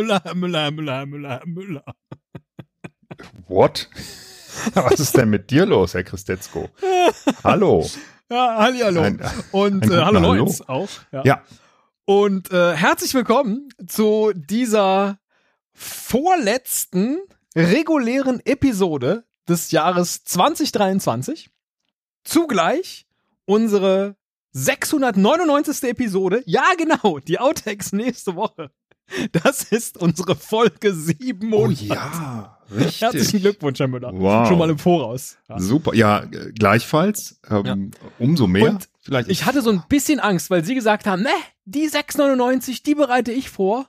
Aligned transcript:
Müller, 0.00 0.20
Herr 0.24 0.34
Müller, 0.34 0.60
Herr 0.62 0.70
Müller, 0.72 0.92
Herr 0.98 1.06
Müller, 1.06 1.30
Herr 1.40 1.46
Müller. 1.46 1.84
What? 3.48 3.88
Was 4.74 4.98
ist 4.98 5.16
denn 5.16 5.28
mit 5.28 5.50
dir 5.50 5.66
los, 5.66 5.92
Herr 5.94 6.04
Christetzko? 6.04 6.70
Hallo. 7.44 7.86
Ja, 8.30 8.56
halli, 8.56 8.78
hallo. 8.80 9.02
Ein- 9.02 9.20
Und 9.52 9.84
ein 9.84 9.92
äh, 9.92 9.96
hallo 10.02 10.20
Leute 10.34 10.68
auch. 10.68 10.88
Ja. 11.12 11.22
Ja, 11.24 11.44
Und 12.06 12.50
äh, 12.50 12.74
herzlich 12.76 13.12
willkommen 13.12 13.68
zu 13.86 14.32
dieser 14.34 15.18
vorletzten 15.74 17.18
regulären 17.54 18.40
Episode 18.46 19.24
des 19.48 19.70
Jahres 19.70 20.24
2023. 20.24 21.50
Zugleich 22.24 23.06
unsere 23.44 24.16
699. 24.52 25.82
Episode. 25.90 26.42
Ja, 26.46 26.64
genau, 26.78 27.18
die 27.18 27.38
Outtakes 27.38 27.92
nächste 27.92 28.34
Woche. 28.34 28.70
Das 29.32 29.64
ist 29.64 29.96
unsere 29.98 30.36
Folge 30.36 30.94
700. 30.94 31.60
oh 31.60 31.68
ja, 31.94 32.58
richtig. 32.74 33.00
Herzlichen 33.02 33.40
Glückwunsch, 33.40 33.78
Herr 33.80 33.88
Müller. 33.88 34.12
Wow. 34.14 34.48
Schon 34.48 34.58
mal 34.58 34.70
im 34.70 34.78
Voraus. 34.78 35.36
Ja. 35.48 35.58
Super, 35.58 35.94
ja, 35.94 36.22
äh, 36.24 36.52
gleichfalls. 36.52 37.40
Ähm, 37.48 37.90
Umso 38.18 38.46
mehr. 38.46 38.70
Und 38.70 38.88
Vielleicht 39.02 39.30
Ich 39.30 39.46
hatte 39.46 39.62
so 39.62 39.70
ein 39.70 39.82
bisschen 39.88 40.20
Angst, 40.20 40.50
weil 40.50 40.64
sie 40.64 40.74
gesagt 40.74 41.06
haben, 41.06 41.22
ne, 41.22 41.30
die 41.64 41.88
6,99, 41.88 42.82
die 42.84 42.94
bereite 42.94 43.32
ich 43.32 43.48
vor. 43.50 43.88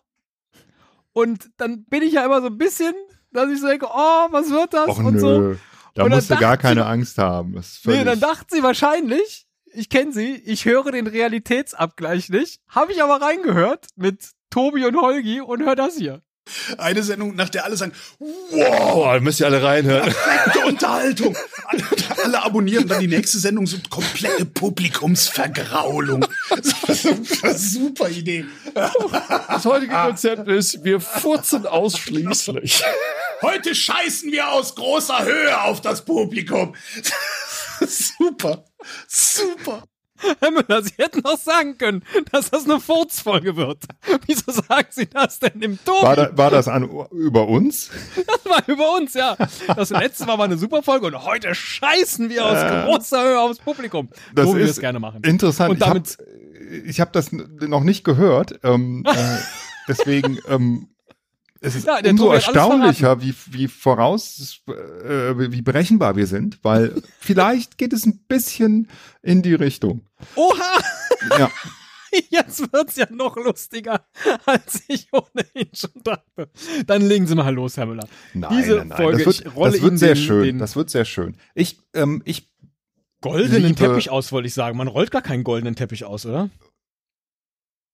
Und 1.14 1.50
dann 1.58 1.84
bin 1.86 2.02
ich 2.02 2.14
ja 2.14 2.26
immer 2.26 2.40
so 2.42 2.48
ein 2.48 2.58
bisschen, 2.58 2.94
dass 3.32 3.50
ich 3.52 3.60
so 3.60 3.68
denke, 3.68 3.88
oh, 3.88 4.28
was 4.32 4.50
wird 4.50 4.74
das? 4.74 4.88
Och, 4.88 5.00
und 5.00 5.16
nö. 5.16 5.20
so. 5.20 5.56
Da 5.94 6.04
Und 6.06 6.12
musst 6.12 6.30
du 6.32 6.38
gar 6.38 6.56
keine 6.58 6.82
sie- 6.82 6.88
Angst 6.88 7.18
haben. 7.18 7.54
Das 7.56 7.82
Nee, 7.84 8.04
dann 8.06 8.20
dachte 8.22 8.56
sie 8.56 8.64
wahrscheinlich, 8.64 9.46
ich 9.74 9.90
kenne 9.90 10.14
sie, 10.14 10.36
ich 10.36 10.64
höre 10.66 10.90
den 10.92 11.08
Realitätsabgleich 11.08 12.30
nicht. 12.30 12.62
Habe 12.70 12.94
ich 12.94 13.04
aber 13.04 13.22
reingehört 13.22 13.88
mit 13.98 14.32
Tobi 14.52 14.86
und 14.86 14.96
Holgi 14.96 15.42
und 15.42 15.64
hör 15.64 15.76
das 15.76 15.96
hier. 15.96 16.22
Eine 16.78 17.04
Sendung, 17.04 17.36
nach 17.36 17.50
der 17.50 17.66
alle 17.66 17.78
sagen, 17.78 17.94
wow, 18.20 18.94
Boah, 18.94 19.20
müsst 19.20 19.40
ihr 19.40 19.46
alle 19.46 19.64
reinhören. 19.64 20.12
perfekte 20.12 20.60
Unterhaltung. 20.66 21.38
Alle, 21.66 21.84
alle 22.24 22.44
abonnieren 22.44 22.88
dann 22.88 23.00
die 23.00 23.08
nächste 23.08 23.38
Sendung, 23.40 23.68
so 23.68 23.78
komplette 23.90 24.46
Publikumsvergraulung. 24.46 26.26
Super 27.56 28.10
Idee. 28.10 28.46
Das 28.74 29.66
heutige 29.66 29.94
Konzept 29.94 30.48
ist, 30.48 30.84
wir 30.84 31.00
furzen 31.00 31.66
ausschließlich. 31.68 32.84
Heute 33.44 33.74
scheißen 33.74 34.32
wir 34.32 34.52
aus 34.52 34.76
großer 34.76 35.24
Höhe 35.24 35.62
auf 35.62 35.82
das 35.82 36.04
Publikum. 36.04 36.76
Super. 37.88 38.66
Super. 39.08 39.84
Herr 40.40 40.52
Müller, 40.52 40.82
Sie 40.82 40.94
hätten 40.98 41.24
auch 41.26 41.38
sagen 41.38 41.78
können, 41.78 42.04
dass 42.32 42.50
das 42.50 42.66
eine 42.66 42.80
Furzfolge 42.80 43.56
wird. 43.56 43.84
Wieso 44.26 44.52
sagen 44.52 44.88
Sie 44.90 45.08
das 45.08 45.40
denn 45.40 45.62
im 45.62 45.80
Tobi? 45.84 46.04
war, 46.04 46.16
da, 46.16 46.38
war 46.38 46.50
das 46.50 46.68
an, 46.68 46.90
über 47.12 47.48
uns? 47.48 47.92
Das 48.28 48.46
war 48.46 48.64
über 48.68 48.96
uns, 48.98 49.14
ja. 49.14 49.38
Das 49.76 49.92
letzte 49.92 50.26
Mal 50.26 50.38
war 50.38 50.46
eine 50.46 50.58
super 50.58 50.82
Folge 50.82 51.08
und 51.08 51.26
heute 51.26 51.54
scheißen 51.54 52.30
wir 52.30 52.46
aus 52.46 52.86
großer 52.86 53.24
Höhe 53.24 53.40
aufs 53.40 53.60
Publikum. 53.60 54.10
Das 54.34 54.48
so 54.48 54.56
wie 54.56 54.60
wir 54.60 54.66
es 54.66 54.80
gerne 54.80 55.00
machen. 55.00 55.24
Interessant. 55.24 55.72
Und 55.72 55.82
damit, 55.82 56.18
ich 56.86 57.00
habe 57.00 57.12
hab 57.12 57.14
das 57.14 57.32
noch 57.32 57.84
nicht 57.84 58.04
gehört. 58.04 58.60
Ähm, 58.64 59.04
äh, 59.08 59.38
deswegen 59.88 60.40
ähm, 60.48 60.88
es 61.62 61.76
ist 61.76 61.86
Ja, 61.88 62.00
umso 62.10 62.32
erstaunlicher, 62.32 63.22
wie, 63.22 63.34
wie 63.52 63.68
voraus, 63.70 64.62
äh, 64.68 65.52
wie 65.52 65.62
berechenbar 65.62 66.16
wir 66.16 66.28
sind, 66.28 66.60
weil 66.64 67.02
vielleicht 67.20 67.78
geht 67.78 67.94
es 67.94 68.06
ein 68.06 68.26
bisschen 68.28 68.90
in 69.22 69.42
die 69.42 69.54
Richtung. 69.54 70.02
oha, 70.36 70.80
Ja. 71.40 71.50
jetzt 72.30 72.74
wird's 72.74 72.98
ja 72.98 73.06
noch 73.10 73.38
lustiger, 73.38 74.06
als 74.46 74.82
ich 74.90 75.08
ohnehin 75.14 75.70
schon 75.74 75.92
dachte. 76.04 76.50
Dann 76.86 77.04
legen 77.04 77.26
Sie 77.26 77.36
mal 77.36 77.54
los, 77.54 77.78
Herr 77.78 77.86
Müller. 77.86 78.06
Nein, 78.34 78.58
Diese 78.58 78.76
nein, 78.78 78.88
nein. 78.90 78.98
Folge, 78.98 79.24
das 79.24 79.26
wird, 79.38 79.48
ich 79.48 79.56
rolle 79.56 79.72
das 79.72 79.82
wird 79.82 80.00
sehr 80.00 80.14
den- 80.16 80.24
schön. 80.24 80.44
den- 80.44 80.58
das 80.60 80.76
wird 80.76 80.90
sehr 80.90 81.06
schön. 81.06 81.38
Ich, 81.56 81.78
ähm, 81.94 82.22
ich 82.26 82.50
Goldenen 83.22 83.62
Liebe- 83.64 83.76
Teppich 83.76 84.10
aus, 84.10 84.32
wollte 84.32 84.48
ich 84.48 84.54
sagen. 84.56 84.76
Man 84.78 84.88
rollt 84.88 85.12
gar 85.12 85.22
keinen 85.22 85.44
goldenen 85.44 85.76
Teppich 85.76 86.04
aus, 86.06 86.26
oder? 86.26 86.50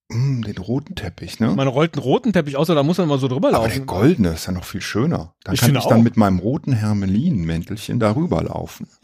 Mh, 0.10 0.46
den 0.48 0.58
roten 0.58 0.96
Teppich, 0.96 1.40
ne? 1.40 1.52
Man 1.56 1.68
rollt 1.68 1.94
einen 1.96 2.04
roten 2.04 2.34
Teppich 2.34 2.56
aus, 2.58 2.70
oder 2.70 2.80
da 2.80 2.84
muss 2.84 2.98
man 2.98 3.08
mal 3.08 3.20
so 3.20 3.28
drüber 3.28 3.50
Aber 3.50 3.68
der 3.68 3.78
laufen. 3.78 3.86
goldene 3.88 4.30
ist 4.30 4.46
ja 4.48 4.54
noch 4.54 4.66
viel 4.66 4.82
schöner. 4.82 5.34
Dann 5.44 5.56
Ich 5.56 5.62
kann 5.62 5.76
ich 5.76 5.84
dann 5.86 6.00
auch. 6.00 6.04
mit 6.04 6.18
meinem 6.18 6.40
roten 6.40 6.74
Hermelinmäntelchen 6.74 8.00
darüber 8.00 8.44
laufen. 8.44 8.88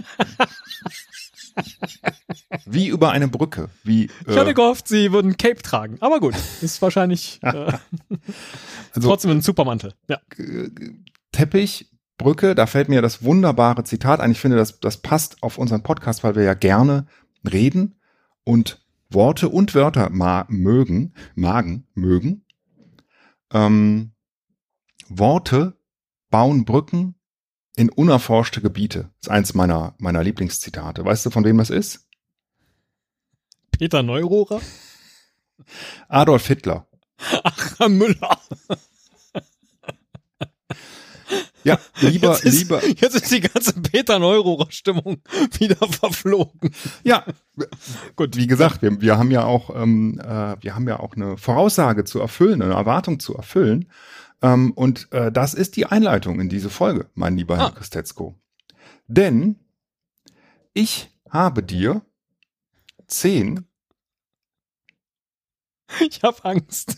Wie 2.66 2.88
über 2.88 3.12
eine 3.12 3.28
Brücke. 3.28 3.70
Wie, 3.84 4.10
Ich 4.28 4.38
hatte 4.38 4.52
äh, 4.52 4.54
gehofft, 4.54 4.88
Sie 4.88 5.12
würden 5.12 5.38
Cape 5.38 5.62
tragen. 5.62 5.98
Aber 6.00 6.20
gut, 6.20 6.34
ist 6.62 6.82
wahrscheinlich 6.82 7.40
äh, 7.44 7.72
also 8.94 9.08
trotzdem 9.10 9.32
ein 9.32 9.42
Supermantel. 9.42 9.94
Ja. 10.08 10.20
Teppich, 11.32 11.90
Brücke, 12.18 12.56
da 12.56 12.66
fällt 12.68 12.90
mir 12.90 13.02
das 13.02 13.24
wunderbare 13.24 13.84
Zitat 13.84 14.20
ein. 14.20 14.32
Ich 14.32 14.40
finde, 14.40 14.58
das, 14.58 14.80
das 14.80 14.98
passt 14.98 15.42
auf 15.44 15.58
unseren 15.58 15.84
Podcast, 15.84 16.24
weil 16.24 16.36
wir 16.36 16.44
ja 16.44 16.54
gerne 16.54 17.06
reden 17.52 18.00
und 18.44 18.83
Worte 19.14 19.50
und 19.50 19.76
Wörter 19.76 20.10
ma 20.10 20.46
mögen, 20.50 21.14
magen, 21.36 21.88
mögen. 21.94 22.46
Ähm, 23.52 24.14
Worte 25.08 25.78
bauen 26.30 26.66
Brücken 26.66 27.16
in 27.76 27.90
unerforschte 27.90 28.62
Gebiete. 28.62 29.12
Das 29.20 29.28
ist 29.28 29.30
eins 29.30 29.54
meiner, 29.54 29.96
meiner 29.98 30.24
Lieblingszitate. 30.24 31.06
Weißt 31.06 31.26
du, 31.26 31.30
von 31.30 31.44
wem 31.44 31.58
das 31.58 31.70
ist? 31.70 32.08
Peter 33.72 34.04
Neurohrer? 34.04 34.62
Adolf 36.08 36.48
Hitler. 36.48 36.88
Ach, 37.44 37.80
Herr 37.80 37.90
Müller. 37.90 38.40
Ja, 41.64 41.80
lieber, 42.02 42.32
Jetzt 42.34 42.44
ist, 42.46 42.60
lieber, 42.60 42.86
jetzt 42.86 43.16
ist 43.16 43.32
die 43.32 43.42
ganze 43.42 43.74
Peter 43.82 44.20
Neurohrer 44.20 44.72
Stimmung 44.72 45.22
wieder 45.60 45.76
verflogen. 45.88 46.74
Ja, 47.04 47.26
gut, 48.16 48.36
wie 48.36 48.48
gesagt, 48.48 48.82
wir, 48.82 49.00
wir 49.02 49.18
haben 49.18 49.32
ja 49.32 49.46
auch, 49.46 49.70
ähm, 49.76 50.20
äh, 50.20 50.56
wir 50.62 50.76
haben 50.76 50.88
ja 50.88 51.00
auch 51.00 51.16
eine 51.16 51.38
Voraussage 51.38 52.04
zu 52.04 52.20
erfüllen, 52.20 52.62
eine 52.62 52.74
Erwartung 52.74 53.20
zu 53.20 53.36
erfüllen. 53.36 53.90
Ähm, 54.42 54.72
und 54.74 55.08
äh, 55.12 55.32
das 55.32 55.54
ist 55.54 55.76
die 55.78 55.86
Einleitung 55.86 56.40
in 56.40 56.50
diese 56.50 56.70
Folge, 56.70 57.10
mein 57.16 57.38
lieber 57.38 57.58
Herr 57.58 57.68
Ah. 57.68 57.72
Christetzko. 57.72 58.36
Denn 59.08 59.60
ich 60.74 61.12
habe 61.30 61.64
dir 61.64 62.02
zehn 63.08 63.66
Ich 66.02 66.24
habe 66.24 66.44
Angst. 66.46 66.98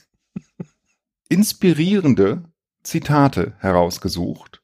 inspirierende 1.29 2.43
Zitate 2.85 3.53
herausgesucht, 3.59 4.61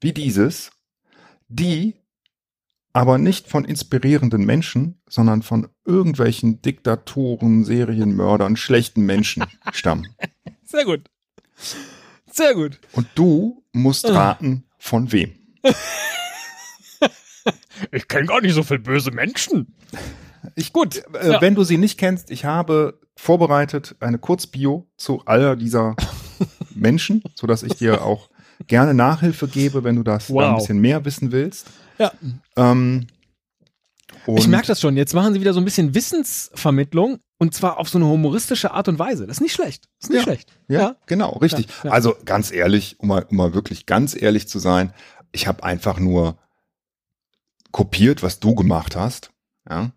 wie 0.00 0.12
dieses, 0.12 0.70
die 1.48 1.94
aber 2.92 3.18
nicht 3.18 3.48
von 3.48 3.64
inspirierenden 3.64 4.44
Menschen, 4.44 5.00
sondern 5.08 5.42
von 5.42 5.68
irgendwelchen 5.84 6.62
Diktatoren, 6.62 7.64
Serienmördern, 7.64 8.56
schlechten 8.56 9.02
Menschen 9.02 9.44
stammen. 9.72 10.06
Sehr 10.64 10.84
gut. 10.84 11.10
Sehr 12.30 12.54
gut. 12.54 12.80
Und 12.92 13.06
du 13.14 13.64
musst 13.72 14.06
Ah. 14.06 14.12
raten, 14.14 14.64
von 14.78 15.12
wem. 15.12 15.32
Ich 17.92 18.08
kenne 18.08 18.26
gar 18.26 18.40
nicht 18.40 18.54
so 18.54 18.62
viele 18.62 18.78
böse 18.80 19.10
Menschen. 19.10 19.74
Ich, 20.56 20.72
Gut, 20.72 21.02
Äh, 21.14 21.32
ja. 21.32 21.40
Wenn 21.42 21.54
du 21.54 21.62
sie 21.64 21.76
nicht 21.76 21.98
kennst, 21.98 22.30
ich 22.30 22.44
habe 22.46 22.98
vorbereitet 23.16 23.96
eine 24.00 24.18
Kurzbio 24.18 24.86
zu 24.96 25.22
aller 25.26 25.54
dieser 25.56 25.94
Menschen, 26.74 27.22
so 27.34 27.46
dass 27.46 27.62
ich 27.62 27.74
dir 27.74 28.04
auch 28.04 28.28
gerne 28.66 28.94
Nachhilfe 28.94 29.48
gebe, 29.48 29.84
wenn 29.84 29.96
du 29.96 30.02
das 30.02 30.26
da 30.28 30.32
ein 30.34 30.36
Wow. 30.52 30.58
bisschen 30.58 30.78
mehr 30.80 31.04
wissen 31.04 31.32
willst. 31.32 31.66
Ja. 31.98 32.12
Ähm, 32.56 33.06
Ich 34.26 34.46
merke 34.48 34.66
das 34.68 34.80
schon. 34.80 34.96
Jetzt 34.96 35.12
machen 35.14 35.34
sie 35.34 35.40
wieder 35.40 35.52
so 35.52 35.60
ein 35.60 35.64
bisschen 35.64 35.94
Wissensvermittlung 35.94 37.18
und 37.38 37.52
zwar 37.54 37.78
auf 37.78 37.88
so 37.88 37.98
eine 37.98 38.06
humoristische 38.06 38.70
Art 38.72 38.88
und 38.88 38.98
Weise. 38.98 39.26
Das 39.26 39.36
ist 39.38 39.40
nicht 39.42 39.52
schlecht. 39.54 39.88
Das 40.00 40.08
ist 40.08 40.10
nicht 40.10 40.18
Ja. 40.18 40.22
schlecht. 40.24 40.52
Ja, 40.68 40.96
genau, 41.06 41.32
richtig. 41.38 41.66
Ja, 41.68 41.74
ja. 41.86 41.90
Also 41.90 42.16
ganz 42.24 42.50
ehrlich, 42.52 42.98
um 43.00 43.08
mal, 43.08 43.26
um 43.28 43.36
mal 43.36 43.54
wirklich 43.54 43.86
ganz 43.86 44.20
ehrlich 44.20 44.48
zu 44.48 44.58
sein, 44.58 44.92
ich 45.32 45.46
habe 45.46 45.62
einfach 45.64 45.98
nur 45.98 46.38
kopiert, 47.72 48.22
was 48.22 48.38
du 48.40 48.54
gemacht 48.54 48.94
hast, 48.96 49.30
ja, 49.68 49.90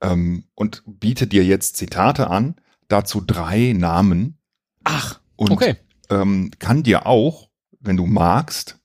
ähm, 0.00 0.44
und 0.54 0.82
biete 0.86 1.26
dir 1.26 1.44
jetzt 1.44 1.76
Zitate 1.76 2.28
an, 2.30 2.56
dazu 2.88 3.20
drei 3.20 3.72
Namen 3.76 4.38
Ach, 4.84 5.20
und 5.36 5.50
okay. 5.50 5.76
Ähm, 6.10 6.50
kann 6.58 6.82
dir 6.82 7.06
auch, 7.06 7.48
wenn 7.80 7.96
du 7.96 8.06
magst, 8.06 8.78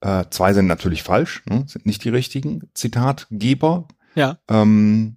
äh, 0.00 0.24
zwei 0.30 0.52
sind 0.52 0.66
natürlich 0.66 1.02
falsch, 1.02 1.42
ne, 1.48 1.64
sind 1.66 1.86
nicht 1.86 2.04
die 2.04 2.08
richtigen 2.10 2.68
Zitatgeber, 2.74 3.88
Ja. 4.14 4.38
ähm, 4.48 5.16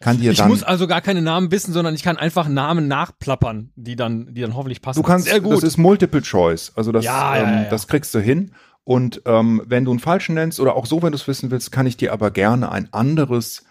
kann 0.00 0.18
dir 0.18 0.32
Ich 0.32 0.38
dann 0.38 0.48
muss 0.48 0.62
also 0.64 0.86
gar 0.88 1.00
keine 1.00 1.22
Namen 1.22 1.50
wissen, 1.52 1.72
sondern 1.72 1.94
ich 1.94 2.02
kann 2.02 2.16
einfach 2.16 2.48
Namen 2.48 2.88
nachplappern, 2.88 3.70
die 3.76 3.94
dann, 3.94 4.34
die 4.34 4.40
dann 4.40 4.54
hoffentlich 4.56 4.82
passen. 4.82 5.00
Du 5.00 5.06
kannst, 5.06 5.26
Sehr 5.28 5.40
gut. 5.40 5.52
das 5.54 5.62
ist 5.62 5.76
Multiple 5.76 6.22
Choice, 6.22 6.72
also 6.74 6.90
das, 6.92 7.04
Ja, 7.04 7.36
ähm, 7.36 7.48
ja, 7.48 7.62
ja. 7.64 7.68
das 7.70 7.86
kriegst 7.86 8.12
du 8.14 8.18
hin. 8.20 8.52
Und 8.84 9.22
ähm, 9.26 9.62
wenn 9.66 9.84
du 9.84 9.92
einen 9.92 10.00
falschen 10.00 10.34
nennst 10.34 10.58
oder 10.58 10.74
auch 10.74 10.86
so, 10.86 11.02
wenn 11.02 11.12
du 11.12 11.16
es 11.16 11.28
wissen 11.28 11.52
willst, 11.52 11.70
kann 11.70 11.86
ich 11.86 11.96
dir 11.96 12.12
aber 12.12 12.32
gerne 12.32 12.72
ein 12.72 12.92
anderes, 12.92 13.64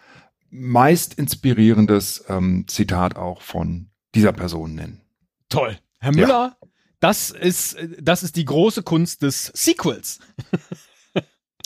meist 0.49 1.15
inspirierendes 1.15 2.23
ähm, 2.29 2.65
Zitat 2.67 3.17
auch 3.17 3.41
von 3.41 3.89
dieser 4.15 4.31
Person 4.31 4.73
nennen. 4.75 5.01
Toll. 5.49 5.77
Herr 5.99 6.13
Ja. 6.15 6.55
Das 7.01 7.31
ist, 7.31 7.75
das 7.99 8.23
ist 8.23 8.37
die 8.37 8.45
große 8.45 8.83
Kunst 8.83 9.21
des 9.21 9.51
Sequels. 9.53 10.19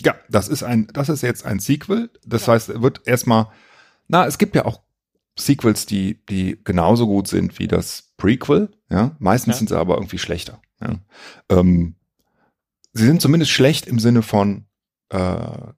Ja, 0.03 0.13
das 0.29 0.49
ist 0.49 0.61
ein, 0.61 0.87
das 0.91 1.07
ist 1.07 1.21
jetzt 1.21 1.45
ein 1.45 1.59
Sequel. 1.59 2.09
Das 2.25 2.49
heißt, 2.49 2.67
er 2.67 2.81
wird 2.81 3.07
erstmal, 3.07 3.47
na, 4.09 4.25
es 4.27 4.37
gibt 4.37 4.53
ja 4.53 4.65
auch 4.65 4.81
Sequels, 5.39 5.85
die, 5.85 6.23
die 6.27 6.59
genauso 6.65 7.07
gut 7.07 7.29
sind 7.29 7.57
wie 7.59 7.67
das 7.69 8.11
Prequel. 8.17 8.69
Ja, 8.89 9.15
meistens 9.19 9.53
Ja. 9.53 9.57
sind 9.59 9.69
sie 9.69 9.77
aber 9.77 9.95
irgendwie 9.95 10.17
schlechter. 10.17 10.61
Ja. 10.81 10.99
Ähm, 11.47 11.95
sie 12.91 13.05
sind 13.05 13.21
zumindest 13.21 13.51
schlecht 13.51 13.87
im 13.87 13.97
Sinne 13.99 14.21
von, 14.21 14.65
äh, 15.09 15.71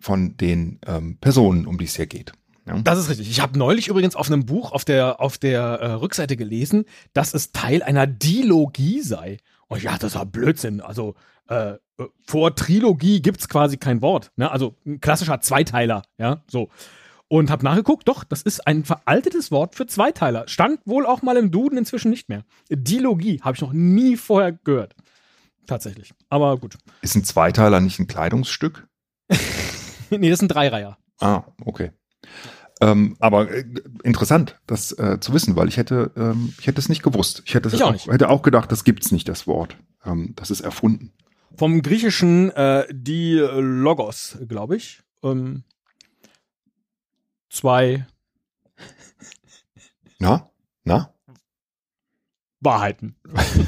von 0.00 0.36
den 0.38 0.80
ähm, 0.86 1.18
Personen, 1.18 1.66
um 1.66 1.76
die 1.76 1.84
es 1.84 1.96
hier 1.96 2.06
geht. 2.06 2.32
Ja. 2.68 2.78
Das 2.82 2.98
ist 2.98 3.08
richtig. 3.08 3.30
Ich 3.30 3.40
habe 3.40 3.58
neulich 3.58 3.88
übrigens 3.88 4.14
auf 4.14 4.30
einem 4.30 4.44
Buch 4.44 4.72
auf 4.72 4.84
der, 4.84 5.20
auf 5.20 5.38
der 5.38 5.60
äh, 5.62 5.92
Rückseite 5.92 6.36
gelesen, 6.36 6.84
dass 7.14 7.34
es 7.34 7.52
Teil 7.52 7.82
einer 7.82 8.06
Dilogie 8.06 9.00
sei. 9.00 9.38
Und 9.68 9.82
ja, 9.82 9.96
das 9.98 10.14
war 10.14 10.26
Blödsinn. 10.26 10.80
Also 10.80 11.14
äh, 11.48 11.74
vor 12.26 12.54
Trilogie 12.54 13.22
gibt's 13.22 13.48
quasi 13.48 13.76
kein 13.76 14.02
Wort. 14.02 14.30
Ne? 14.36 14.50
Also 14.50 14.76
ein 14.86 15.00
klassischer 15.00 15.40
Zweiteiler, 15.40 16.02
ja, 16.18 16.42
so. 16.46 16.68
Und 17.30 17.50
habe 17.50 17.64
nachgeguckt, 17.64 18.08
doch, 18.08 18.24
das 18.24 18.40
ist 18.40 18.66
ein 18.66 18.84
veraltetes 18.84 19.50
Wort 19.50 19.74
für 19.74 19.86
Zweiteiler. 19.86 20.48
Stand 20.48 20.80
wohl 20.86 21.04
auch 21.04 21.20
mal 21.20 21.36
im 21.36 21.50
Duden, 21.50 21.76
inzwischen 21.76 22.10
nicht 22.10 22.30
mehr. 22.30 22.44
Dilogie 22.70 23.40
habe 23.42 23.54
ich 23.54 23.60
noch 23.60 23.74
nie 23.74 24.16
vorher 24.16 24.52
gehört. 24.52 24.94
Tatsächlich. 25.66 26.14
Aber 26.30 26.56
gut. 26.56 26.78
Ist 27.02 27.16
ein 27.16 27.24
Zweiteiler 27.24 27.80
nicht 27.80 27.98
ein 27.98 28.06
Kleidungsstück? 28.06 28.88
nee, 30.10 30.30
das 30.30 30.38
ist 30.38 30.42
ein 30.42 30.48
Dreireiher. 30.48 30.96
Ah, 31.20 31.42
okay. 31.66 31.90
Ähm, 32.80 33.16
aber 33.18 33.50
äh, 33.50 33.64
interessant, 34.04 34.60
das 34.66 34.92
äh, 34.92 35.18
zu 35.20 35.32
wissen, 35.32 35.56
weil 35.56 35.68
ich 35.68 35.76
hätte, 35.76 36.12
ähm, 36.16 36.54
ich 36.60 36.66
hätte 36.66 36.80
es 36.80 36.88
nicht 36.88 37.02
gewusst. 37.02 37.42
Ich 37.44 37.54
hätte, 37.54 37.68
es 37.68 37.74
Ich 37.74 37.82
auch 37.82 37.92
nicht. 37.92 38.06
hätte 38.06 38.28
auch 38.28 38.42
gedacht, 38.42 38.70
das 38.70 38.84
gibt's 38.84 39.10
nicht, 39.10 39.28
das 39.28 39.46
Wort. 39.46 39.76
Ähm, 40.04 40.34
das 40.36 40.50
ist 40.50 40.60
erfunden. 40.60 41.12
Vom 41.56 41.82
griechischen 41.82 42.50
äh, 42.52 42.86
die 42.92 43.34
Logos, 43.38 44.38
glaube 44.46 44.76
ich. 44.76 45.00
Ähm, 45.24 45.64
zwei 47.50 48.06
Na? 50.20 50.50
Na? 50.84 51.12
Wahrheiten. 52.60 53.16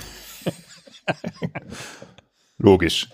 Logisch. 2.58 3.08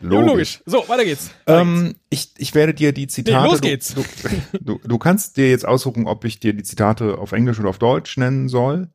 Ja, 0.00 0.08
logisch. 0.20 0.62
So, 0.66 0.88
weiter 0.88 1.04
geht's. 1.04 1.30
Ähm, 1.46 1.94
ich, 2.08 2.30
ich 2.38 2.54
werde 2.54 2.72
dir 2.74 2.92
die 2.92 3.06
Zitate. 3.06 3.42
Nee, 3.44 3.50
los 3.50 3.60
du- 3.60 3.68
geht's. 3.68 3.94
Du, 3.94 4.04
du, 4.60 4.80
du 4.82 4.98
kannst 4.98 5.36
dir 5.36 5.50
jetzt 5.50 5.66
aussuchen, 5.66 6.06
ob 6.06 6.24
ich 6.24 6.40
dir 6.40 6.54
die 6.54 6.62
Zitate 6.62 7.18
auf 7.18 7.32
Englisch 7.32 7.58
oder 7.60 7.68
auf 7.68 7.78
Deutsch 7.78 8.16
nennen 8.16 8.48
soll. 8.48 8.88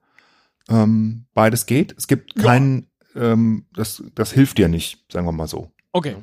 Ähm, 0.70 1.26
beides 1.36 1.66
geht. 1.68 1.94
Es 1.98 2.08
gibt 2.08 2.36
Ja. 2.38 2.44
keinen, 2.44 2.88
ähm, 3.16 3.66
das, 3.74 4.04
das 4.16 4.32
hilft 4.32 4.58
dir 4.58 4.68
nicht, 4.68 5.06
sagen 5.12 5.28
wir 5.28 5.32
mal 5.32 5.48
so. 5.48 5.70
Okay. 5.92 6.16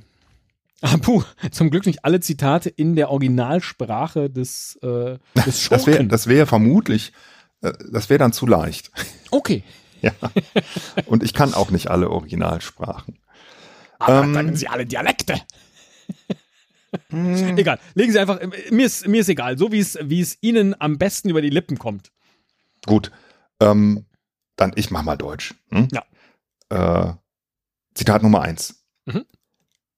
Ah, 0.81 0.97
puh, 0.97 1.23
zum 1.53 1.71
Glück 1.71 1.87
nicht 1.87 2.05
alle 2.05 2.19
Zitate 2.19 2.69
in 2.69 2.97
der 2.97 3.11
Originalsprache 3.11 4.29
des, 4.31 4.81
äh, 4.83 5.17
des 5.47 5.69
Das 5.69 5.87
wäre 5.87 6.05
das 6.07 6.27
wäre 6.27 6.47
vermutlich, 6.47 7.13
äh, 7.61 7.73
das 7.93 8.11
wäre 8.11 8.19
dann 8.19 8.33
zu 8.33 8.47
leicht. 8.47 8.91
okay. 9.31 9.63
Ja. 10.03 10.11
Und 11.07 11.23
ich 11.23 11.33
kann 11.33 11.55
auch 11.55 11.71
nicht 11.71 11.89
alle 11.89 12.11
Originalsprachen. 12.11 13.21
Aber 14.03 14.25
Ähm, 14.25 14.33
dann 14.33 14.57
sie 14.57 14.69
alle 14.69 14.87
Dialekte. 14.87 15.41
egal. 17.11 17.79
Legen 17.95 18.13
Sie 18.13 18.19
einfach, 18.19 18.41
mir 18.71 18.87
ist, 18.87 19.07
mir 19.07 19.21
ist 19.21 19.29
egal, 19.29 19.57
so 19.59 19.73
wie 19.73 19.79
es, 19.79 19.99
wie 20.03 20.21
es 20.21 20.39
Ihnen 20.41 20.79
am 20.81 20.99
besten 20.99 21.31
über 21.31 21.41
die 21.43 21.51
Lippen 21.51 21.79
kommt. 21.79 22.13
Gut. 22.87 23.11
Ähm, 23.61 24.07
dann 24.57 24.73
ich 24.77 24.91
mach 24.91 25.03
mal 25.03 25.17
Deutsch. 25.17 25.55
Hm? 25.71 25.89
Ja. 25.93 26.05
Äh, 27.11 27.15
Zitat 27.95 28.23
Nummer 28.23 28.43
eins. 28.43 28.85
Mhm. 29.07 29.25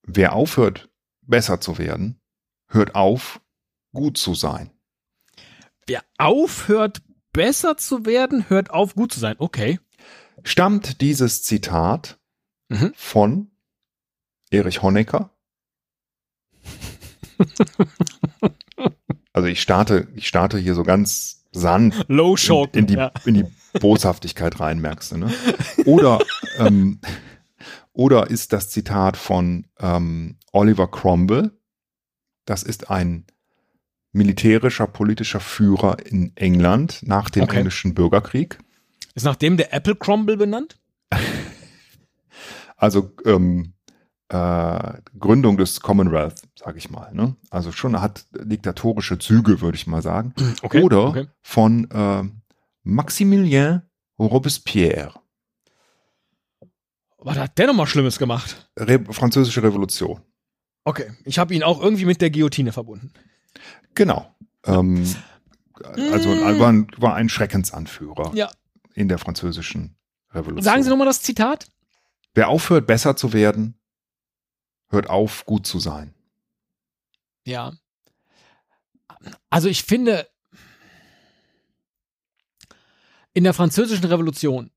Wer 0.02 0.34
aufhört, 0.34 0.88
besser 1.22 1.60
zu 1.60 1.78
werden, 1.78 2.20
hört 2.68 2.94
auf, 2.94 3.40
gut 3.92 4.18
zu 4.18 4.34
sein. 4.34 4.70
Wer 5.86 6.02
aufhört, 6.18 7.02
besser 7.32 7.76
zu 7.76 8.06
werden, 8.06 8.48
hört 8.48 8.70
auf, 8.70 8.94
gut 8.94 9.12
zu 9.12 9.20
sein. 9.20 9.36
Okay. 9.38 9.80
Stammt 10.42 11.00
dieses 11.00 11.42
Zitat 11.42 12.18
Mhm. 12.68 12.92
von 12.96 13.50
Erich 14.54 14.82
Honecker? 14.82 15.30
also 19.32 19.48
ich 19.48 19.60
starte, 19.60 20.08
ich 20.14 20.28
starte 20.28 20.58
hier 20.58 20.74
so 20.74 20.82
ganz 20.82 21.44
sanft 21.52 22.06
Low 22.08 22.36
in, 22.36 22.68
in, 22.72 22.86
die, 22.86 22.94
ja. 22.94 23.12
in 23.24 23.34
die 23.34 23.44
Boshaftigkeit 23.80 24.60
rein, 24.60 24.80
merkst 24.80 25.12
du, 25.12 25.18
ne? 25.18 25.32
Oder, 25.84 26.20
ähm, 26.58 27.00
oder 27.92 28.30
ist 28.30 28.52
das 28.52 28.70
Zitat 28.70 29.16
von 29.16 29.66
ähm, 29.80 30.38
Oliver 30.52 30.90
Cromwell? 30.90 31.52
Das 32.44 32.62
ist 32.62 32.90
ein 32.90 33.26
militärischer, 34.12 34.86
politischer 34.86 35.40
Führer 35.40 35.96
in 36.06 36.36
England 36.36 37.00
nach 37.02 37.30
dem 37.30 37.44
Okay. 37.44 37.56
englischen 37.56 37.94
Bürgerkrieg. 37.94 38.58
Ist 39.14 39.24
nach 39.24 39.36
dem 39.36 39.56
der 39.56 39.72
Apple 39.72 39.96
Crumble 39.96 40.36
benannt? 40.36 40.78
Also 42.76 43.12
ähm, 43.24 43.73
äh, 44.34 45.00
Gründung 45.18 45.56
des 45.56 45.80
Commonwealth, 45.80 46.42
sage 46.58 46.78
ich 46.78 46.90
mal. 46.90 47.12
Ne? 47.14 47.36
Also 47.50 47.70
schon 47.72 48.00
hat 48.00 48.26
diktatorische 48.32 49.18
Züge, 49.18 49.60
würde 49.60 49.76
ich 49.76 49.86
mal 49.86 50.02
sagen. 50.02 50.34
Okay. 50.62 50.82
Oder 50.82 51.04
okay. 51.08 51.26
von 51.42 51.90
äh, 51.90 52.22
Maximilien 52.82 53.82
Robespierre. 54.18 55.12
Was 57.18 57.38
hat 57.38 57.56
der 57.58 57.68
nochmal 57.68 57.86
Schlimmes 57.86 58.18
gemacht? 58.18 58.68
Re 58.78 59.00
Französische 59.10 59.62
Revolution. 59.62 60.20
Okay. 60.84 61.12
Ich 61.24 61.38
habe 61.38 61.54
ihn 61.54 61.62
auch 61.62 61.80
irgendwie 61.80 62.04
mit 62.04 62.20
der 62.20 62.30
Guillotine 62.30 62.72
verbunden. 62.72 63.12
Genau. 63.94 64.34
Ähm, 64.66 65.04
also 66.12 66.28
Mm. 66.28 66.58
war, 66.60 66.68
ein, 66.68 66.86
war 66.98 67.14
ein 67.14 67.28
Schreckensanführer 67.28 68.32
Ja. 68.34 68.50
in 68.94 69.08
der 69.08 69.18
französischen 69.18 69.96
Revolution. 70.32 70.62
Sagen 70.62 70.82
Sie 70.82 70.90
nochmal 70.90 71.06
das 71.06 71.22
Zitat? 71.22 71.66
Wer 72.34 72.48
aufhört, 72.48 72.86
besser 72.86 73.16
zu 73.16 73.32
werden, 73.32 73.74
hört 74.88 75.08
auf, 75.08 75.44
gut 75.46 75.66
zu 75.66 75.78
sein. 75.78 76.14
Ja. 77.44 77.72
Also 79.50 79.68
ich 79.68 79.82
finde, 79.82 80.28
in 83.32 83.44
der 83.44 83.54
französischen 83.54 84.06
Revolution, 84.06 84.70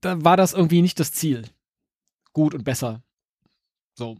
da 0.00 0.22
war 0.24 0.36
das 0.36 0.52
irgendwie 0.52 0.82
nicht 0.82 1.00
das 1.00 1.12
Ziel. 1.12 1.48
Gut 2.32 2.54
und 2.54 2.64
besser. 2.64 3.02
So. 3.94 4.18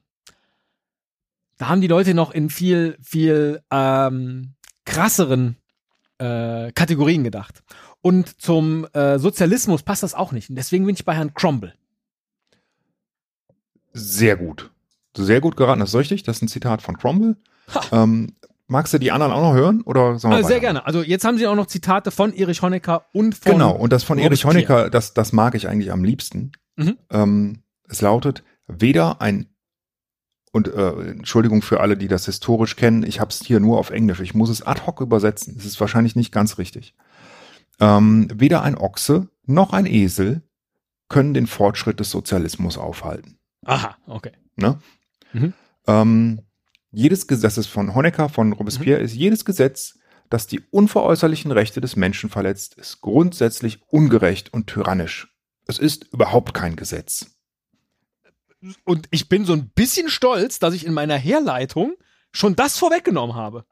Da 1.58 1.68
haben 1.68 1.80
die 1.80 1.88
Leute 1.88 2.14
noch 2.14 2.32
in 2.32 2.50
viel, 2.50 2.98
viel 3.00 3.62
ähm, 3.70 4.54
krasseren 4.84 5.56
äh, 6.18 6.72
Kategorien 6.72 7.24
gedacht. 7.24 7.62
Und 8.00 8.40
zum 8.40 8.86
äh, 8.94 9.18
Sozialismus 9.18 9.82
passt 9.82 10.02
das 10.02 10.14
auch 10.14 10.32
nicht. 10.32 10.50
Und 10.50 10.56
deswegen 10.56 10.86
bin 10.86 10.94
ich 10.94 11.04
bei 11.04 11.14
Herrn 11.14 11.34
Cromwell. 11.34 11.74
Sehr 13.92 14.36
gut. 14.36 14.71
Sehr 15.16 15.40
gut 15.40 15.56
geraten, 15.56 15.80
das 15.80 15.90
ist 15.90 15.96
richtig. 15.96 16.22
Das 16.22 16.36
ist 16.36 16.42
ein 16.42 16.48
Zitat 16.48 16.82
von 16.82 16.96
Cromwell. 16.96 17.36
Ähm, 17.90 18.34
magst 18.66 18.92
du 18.92 18.98
die 18.98 19.12
anderen 19.12 19.32
auch 19.32 19.42
noch 19.42 19.54
hören? 19.54 19.82
Oder 19.82 20.18
sollen 20.18 20.34
wir 20.34 20.40
Äh, 20.40 20.44
sehr 20.44 20.60
gerne. 20.60 20.86
Also 20.86 21.02
jetzt 21.02 21.24
haben 21.24 21.38
Sie 21.38 21.46
auch 21.46 21.54
noch 21.54 21.66
Zitate 21.66 22.10
von 22.10 22.32
Erich 22.32 22.62
Honecker 22.62 23.06
und 23.12 23.34
von 23.34 23.52
Genau, 23.52 23.72
und 23.72 23.92
das 23.92 24.04
von 24.04 24.18
Erich 24.18 24.44
Robespierre. 24.44 24.74
Honecker, 24.74 24.90
das, 24.90 25.14
das 25.14 25.32
mag 25.32 25.54
ich 25.54 25.68
eigentlich 25.68 25.92
am 25.92 26.04
liebsten. 26.04 26.52
Mhm. 26.76 26.96
Ähm, 27.10 27.62
es 27.88 28.00
lautet, 28.00 28.42
weder 28.66 29.20
ein, 29.20 29.46
und 30.52 30.68
äh, 30.68 31.10
Entschuldigung 31.10 31.62
für 31.62 31.80
alle, 31.80 31.96
die 31.96 32.08
das 32.08 32.26
historisch 32.26 32.76
kennen, 32.76 33.02
ich 33.02 33.20
habe 33.20 33.30
es 33.30 33.40
hier 33.44 33.60
nur 33.60 33.78
auf 33.78 33.90
Englisch, 33.90 34.20
ich 34.20 34.34
muss 34.34 34.50
es 34.50 34.62
ad 34.62 34.82
hoc 34.86 35.00
übersetzen, 35.00 35.54
es 35.58 35.64
ist 35.64 35.80
wahrscheinlich 35.80 36.16
nicht 36.16 36.32
ganz 36.32 36.58
richtig. 36.58 36.94
Ähm, 37.80 38.28
weder 38.32 38.62
ein 38.62 38.76
Ochse 38.76 39.28
noch 39.44 39.72
ein 39.72 39.86
Esel 39.86 40.42
können 41.08 41.34
den 41.34 41.46
Fortschritt 41.46 42.00
des 42.00 42.10
Sozialismus 42.10 42.78
aufhalten. 42.78 43.38
Aha, 43.64 43.96
okay. 44.06 44.32
Ne? 44.56 44.78
Mhm. 45.32 45.52
Ähm, 45.86 46.40
jedes 46.90 47.26
Gesetz, 47.26 47.42
das 47.42 47.58
ist 47.58 47.66
von 47.68 47.94
Honecker, 47.94 48.28
von 48.28 48.52
Robespierre, 48.52 48.98
Mhm. 49.00 49.04
ist 49.04 49.14
jedes 49.14 49.44
Gesetz, 49.44 49.98
das 50.30 50.46
die 50.46 50.60
unveräußerlichen 50.70 51.50
Rechte 51.52 51.80
des 51.80 51.96
Menschen 51.96 52.30
verletzt, 52.30 52.74
ist 52.74 53.00
grundsätzlich 53.00 53.80
ungerecht 53.88 54.52
und 54.52 54.66
tyrannisch. 54.66 55.28
Es 55.66 55.78
ist 55.78 56.04
überhaupt 56.12 56.54
kein 56.54 56.76
Gesetz. 56.76 57.26
Und 58.84 59.08
ich 59.10 59.28
bin 59.28 59.44
so 59.44 59.52
ein 59.52 59.70
bisschen 59.70 60.08
stolz, 60.08 60.58
dass 60.58 60.74
ich 60.74 60.86
in 60.86 60.92
meiner 60.94 61.16
Herleitung 61.16 61.94
schon 62.30 62.54
das 62.56 62.78
vorweggenommen 62.78 63.34
habe. 63.36 63.64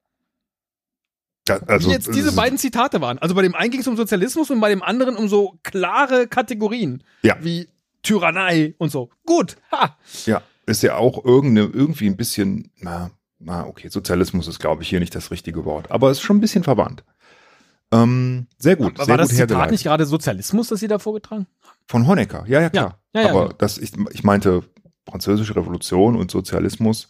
Da, 1.45 1.57
also, 1.67 1.88
wie 1.88 1.93
jetzt 1.93 2.14
diese 2.14 2.33
beiden 2.33 2.59
Zitate 2.59 3.00
waren. 3.00 3.19
Also 3.19 3.35
bei 3.35 3.43
dem 3.43 3.55
einen 3.55 3.71
ging 3.71 3.81
es 3.81 3.87
um 3.87 3.97
Sozialismus 3.97 4.50
und 4.50 4.61
bei 4.61 4.69
dem 4.69 4.83
anderen 4.83 5.17
um 5.17 5.29
so 5.29 5.59
klare 5.62 6.26
Kategorien. 6.26 7.02
Ja. 7.23 7.37
Wie 7.43 7.69
Tyrannei 8.02 8.75
und 8.79 8.90
so. 8.90 9.11
Gut. 9.25 9.57
Ha. 9.73 9.97
Ja, 10.26 10.43
ist 10.71 10.83
ja 10.83 10.97
auch 10.97 11.25
irgende, 11.25 11.62
irgendwie 11.62 12.07
ein 12.07 12.17
bisschen, 12.17 12.71
na, 12.79 13.11
na, 13.39 13.67
okay, 13.67 13.89
Sozialismus 13.89 14.49
ist, 14.49 14.59
glaube 14.59 14.83
ich, 14.83 14.89
hier 14.89 15.00
nicht 15.00 15.15
das 15.15 15.31
richtige 15.31 15.65
Wort, 15.65 15.91
aber 15.91 16.11
ist 16.11 16.21
schon 16.21 16.37
ein 16.39 16.41
bisschen 16.41 16.62
verwandt. 16.65 17.05
Ähm, 17.93 18.47
sehr 18.59 18.77
gut, 18.77 18.99
War 18.99 19.05
sehr 19.05 19.17
das 19.17 19.29
gut 19.29 19.35
Zitat 19.37 19.49
hergeleitet. 19.50 19.73
nicht 19.73 19.83
gerade 19.85 20.07
Sozialismus, 20.07 20.69
das 20.69 20.79
Sie 20.81 20.87
da 20.89 20.99
vorgetragen? 20.99 21.47
Von 21.89 22.07
Honecker, 22.07 22.45
ja, 22.47 22.61
ja, 22.61 22.71
klar. 22.71 23.00
Ja, 23.15 23.21
ja, 23.23 23.27
ja, 23.27 23.33
Aber 23.35 23.43
genau. 23.47 23.57
das, 23.59 23.79
ich, 23.79 23.93
ich 24.12 24.23
meinte, 24.23 24.62
französische 25.09 25.57
Revolution 25.57 26.15
und 26.17 26.31
Sozialismus 26.31 27.09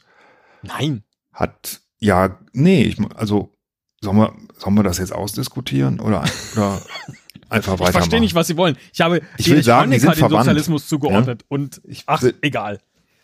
Nein. 0.63 1.03
hat, 1.35 1.83
ja, 1.99 2.39
nee, 2.55 2.85
ich, 2.85 2.97
also, 3.15 3.53
sollen 4.01 4.17
wir, 4.17 4.33
sollen 4.57 4.75
wir 4.77 4.83
das 4.83 4.97
jetzt 4.99 5.13
ausdiskutieren 5.13 6.01
oder, 6.01 6.25
oder 6.55 6.81
einfach 7.51 7.73
weitermachen? 7.75 7.89
Ich 7.89 7.93
verstehe 7.93 8.21
nicht, 8.21 8.35
was 8.35 8.47
Sie 8.47 8.57
wollen. 8.57 8.79
Ich 8.95 9.03
habe 9.03 9.21
Ich 9.37 9.51
will 9.51 9.63
sagen, 9.63 9.89
Honecker 9.91 10.01
sind 10.01 10.11
den 10.13 10.19
verwandt. 10.21 10.45
Sozialismus 10.45 10.87
zugeordnet 10.89 11.45
und 11.49 11.83
Ich 11.85 12.05
ach, 12.07 12.23
will- 12.23 12.35
egal. 12.41 12.79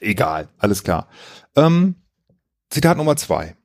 Egal, 0.06 0.48
alles 0.58 0.82
klar. 0.84 1.08
Ähm, 1.56 1.96
Zitat 2.70 2.96
Nummer 2.96 3.16
zwei. 3.16 3.56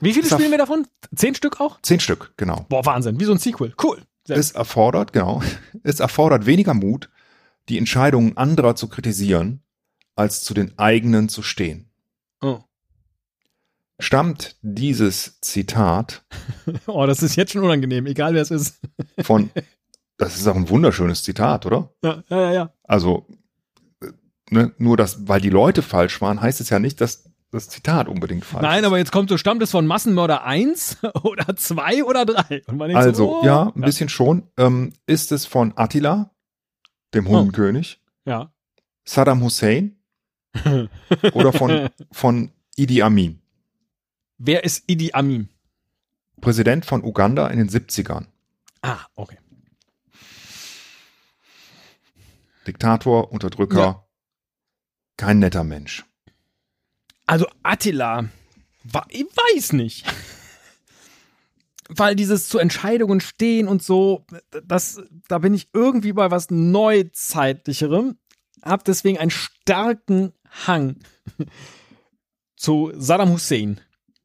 Wie 0.00 0.14
viele 0.14 0.26
spielen 0.26 0.50
wir 0.50 0.58
davon? 0.58 0.86
Zehn 1.14 1.34
Stück 1.34 1.60
auch? 1.60 1.80
Zehn 1.82 2.00
Stück, 2.00 2.32
genau. 2.36 2.66
Boah, 2.68 2.84
Wahnsinn. 2.86 3.20
Wie 3.20 3.24
so 3.24 3.32
ein 3.32 3.38
Sequel. 3.38 3.74
Cool. 3.82 4.02
Sehr 4.26 4.36
Es 4.36 4.52
erfordert, 4.52 5.12
genau, 5.12 5.42
es 5.82 6.00
erfordert 6.00 6.46
weniger 6.46 6.74
Mut, 6.74 7.10
die 7.68 7.78
Entscheidungen 7.78 8.36
anderer 8.36 8.76
zu 8.76 8.88
kritisieren, 8.88 9.62
als 10.16 10.42
zu 10.42 10.54
den 10.54 10.78
eigenen 10.78 11.28
zu 11.28 11.42
stehen. 11.42 11.90
Oh. 12.40 12.60
Stammt 13.98 14.56
dieses 14.62 15.40
Zitat 15.40 16.24
oh, 16.86 17.04
das 17.06 17.22
ist 17.22 17.36
jetzt 17.36 17.52
schon 17.52 17.62
unangenehm, 17.64 18.06
egal 18.06 18.34
wer 18.34 18.42
es 18.42 18.50
ist. 18.50 18.80
von, 19.22 19.50
das 20.16 20.36
ist 20.36 20.46
auch 20.46 20.56
ein 20.56 20.68
wunderschönes 20.68 21.22
Zitat, 21.22 21.66
oder? 21.66 21.92
Ja, 22.02 22.22
ja, 22.28 22.40
ja, 22.40 22.52
ja. 22.52 22.74
Also, 22.84 23.26
ne, 24.50 24.72
nur 24.78 24.96
das, 24.96 25.26
weil 25.28 25.40
die 25.40 25.50
Leute 25.50 25.82
falsch 25.82 26.20
waren, 26.20 26.40
heißt 26.40 26.60
es 26.60 26.70
ja 26.70 26.78
nicht, 26.78 27.00
dass 27.00 27.30
das 27.52 27.68
Zitat 27.68 28.06
unbedingt 28.08 28.44
falsch 28.44 28.62
Nein, 28.62 28.80
ist. 28.80 28.86
aber 28.86 28.98
jetzt 28.98 29.10
kommt 29.12 29.28
so, 29.30 29.36
stammt 29.36 29.62
es 29.62 29.70
von 29.72 29.86
Massenmörder 29.86 30.44
1 30.44 30.98
oder 31.24 31.56
2 31.56 32.04
oder 32.04 32.24
3? 32.26 32.62
Und 32.66 32.76
man 32.76 32.88
denkt 32.88 33.02
Also, 33.02 33.12
so, 33.24 33.40
oh, 33.40 33.44
ja, 33.44 33.72
ein 33.74 33.80
bisschen 33.80 34.08
schon. 34.08 34.44
Ähm, 34.56 34.92
ist 35.06 35.32
es 35.32 35.46
von 35.46 35.72
Attila, 35.76 36.30
dem 37.14 37.26
Oh. 37.26 37.30
Hundenkönig, 37.30 38.00
Ja. 38.24 38.52
Saddam 39.04 39.42
Hussein 39.42 39.96
oder 41.32 41.52
von, 41.52 41.88
von 42.12 42.52
Idi 42.76 43.02
Amin, 43.02 43.40
Wer 44.42 44.64
ist 44.64 44.84
Idi 44.88 45.12
Amin? 45.12 45.48
Präsident 46.40 46.86
von 46.86 47.04
Uganda 47.04 47.48
in 47.48 47.58
den 47.58 47.68
70ern? 47.68 48.26
Ah, 48.80 49.00
okay. 49.14 49.36
Diktator, 52.66 53.32
Unterdrücker, 53.32 53.78
Ja. 53.78 54.04
Kein 55.20 55.38
netter 55.38 55.64
Mensch. 55.64 56.06
Also 57.26 57.46
Attila, 57.62 58.24
ich 59.10 59.26
weiß 59.26 59.74
nicht. 59.74 60.06
Weil 61.90 62.16
dieses 62.16 62.48
zu 62.48 62.58
Entscheidungen 62.58 63.20
stehen 63.20 63.68
und 63.68 63.82
so, 63.82 64.24
das, 64.64 65.02
da 65.28 65.38
bin 65.38 65.52
ich 65.52 65.68
irgendwie 65.74 66.14
bei 66.14 66.30
was 66.30 66.48
Neuzeitlicherem. 66.48 68.16
Hab 68.62 68.84
deswegen 68.84 69.18
einen 69.18 69.30
starken 69.30 70.32
Hang 70.66 70.96
zu 72.56 72.90
Saddam 72.96 73.30
Hussein. 73.30 73.78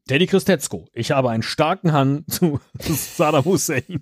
Teddy 0.08 0.26
Christetzko. 0.26 0.88
Ich 0.94 1.10
habe 1.10 1.28
einen 1.30 1.42
starken 1.42 1.92
Hang 1.92 2.24
zu 2.28 2.58
Saddam 2.78 3.44
Hussein. 3.44 4.00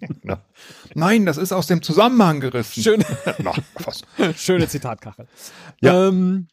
Nein, 0.95 1.27
das 1.27 1.39
ist 1.39 1.51
aus 1.51 1.67
dem 1.67 1.83
Zusammenhang 1.83 2.39
gerissen. 2.39 2.83
Schön, 2.85 3.05
Na, 3.39 3.53
schöne 4.37 4.69
Zitatkachel. 4.69 5.27
Ja. 5.81 6.09
Ähm, 6.09 6.47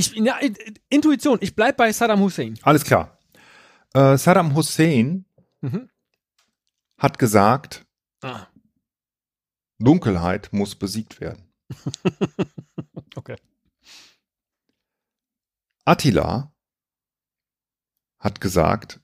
ich, 0.00 0.12
ja, 0.16 0.38
Intuition, 0.88 1.38
ich 1.40 1.54
bleib 1.54 1.76
bei 1.76 1.92
Saddam 1.92 2.20
Hussein. 2.20 2.58
Alles 2.62 2.84
klar. 2.84 3.18
Äh, 3.94 4.16
Saddam 4.16 4.54
Hussein 4.54 5.24
Mhm. 5.62 5.90
hat 6.98 7.18
gesagt, 7.18 7.84
Ah, 8.22 8.46
Dunkelheit 9.78 10.50
muss 10.52 10.74
besiegt 10.74 11.20
werden. 11.20 11.52
okay. 13.16 13.36
Attila 15.84 16.52
hat 18.18 18.40
gesagt, 18.40 19.00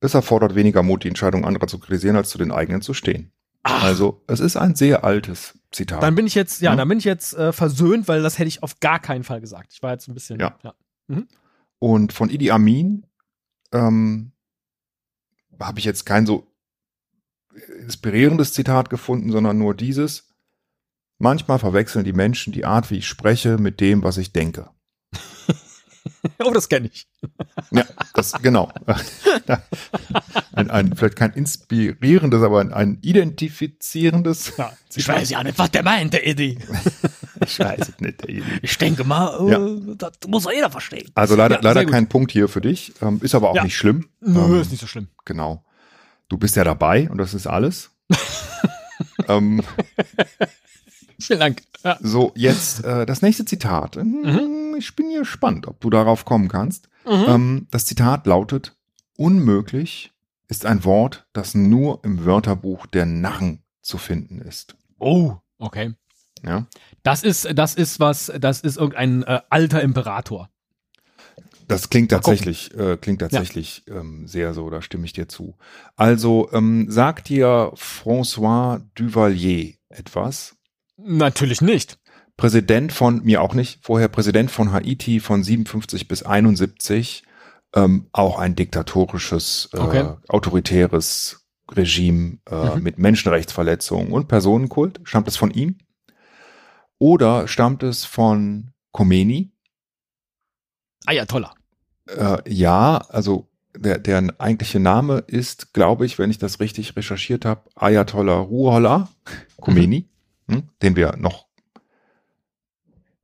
es 0.00 0.14
erfordert 0.14 0.54
weniger 0.54 0.82
Mut, 0.82 1.04
die 1.04 1.08
Entscheidung 1.08 1.44
anderer 1.44 1.66
zu 1.66 1.78
kritisieren, 1.78 2.16
als 2.16 2.30
zu 2.30 2.38
den 2.38 2.52
eigenen 2.52 2.80
zu 2.82 2.94
stehen. 2.94 3.32
Ach. 3.68 3.82
Also, 3.82 4.22
es 4.28 4.38
ist 4.40 4.56
ein 4.56 4.74
sehr 4.76 5.02
altes 5.04 5.58
Zitat. 5.72 6.02
Dann 6.02 6.14
bin 6.14 6.26
ich 6.26 6.34
jetzt, 6.36 6.60
ja, 6.62 6.70
Ja. 6.70 6.76
dann 6.76 6.88
bin 6.88 6.98
ich 6.98 7.04
jetzt 7.04 7.34
äh, 7.34 7.52
versöhnt, 7.52 8.06
weil 8.08 8.22
das 8.22 8.38
hätte 8.38 8.48
ich 8.48 8.62
auf 8.62 8.78
gar 8.80 9.00
keinen 9.00 9.24
Fall 9.24 9.40
gesagt. 9.40 9.72
Ich 9.72 9.82
war 9.82 9.92
jetzt 9.92 10.06
ein 10.08 10.14
bisschen, 10.14 10.38
Ja. 10.38 10.56
ja. 10.62 10.74
Und 11.78 12.12
von 12.12 12.30
Idi 12.30 12.50
Amin 12.50 13.06
ähm, 13.72 14.32
habe 15.60 15.78
ich 15.80 15.84
jetzt 15.84 16.06
kein 16.06 16.26
so 16.26 16.46
inspirierendes 17.80 18.52
Zitat 18.52 18.88
gefunden, 18.90 19.30
sondern 19.32 19.58
nur 19.58 19.74
dieses. 19.74 20.28
Manchmal 21.18 21.58
verwechseln 21.58 22.04
die 22.04 22.12
Menschen 22.12 22.52
die 22.52 22.64
Art, 22.66 22.90
wie 22.90 22.98
ich 22.98 23.08
spreche, 23.08 23.56
mit 23.58 23.80
dem, 23.80 24.02
was 24.02 24.18
ich 24.18 24.32
denke. 24.32 24.70
Oh, 26.44 26.50
das 26.52 26.68
kenne 26.68 26.88
ich. 26.92 27.06
Ja, 27.70 27.84
das 28.14 28.32
genau. 28.42 28.70
ein, 30.52 30.70
ein, 30.70 30.94
vielleicht 30.96 31.16
kein 31.16 31.32
inspirierendes, 31.32 32.42
aber 32.42 32.60
ein, 32.60 32.72
ein 32.72 32.98
identifizierendes. 33.02 34.52
Ja. 34.56 34.72
Ich 34.94 35.06
weiß 35.06 35.30
ja 35.30 35.42
nicht, 35.42 35.58
was 35.58 35.70
der 35.70 35.82
meint, 35.82 36.12
der 36.12 36.26
Eddie. 36.26 36.58
Ich 37.44 37.58
weiß 37.58 37.80
es 37.90 38.00
nicht. 38.00 38.22
der 38.22 38.30
Idi. 38.30 38.42
Ich 38.62 38.78
denke 38.78 39.04
mal, 39.04 39.28
äh, 39.50 39.94
das 39.96 40.12
muss 40.26 40.46
jeder 40.50 40.70
verstehen. 40.70 41.10
Also 41.14 41.36
leider, 41.36 41.56
Ja, 41.56 41.60
leider 41.60 41.84
gut. 41.84 41.92
kein 41.92 42.08
Punkt 42.08 42.32
hier 42.32 42.48
für 42.48 42.62
dich. 42.62 42.94
Ähm, 43.02 43.20
ist 43.22 43.34
aber 43.34 43.50
auch 43.50 43.54
Ja. 43.56 43.62
nicht 43.62 43.76
schlimm. 43.76 44.08
Nö, 44.20 44.40
ähm, 44.56 44.60
ist 44.62 44.70
nicht 44.70 44.80
so 44.80 44.86
schlimm. 44.86 45.08
Genau. 45.26 45.62
Du 46.30 46.38
bist 46.38 46.56
ja 46.56 46.64
dabei 46.64 47.10
und 47.10 47.18
das 47.18 47.34
ist 47.34 47.46
alles. 47.46 47.90
ähm, 49.28 49.62
Vielen 51.20 51.40
Dank. 51.40 51.62
Ja. 51.84 51.98
so, 52.00 52.32
jetzt 52.34 52.84
äh, 52.84 53.06
das 53.06 53.22
nächste 53.22 53.44
Zitat. 53.44 53.96
Hm, 53.96 54.74
Ich 54.78 54.94
bin 54.96 55.10
gespannt, 55.14 55.66
ob 55.66 55.80
du 55.80 55.90
darauf 55.90 56.24
kommen 56.24 56.48
kannst. 56.48 56.88
Mhm. 57.06 57.24
Ähm, 57.28 57.66
das 57.70 57.86
Zitat 57.86 58.26
lautet, 58.26 58.76
unmöglich 59.16 60.12
ist 60.48 60.66
ein 60.66 60.84
Wort, 60.84 61.26
das 61.32 61.54
nur 61.54 62.00
im 62.04 62.24
Wörterbuch 62.24 62.86
der 62.86 63.06
Narren 63.06 63.62
zu 63.82 63.98
finden 63.98 64.40
ist. 64.40 64.76
Oh, 64.98 65.36
okay. 65.58 65.94
Ja? 66.44 66.66
Das 67.02 67.22
ist, 67.22 67.48
das 67.54 67.74
ist 67.74 68.00
was, 68.00 68.32
das 68.38 68.60
ist 68.60 68.76
irgendein 68.76 69.22
äh, 69.22 69.40
alter 69.48 69.82
Imperator. 69.82 70.50
Das 71.68 71.90
klingt 71.90 72.10
tatsächlich, 72.12 72.72
äh, 72.76 72.96
klingt 72.96 73.20
tatsächlich 73.20 73.84
ähm, 73.88 74.28
sehr 74.28 74.54
so, 74.54 74.70
da 74.70 74.82
stimme 74.82 75.04
ich 75.04 75.12
dir 75.12 75.28
zu. 75.28 75.56
Also, 75.96 76.48
ähm, 76.52 76.86
sagt 76.88 77.28
dir 77.28 77.72
François 77.74 78.82
Duvalier 78.94 79.74
etwas? 79.88 80.55
Natürlich 80.96 81.60
nicht. 81.60 81.98
Präsident 82.36 82.92
von, 82.92 83.22
mir 83.24 83.40
auch 83.42 83.54
nicht, 83.54 83.78
vorher 83.82 84.08
Präsident 84.08 84.50
von 84.50 84.72
Haiti 84.72 85.20
von 85.20 85.42
57 85.42 86.06
bis 86.08 86.22
71, 86.22 87.22
ähm, 87.74 88.08
auch 88.12 88.38
ein 88.38 88.54
diktatorisches, 88.54 89.70
äh, 89.72 89.78
Okay. 89.78 90.08
autoritäres 90.28 91.46
Regime 91.70 92.38
äh, 92.50 92.76
Mhm. 92.76 92.82
mit 92.82 92.98
Menschenrechtsverletzungen 92.98 94.12
und 94.12 94.28
Personenkult. 94.28 95.00
Stammt 95.04 95.28
es 95.28 95.36
von 95.36 95.50
ihm? 95.50 95.78
Oder 96.98 97.48
stammt 97.48 97.82
es 97.82 98.04
von 98.04 98.70
Khomeini? 98.92 99.52
Ayatollah. 101.06 101.54
Äh, 102.08 102.38
ja, 102.52 102.98
also 103.08 103.48
der, 103.76 103.98
der 103.98 104.34
eigentliche 104.38 104.80
Name 104.80 105.18
ist, 105.26 105.74
glaube 105.74 106.06
ich, 106.06 106.18
wenn 106.18 106.30
ich 106.30 106.38
das 106.38 106.60
richtig 106.60 106.96
recherchiert 106.96 107.44
habe, 107.44 107.62
Ayatollah 107.74 108.38
Ruhollah 108.38 109.08
Khomeini, 109.60 110.08
hm, 110.48 110.70
den 110.82 110.96
wir 110.96 111.16
noch 111.16 111.46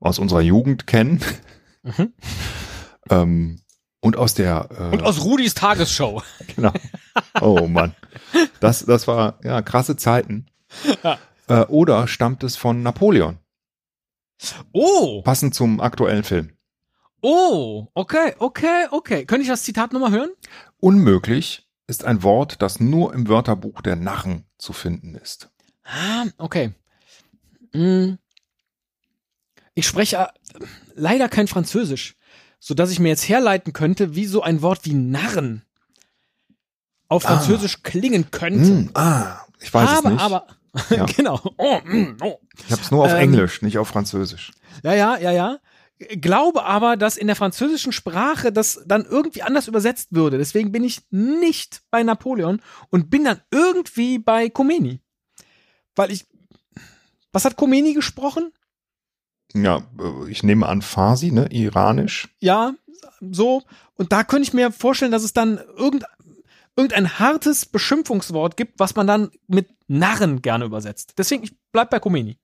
aus 0.01 0.19
unserer 0.19 0.41
Jugend 0.41 0.87
kennen. 0.87 1.21
Mhm. 1.83 2.13
Ähm, 3.11 3.61
und 4.01 4.17
aus 4.17 4.35
der 4.35 4.69
äh, 4.71 4.95
Und 4.95 5.03
aus 5.03 5.25
Rudis 5.25 5.55
Tagesshow. 5.55 6.23
genau. 6.55 6.73
Oh 7.41 7.67
Mann. 7.67 7.97
Das, 8.61 8.85
das 8.87 9.09
war 9.09 9.41
ja 9.43 9.61
krasse 9.61 9.97
Zeiten. 9.97 10.47
Ja. 11.03 11.19
Äh, 11.49 11.63
oder 11.67 12.07
stammt 12.07 12.45
es 12.45 12.57
von 12.57 12.85
Napoleon, 12.85 13.39
Oh, 14.73 15.23
passend 15.23 15.57
zum 15.57 15.81
aktuellen 15.81 16.23
Film. 16.23 16.53
oh, 17.23 17.89
okay, 17.95 18.35
okay, 18.39 18.87
okay. 18.93 19.25
Könnte 19.27 19.43
ich 19.43 19.49
das 19.49 19.65
Zitat 19.65 19.93
nochmal 19.93 20.13
hören? 20.13 20.31
Unmöglich 20.79 21.69
ist 21.89 22.05
ein 22.05 22.23
Wort, 22.23 22.63
das 22.63 22.79
nur 22.79 23.13
im 23.13 23.29
Wörterbuch 23.29 23.83
der 23.83 23.97
Narren 23.97 24.45
zu 24.59 24.73
finden 24.73 25.17
ist. 25.17 25.51
Ah, 25.85 26.27
okay. 26.39 26.73
Hm. 27.75 28.19
Ich 29.75 29.87
spreche 29.87 30.17
äh, 30.17 30.27
leider 30.95 31.29
kein 31.29 31.49
Französisch, 31.49 32.17
so 32.61 32.75
dass 32.75 32.91
ich 32.91 32.99
mir 32.99 33.09
jetzt 33.09 33.29
herleiten 33.29 33.73
könnte, 33.73 34.15
wie 34.15 34.27
so 34.27 34.43
ein 34.43 34.63
Wort 34.63 34.85
wie 34.85 34.95
Narren 34.95 35.63
auf 37.09 37.25
Ah. 37.25 37.37
Französisch 37.37 37.83
klingen 37.83 38.31
könnte. 38.31 38.67
Hm, 38.67 38.91
ah, 38.95 39.41
ich 39.61 39.73
weiß 39.73 39.89
aber, 39.89 40.09
es 40.09 40.13
nicht. 40.13 40.23
aber, 40.23 40.47
Ja. 40.91 41.05
genau. 41.05 41.41
Oh, 41.59 41.79
mm, 41.85 42.17
oh. 42.23 42.39
ich 42.67 42.73
habe 42.73 42.83
es 42.83 42.91
nur 42.91 43.05
auf 43.05 43.11
Ähm, 43.11 43.19
Englisch, 43.19 43.63
nicht 43.63 43.79
auf 43.79 43.89
Französisch. 43.89 44.53
Ja, 44.83 44.95
ja, 44.95 45.19
ja, 45.19 45.31
ja. 45.31 45.59
glaube 46.21 46.65
aber, 46.65 46.97
dass 46.97 47.17
in 47.19 47.27
der 47.27 47.37
französischen 47.37 47.93
Sprache 47.93 48.53
das 48.53 48.83
dann 48.87 49.05
irgendwie 49.05 49.43
anders 49.43 49.69
übersetzt 49.69 50.09
würde. 50.13 50.39
Deswegen 50.39 50.73
bin 50.73 50.85
ich 50.85 51.03
nicht 51.11 51.83
bei 51.91 52.03
Napoleon 52.03 52.63
und 52.91 53.11
bin 53.11 53.25
dann 53.25 53.41
irgendwie 53.51 54.19
bei 54.19 54.49
Khomeini. 54.49 55.01
Weil 55.95 56.11
ich. 56.11 56.27
Was 57.33 57.45
hat 57.45 57.57
Khomeini 57.57 57.95
gesprochen? 57.95 58.53
Ja, 59.55 59.83
äh, 59.99 60.31
ich 60.31 60.43
nehme 60.43 60.67
an 60.67 60.83
Farsi, 60.83 61.33
ne? 61.33 61.49
Iranisch. 61.51 62.29
Ja, 62.41 62.75
so. 63.21 63.63
Und 63.95 64.13
da 64.13 64.25
könnte 64.25 64.49
ich 64.49 64.55
mir 64.55 64.73
vorstellen, 64.73 65.13
dass 65.13 65.25
es 65.25 65.33
dann 65.33 65.59
irgendein, 65.77 66.11
irgendein 66.77 67.19
hartes 67.19 67.67
Beschimpfungswort 67.67 68.57
gibt, 68.57 68.79
was 68.79 68.95
man 68.95 69.07
dann 69.07 69.31
mit 69.47 69.69
Narren 69.89 70.43
gerne 70.43 70.65
übersetzt. 70.65 71.15
Deswegen, 71.19 71.45
ich 71.45 71.55
bleib 71.73 71.91
bei 71.91 71.99
Khomeini. 71.99 72.39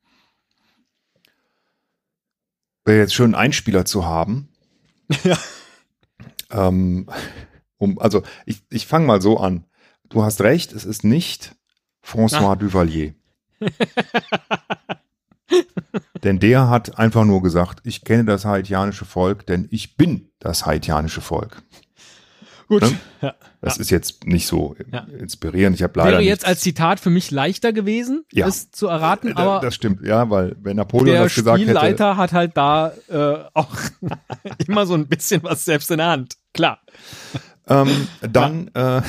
Wäre 2.84 3.00
jetzt 3.00 3.14
schön, 3.14 3.34
einen 3.34 3.46
Einspieler 3.46 3.84
zu 3.84 4.06
haben. 4.06 4.48
Ja. 5.24 5.38
Ähm, 6.50 7.08
um, 7.78 7.98
also, 7.98 8.22
ich, 8.46 8.62
ich 8.70 8.86
fange 8.86 9.06
mal 9.06 9.20
so 9.20 9.38
an. 9.38 9.64
Du 10.08 10.22
hast 10.22 10.40
recht, 10.40 10.72
es 10.72 10.84
ist 10.84 11.04
nicht 11.04 11.54
François 12.02 12.56
Duvalier. 12.56 13.14
denn 16.22 16.38
der 16.38 16.68
hat 16.68 16.98
einfach 16.98 17.24
nur 17.24 17.42
gesagt, 17.42 17.80
ich 17.84 18.04
kenne 18.04 18.24
das 18.24 18.44
haitianische 18.44 19.04
Volk, 19.04 19.46
denn 19.46 19.66
ich 19.70 19.96
bin 19.96 20.30
das 20.38 20.66
haitianische 20.66 21.20
Volk. 21.20 21.62
Gut. 22.68 22.82
Ne? 22.82 22.98
Ja. 23.22 23.34
Das 23.62 23.78
ist 23.78 23.88
jetzt 23.90 24.26
nicht 24.26 24.46
so 24.46 24.76
Ja. 24.92 25.06
inspirierend. 25.18 25.74
Ich 25.76 25.82
habe 25.82 25.98
leider 25.98 26.12
Wäre 26.12 26.22
jetzt 26.22 26.40
nichts- 26.40 26.44
als 26.44 26.60
Zitat 26.60 27.00
für 27.00 27.08
mich 27.08 27.30
leichter 27.30 27.72
gewesen, 27.72 28.24
Ja. 28.30 28.46
es 28.46 28.70
zu 28.70 28.88
erraten, 28.88 29.28
Äh, 29.28 29.34
aber 29.36 29.60
das 29.60 29.74
stimmt, 29.74 30.06
ja, 30.06 30.28
weil 30.28 30.54
wenn 30.60 30.76
Napoleon 30.76 31.14
der 31.14 31.22
das 31.24 31.34
gesagt 31.34 31.58
hätte, 31.60 31.70
Spielleiter 31.70 32.18
hat 32.18 32.32
halt 32.32 32.56
da 32.58 32.92
äh, 33.08 33.38
auch 33.54 33.74
immer 34.68 34.84
so 34.86 34.94
ein 34.94 35.06
bisschen 35.08 35.42
was 35.44 35.64
selbst 35.64 35.90
in 35.90 35.96
der 35.96 36.08
Hand. 36.08 36.34
Klar. 36.52 36.80
ähm, 37.68 38.06
dann 38.20 38.68
äh, 38.74 39.00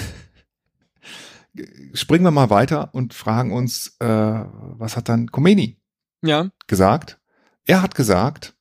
springen 1.94 2.24
wir 2.24 2.32
mal 2.32 2.50
weiter 2.50 2.90
und 2.94 3.14
fragen 3.14 3.52
uns, 3.52 3.96
äh, 4.00 4.06
was 4.08 4.96
hat 4.98 5.10
dann 5.10 5.32
Khomeini 5.32 5.78
Ja. 6.24 6.50
gesagt? 6.68 7.20
Er 7.66 7.82
hat 7.82 7.96
gesagt, 7.96 8.56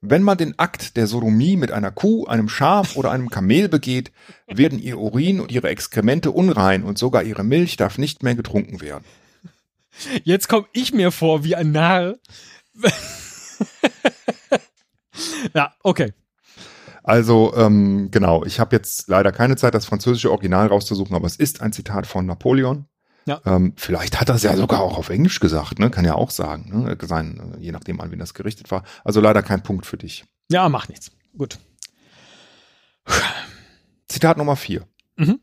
wenn 0.00 0.22
man 0.22 0.38
den 0.38 0.58
Akt 0.58 0.96
der 0.96 1.06
Sodomie 1.06 1.56
mit 1.56 1.72
einer 1.72 1.90
Kuh, 1.90 2.26
einem 2.26 2.48
Schaf 2.48 2.96
oder 2.96 3.10
einem 3.10 3.30
Kamel 3.30 3.68
begeht, 3.68 4.12
werden 4.46 4.78
ihr 4.78 4.98
Urin 4.98 5.40
und 5.40 5.50
ihre 5.50 5.68
Exkremente 5.68 6.30
unrein 6.30 6.84
und 6.84 6.98
sogar 6.98 7.24
ihre 7.24 7.42
Milch 7.42 7.76
darf 7.76 7.98
nicht 7.98 8.22
mehr 8.22 8.36
getrunken 8.36 8.80
werden. 8.80 9.04
Jetzt 10.22 10.48
komme 10.48 10.66
ich 10.72 10.92
mir 10.92 11.10
vor 11.10 11.42
wie 11.42 11.56
ein 11.56 11.72
Narr. 11.72 12.14
ja, 15.54 15.74
okay. 15.82 16.12
Also 17.08 17.54
ähm, 17.56 18.10
genau, 18.10 18.44
ich 18.44 18.60
habe 18.60 18.76
jetzt 18.76 19.08
leider 19.08 19.32
keine 19.32 19.56
Zeit, 19.56 19.72
das 19.72 19.86
französische 19.86 20.30
Original 20.30 20.66
rauszusuchen, 20.66 21.16
aber 21.16 21.26
es 21.26 21.36
ist 21.36 21.62
ein 21.62 21.72
Zitat 21.72 22.06
von 22.06 22.26
Napoleon. 22.26 22.84
Ja. 23.24 23.40
Ähm, 23.46 23.72
vielleicht 23.76 24.20
hat 24.20 24.28
er 24.28 24.34
es 24.34 24.42
ja 24.42 24.54
sogar 24.54 24.82
auch 24.82 24.98
auf 24.98 25.08
Englisch 25.08 25.40
gesagt, 25.40 25.78
ne? 25.78 25.88
Kann 25.90 26.04
ja 26.04 26.16
auch 26.16 26.30
sagen, 26.30 26.84
ne? 26.84 26.98
Sein, 27.00 27.54
äh, 27.56 27.62
je 27.62 27.72
nachdem, 27.72 28.02
an 28.02 28.10
wen 28.10 28.18
das 28.18 28.34
gerichtet 28.34 28.70
war. 28.70 28.84
Also 29.04 29.22
leider 29.22 29.42
kein 29.42 29.62
Punkt 29.62 29.86
für 29.86 29.96
dich. 29.96 30.26
Ja, 30.50 30.68
macht 30.68 30.90
nichts. 30.90 31.10
Gut. 31.34 31.58
Zitat 34.06 34.36
Nummer 34.36 34.56
vier. 34.56 34.86
Mhm. 35.16 35.40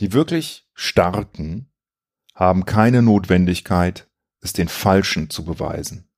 Die 0.00 0.12
wirklich 0.12 0.66
Starken 0.74 1.70
haben 2.34 2.64
keine 2.64 3.02
Notwendigkeit, 3.02 4.08
es 4.40 4.54
den 4.54 4.66
Falschen 4.66 5.30
zu 5.30 5.44
beweisen. 5.44 6.08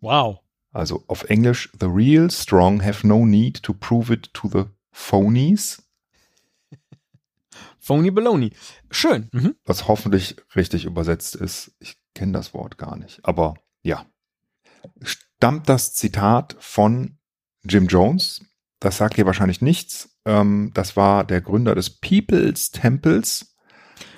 Wow. 0.00 0.40
Also 0.72 1.04
auf 1.08 1.24
Englisch, 1.24 1.70
the 1.80 1.86
real 1.86 2.30
strong 2.30 2.82
have 2.82 3.06
no 3.06 3.26
need 3.26 3.62
to 3.62 3.72
prove 3.74 4.12
it 4.12 4.32
to 4.34 4.48
the 4.48 4.64
phonies, 4.92 5.82
Phony 7.78 8.10
Baloney. 8.10 8.52
Schön. 8.90 9.28
Mhm. 9.32 9.56
was 9.64 9.88
hoffentlich 9.88 10.36
richtig 10.54 10.84
übersetzt 10.84 11.34
ist. 11.34 11.72
Ich 11.80 11.96
kenne 12.14 12.32
das 12.32 12.54
Wort 12.54 12.78
gar 12.78 12.96
nicht, 12.96 13.24
aber 13.24 13.54
ja. 13.82 14.06
Stammt 15.02 15.68
das 15.68 15.94
Zitat 15.94 16.56
von 16.58 17.18
Jim 17.64 17.86
Jones? 17.86 18.44
Das 18.78 18.96
sagt 18.96 19.18
ihr 19.18 19.26
wahrscheinlich 19.26 19.60
nichts. 19.60 20.18
Ähm, 20.24 20.70
das 20.74 20.96
war 20.96 21.24
der 21.24 21.40
Gründer 21.40 21.74
des 21.74 22.00
People's 22.00 22.70
Temples. 22.70 23.49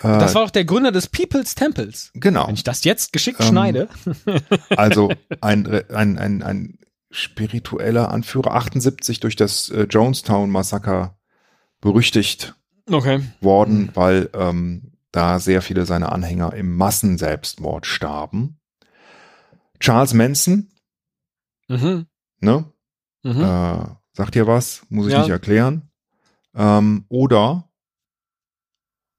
Äh, 0.02 0.18
Das 0.18 0.34
war 0.34 0.42
auch 0.42 0.50
der 0.50 0.64
Gründer 0.64 0.92
des 0.92 1.08
People's 1.08 1.54
Temples. 1.54 2.10
genau. 2.14 2.46
Wenn 2.48 2.54
ich 2.54 2.64
das 2.64 2.84
jetzt 2.84 3.12
geschickt 3.12 3.40
Ähm, 3.40 3.46
schneide. 3.48 3.88
Also 4.76 5.10
ein, 5.40 5.66
ein, 5.90 6.18
ein, 6.18 6.42
ein 6.42 6.78
spiritueller 7.10 8.10
Anführer, 8.10 8.54
78 8.54 9.20
durch 9.20 9.36
das 9.36 9.68
äh, 9.68 9.82
Jonestown-Massaker 9.84 11.18
berüchtigt 11.80 12.54
Okay. 12.90 13.22
worden, 13.40 13.90
weil 13.94 14.28
ähm, 14.34 14.92
da 15.12 15.38
sehr 15.38 15.62
viele 15.62 15.84
seiner 15.86 16.10
Anhänger 16.12 16.54
im 16.54 16.74
Massenselbstmord 16.76 17.86
starben. 17.86 18.58
Charles 19.78 20.14
Manson, 20.14 20.68
Mhm. 21.68 22.06
ne? 22.40 22.64
Mhm. 23.22 23.40
Äh, 23.42 23.78
sagt 24.14 24.36
ihr 24.36 24.46
was? 24.46 24.82
Muss 24.88 25.06
ich 25.06 25.12
Ja. 25.12 25.20
nicht 25.20 25.30
erklären. 25.30 25.90
Ähm, 26.54 27.04
oder 27.08 27.68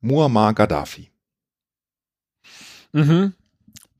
Muammar 0.03 0.53
Gaddafi. 0.53 1.11
Mhm. 2.91 3.33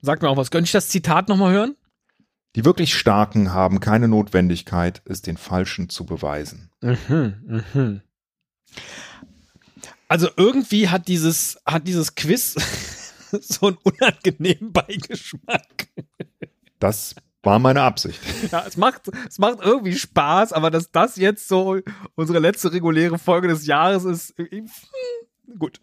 Sag 0.02 0.22
mir 0.22 0.30
auch 0.30 0.38
was. 0.38 0.52
Könnte 0.52 0.66
ich 0.66 0.74
das 0.74 0.90
Zitat 0.90 1.30
nochmal 1.30 1.54
hören? 1.54 1.76
Die 2.56 2.66
wirklich 2.66 2.94
Starken 2.94 3.54
haben 3.54 3.80
keine 3.80 4.08
Notwendigkeit, 4.08 5.02
es 5.06 5.22
den 5.22 5.38
Falschen 5.38 5.90
zu 5.90 6.06
beweisen. 6.06 6.70
Mhm, 6.82 7.64
mhm. 7.70 8.02
Also 10.10 10.30
irgendwie 10.36 10.90
hat 10.90 11.08
dieses, 11.08 11.58
hat 11.66 11.88
dieses 11.88 12.16
Quiz 12.16 12.56
so 13.42 13.68
einen 13.68 13.78
unangenehmen 13.78 14.74
Beigeschmack. 14.74 15.88
Das 16.80 17.16
war 17.42 17.60
meine 17.60 17.82
Absicht. 17.82 18.20
Ja, 18.52 18.66
es 18.68 18.78
macht, 18.78 19.10
es 19.28 19.40
macht 19.40 19.60
irgendwie 19.62 19.96
Spaß, 19.96 20.52
aber 20.54 20.70
dass 20.70 20.92
das 20.92 21.16
jetzt 21.16 21.48
so 21.48 21.80
unsere 22.16 22.40
letzte 22.40 22.72
reguläre 22.74 23.18
Folge 23.18 23.48
des 23.48 23.66
Jahres 23.66 24.04
ist, 24.04 24.36
gut. 25.58 25.80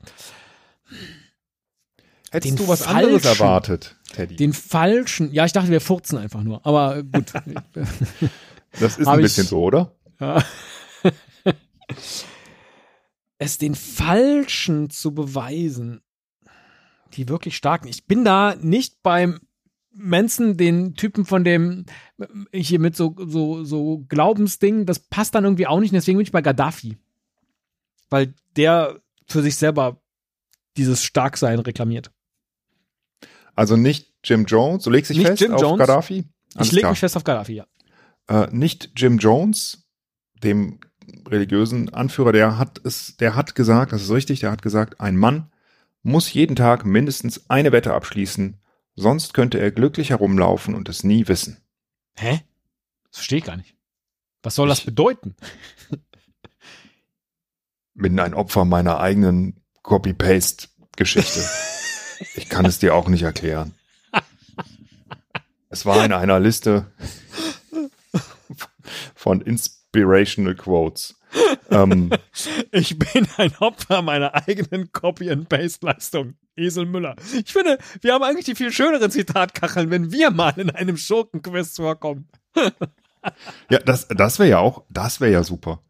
Hättest 2.31 2.53
Den 2.53 2.57
du 2.65 2.69
was 2.69 2.83
anderes 2.83 3.23
Falschen. 3.23 3.43
erwartet, 3.43 3.97
Teddy? 4.13 4.37
Den 4.37 4.53
falschen, 4.53 5.33
ja, 5.33 5.45
ich 5.47 5.53
dachte, 5.53 5.71
wir 5.71 5.81
furzen 5.81 6.17
einfach 6.19 6.43
nur, 6.43 6.65
aber 6.65 7.03
gut. 7.03 7.33
das 8.79 8.99
ist 8.99 9.07
hab 9.07 9.15
ein 9.15 9.21
ich- 9.21 9.25
bisschen 9.25 9.47
so, 9.47 9.63
oder? 9.65 9.97
Ja. 10.21 10.45
es 13.39 13.59
den 13.59 13.75
Falschen 13.75 14.91
zu 14.91 15.15
beweisen. 15.15 16.03
Die 17.15 17.29
wirklich 17.29 17.57
starken. 17.57 17.89
Ich 17.89 18.07
bin 18.07 18.25
da 18.25 18.55
nicht 18.61 19.03
beim 19.03 19.41
Manson, 19.93 20.57
den 20.57 20.95
Typen 20.95 21.25
von 21.25 21.43
dem 21.43 21.87
hier 22.55 22.79
mit 22.79 22.95
so, 22.97 23.17
so, 23.19 23.65
so 23.65 24.05
Glaubensding, 24.09 24.87
das 24.87 25.01
passt 25.01 25.35
dann 25.35 25.43
irgendwie 25.45 25.67
auch 25.67 25.81
nicht. 25.81 25.93
Deswegen 25.93 26.19
bin 26.19 26.23
ich 26.27 26.31
bei 26.33 26.43
Gaddafi. 26.43 26.99
Weil 28.11 28.35
der 28.57 29.01
für 29.31 29.43
sich 29.43 29.57
selber 29.57 30.03
dieses 30.77 31.03
Starksein 31.05 31.59
reklamiert. 31.59 32.11
Also 33.55 33.77
nicht 33.77 34.13
Jim 34.25 34.45
Jones, 34.45 34.85
du 34.85 34.91
legst 34.91 35.11
dich 35.11 35.19
Nicht 35.19 35.27
fest 35.27 35.41
Jim 35.43 35.53
auf 35.55 35.61
Jones. 35.61 35.79
Gaddafi? 35.79 36.25
Alles 36.55 36.69
ich 36.69 36.73
lege 36.73 36.89
mich 36.91 36.99
fest 37.01 37.17
auf 37.17 37.25
Gaddafi, 37.25 37.55
ja. 37.55 37.67
Äh, 38.29 38.49
nicht 38.53 38.91
Jim 38.97 39.19
Jones, 39.19 39.87
dem 40.43 40.81
religiösen 41.29 41.93
Anführer, 41.93 42.33
der 42.33 42.59
hat 42.59 42.81
es, 42.85 43.17
der 43.17 43.35
hat 43.35 43.55
gesagt, 43.55 43.93
das 43.93 44.03
ist 44.03 44.11
richtig, 44.11 44.41
der 44.41 44.51
hat 44.53 44.63
gesagt, 44.63 45.01
ein 45.01 45.17
Mann 45.17 45.51
muss 46.03 46.33
jeden 46.33 46.57
Tag 46.57 46.85
mindestens 46.87 47.51
eine 47.51 47.73
Wette 47.73 47.93
abschließen, 47.93 48.57
sonst 48.97 49.35
könnte 49.35 49.59
er 49.59 49.71
glücklich 49.71 50.11
herumlaufen 50.11 50.75
und 50.75 50.89
es 50.89 51.05
nie 51.05 51.29
wissen. 51.29 51.59
Hä? 52.17 52.41
Das 53.11 53.19
verstehe 53.19 53.39
ich 53.39 53.45
gar 53.45 53.57
nicht. 53.57 53.75
Was 54.43 54.55
soll 54.55 54.69
das 54.69 54.81
Ich- 54.81 54.87
bedeuten? 54.87 55.35
Bin 58.01 58.19
ein 58.19 58.33
Opfer 58.35 58.65
meiner 58.65 58.99
eigenen 58.99 59.63
Copy-Paste-Geschichte. 59.83 61.41
ich 62.35 62.49
kann 62.49 62.65
es 62.65 62.79
dir 62.79 62.95
auch 62.95 63.09
nicht 63.09 63.23
erklären. 63.23 63.75
Es 65.69 65.85
war 65.87 66.05
in 66.05 66.13
einer 66.13 66.41
Liste 66.41 66.91
von 69.15 69.43
Inspirational 69.43 70.55
Quotes. 70.55 71.21
Ähm, 71.71 72.11
Ich 72.73 72.99
bin 72.99 73.29
ein 73.37 73.55
Opfer 73.59 74.03
meiner 74.03 74.35
eigenen 74.35 74.91
Copy-and-Paste-Leistung. 74.93 76.35
Esel 76.57 76.87
Müller. 76.87 77.17
Ich 77.45 77.53
finde, 77.53 77.79
wir 78.01 78.15
haben 78.15 78.23
eigentlich 78.25 78.47
die 78.47 78.55
viel 78.55 78.73
schöneren 78.73 79.11
Zitatkacheln, 79.11 79.91
wenn 79.91 80.11
wir 80.11 80.31
mal 80.31 80.59
in 80.59 80.71
einem 80.71 80.97
Schurkenquiz 80.97 81.77
vorkommen. 81.77 82.29
ja, 83.69 83.79
das, 83.79 84.09
das 84.09 84.39
wäre 84.39 84.49
ja 84.49 84.59
auch, 84.59 84.85
das 84.89 85.21
wäre 85.21 85.33
ja 85.33 85.45
super. 85.45 85.83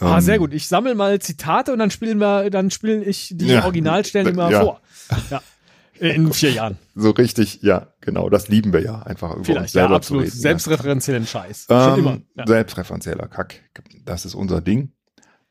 Ah, 0.00 0.16
Ähm, 0.16 0.20
sehr 0.20 0.38
gut. 0.38 0.52
Ich 0.54 0.68
sammle 0.68 0.94
mal 0.94 1.18
Zitate 1.20 1.72
und 1.72 1.78
dann 1.78 1.90
spielen 1.90 2.18
wir, 2.18 2.50
dann 2.50 2.70
spiele 2.70 3.04
ich 3.04 3.32
die 3.34 3.46
Ja. 3.48 3.64
Originalstellen 3.64 4.28
immer 4.28 4.50
Ja. 4.50 4.60
vor. 4.62 4.80
Ja. 5.30 5.42
In 6.00 6.32
vier 6.32 6.52
Jahren. 6.52 6.78
So 6.94 7.10
richtig, 7.10 7.60
ja, 7.62 7.88
genau, 8.00 8.28
das 8.30 8.46
lieben 8.48 8.72
wir 8.72 8.80
ja, 8.82 9.02
einfach 9.02 9.30
über 9.30 9.38
uns 9.38 9.46
Vielleicht. 9.48 9.74
Ja, 9.74 9.80
selber 9.82 9.96
absolut. 9.96 10.26
zu 10.26 10.30
reden. 10.30 10.40
Selbstreferenziellen 10.40 11.26
Scheiß. 11.26 11.66
ja. 11.68 11.84
Schon 11.90 11.98
ähm, 11.98 11.98
immer. 12.06 12.18
Ja. 12.36 12.46
Selbstreferenzieller 12.46 13.26
Kack, 13.26 13.62
das 14.04 14.24
ist 14.24 14.34
unser 14.34 14.60
Ding. 14.60 14.92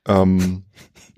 Ähm, 0.08 0.64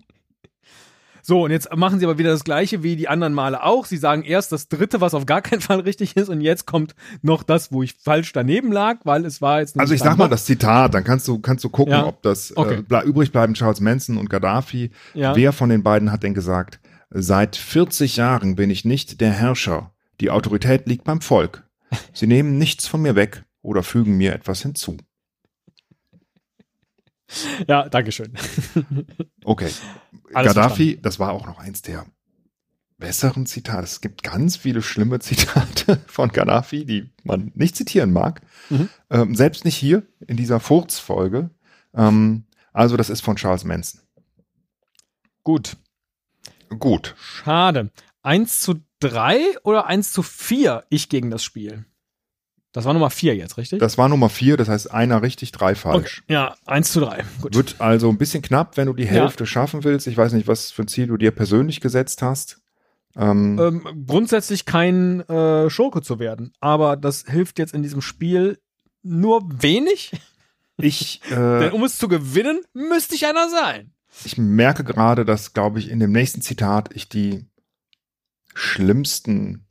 So, 1.29 1.43
und 1.43 1.51
jetzt 1.51 1.71
machen 1.75 1.99
sie 1.99 2.05
aber 2.07 2.17
wieder 2.17 2.31
das 2.31 2.43
Gleiche 2.43 2.81
wie 2.81 2.95
die 2.95 3.07
anderen 3.07 3.35
Male 3.35 3.61
auch. 3.61 3.85
Sie 3.85 3.97
sagen 3.97 4.23
erst 4.23 4.51
das 4.51 4.67
dritte, 4.67 4.99
was 4.99 5.13
auf 5.13 5.27
gar 5.27 5.43
keinen 5.43 5.61
Fall 5.61 5.79
richtig 5.81 6.17
ist, 6.17 6.27
und 6.27 6.41
jetzt 6.41 6.65
kommt 6.65 6.95
noch 7.21 7.43
das, 7.43 7.71
wo 7.71 7.83
ich 7.83 7.93
falsch 7.93 8.33
daneben 8.33 8.71
lag, 8.71 9.01
weil 9.03 9.23
es 9.25 9.39
war 9.39 9.59
jetzt 9.59 9.79
also 9.79 9.93
ich 9.93 9.99
sag 10.01 10.17
mal 10.17 10.27
das 10.27 10.45
Zitat, 10.45 10.95
dann 10.95 11.03
kannst 11.03 11.27
du, 11.27 11.37
kannst 11.37 11.63
du 11.63 11.69
gucken, 11.69 11.93
Ja. 11.93 12.07
ob 12.07 12.23
das 12.23 12.57
Okay. 12.57 12.81
äh, 12.89 13.05
übrig 13.05 13.31
bleiben 13.31 13.53
Charles 13.53 13.79
Manson 13.79 14.17
und 14.17 14.27
Gaddafi. 14.27 14.89
Ja. 15.13 15.35
Wer 15.35 15.53
von 15.53 15.69
den 15.69 15.83
beiden 15.83 16.11
hat 16.11 16.23
denn 16.23 16.33
gesagt, 16.33 16.79
seit 17.11 17.55
40 17.55 18.15
Jahren 18.17 18.55
bin 18.55 18.71
ich 18.71 18.83
nicht 18.83 19.21
der 19.21 19.29
Herrscher. 19.31 19.91
Die 20.21 20.31
Autorität 20.31 20.87
liegt 20.87 21.03
beim 21.03 21.21
Volk. 21.21 21.63
Sie 22.11 22.25
nehmen 22.25 22.57
nichts 22.57 22.87
von 22.87 23.03
mir 23.03 23.13
weg 23.15 23.43
oder 23.61 23.83
fügen 23.83 24.17
mir 24.17 24.33
etwas 24.33 24.63
hinzu. 24.63 24.97
Ja, 27.67 27.87
Dankeschön. 27.87 28.33
Okay. 29.43 29.69
Alles 30.33 30.53
Gaddafi, 30.53 30.99
das 31.01 31.19
war 31.19 31.31
auch 31.31 31.45
noch 31.45 31.59
eins 31.59 31.81
der 31.81 32.05
besseren 32.97 33.45
Zitate. 33.45 33.83
Es 33.83 34.01
gibt 34.01 34.23
ganz 34.23 34.57
viele 34.57 34.81
schlimme 34.81 35.19
Zitate 35.19 35.99
von 36.07 36.29
Gaddafi, 36.29 36.85
die 36.85 37.09
man 37.23 37.51
nicht 37.55 37.75
zitieren 37.75 38.11
mag. 38.11 38.41
Mhm. 38.69 38.89
Ähm, 39.09 39.35
selbst 39.35 39.65
nicht 39.65 39.75
hier 39.75 40.03
in 40.27 40.37
dieser 40.37 40.59
Furzfolge. 40.59 41.49
Ähm, 41.93 42.45
also 42.73 42.97
das 42.97 43.09
ist 43.09 43.21
von 43.21 43.37
Charles 43.37 43.63
Manson. 43.63 44.01
Gut. 45.43 45.77
Gut. 46.77 47.15
Schade. 47.17 47.89
1 48.21 48.61
zu 48.61 48.81
3 48.99 49.39
oder 49.63 49.87
1 49.87 50.11
zu 50.11 50.21
4 50.21 50.85
ich 50.89 51.09
gegen 51.09 51.31
das 51.31 51.43
Spiel? 51.43 51.85
Das 52.71 52.85
war 52.85 52.93
Nummer 52.93 53.09
4 53.09 53.35
jetzt, 53.35 53.57
richtig? 53.57 53.79
Das 53.79 53.97
war 53.97 54.07
Nummer 54.09 54.29
vier, 54.29 54.55
das 54.55 54.69
heißt 54.69 54.91
einer 54.93 55.21
richtig, 55.23 55.51
drei 55.51 55.73
falsch. 55.73 56.21
Okay. 56.23 56.33
Ja, 56.33 56.55
1 56.67 56.91
zu 56.91 56.99
3. 56.99 57.23
Gut. 57.41 57.55
Wird 57.55 57.75
also 57.79 58.09
ein 58.09 58.17
bisschen 58.19 58.43
knapp, 58.43 58.77
wenn 58.77 58.85
du 58.85 58.93
die 58.93 59.07
Hälfte 59.07 59.45
schaffen 59.47 59.83
willst. 59.83 60.05
Ich 60.05 60.15
weiß 60.15 60.33
nicht, 60.33 60.47
was 60.47 60.69
für 60.71 60.83
ein 60.83 60.87
Ziel 60.87 61.07
du 61.07 61.17
dir 61.17 61.31
persönlich 61.31 61.81
gesetzt 61.81 62.21
hast. 62.21 62.61
Ähm, 63.15 63.57
Ähm, 63.59 64.05
grundsätzlich 64.05 64.65
kein 64.65 65.21
äh, 65.21 65.69
Schurke 65.71 66.03
zu 66.03 66.19
werden, 66.19 66.53
aber 66.59 66.95
das 66.95 67.25
hilft 67.27 67.57
jetzt 67.57 67.73
in 67.73 67.81
diesem 67.81 68.01
Spiel 68.01 68.59
nur 69.01 69.41
wenig, 69.63 70.11
ich, 70.77 71.21
denn 71.29 71.63
äh, 71.63 71.71
um 71.71 71.83
es 71.83 71.97
zu 71.97 72.07
gewinnen, 72.07 72.61
müsste 72.73 73.15
ich 73.15 73.25
einer 73.25 73.49
sein. 73.49 73.93
ich 74.25 74.37
merke 74.37 74.83
gerade, 74.83 75.25
dass, 75.25 75.53
glaube 75.53 75.79
ich, 75.79 75.89
in 75.89 75.99
dem 75.99 76.11
nächsten 76.11 76.41
Zitat 76.43 76.89
ich 76.93 77.09
die 77.09 77.47
schlimmsten 78.53 79.65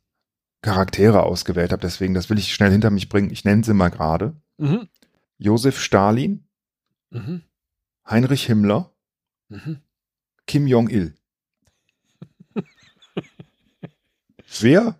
Charaktere 0.61 1.23
ausgewählt 1.23 1.71
habe. 1.71 1.81
Deswegen, 1.81 2.13
das 2.13 2.29
will 2.29 2.37
ich 2.37 2.53
schnell 2.53 2.71
hinter 2.71 2.89
mich 2.89 3.09
bringen. 3.09 3.31
Ich 3.31 3.45
nenne 3.45 3.63
sie 3.63 3.73
mal 3.73 3.89
gerade. 3.89 4.35
Mhm. 4.57 4.87
Josef 5.37 5.79
Stalin, 5.79 6.45
Mhm. 7.11 7.43
Heinrich 8.07 8.45
Himmler, 8.45 8.93
Mhm. 9.49 9.79
Kim 10.45 10.67
Jong-il. 10.67 11.15
Wer 14.59 14.99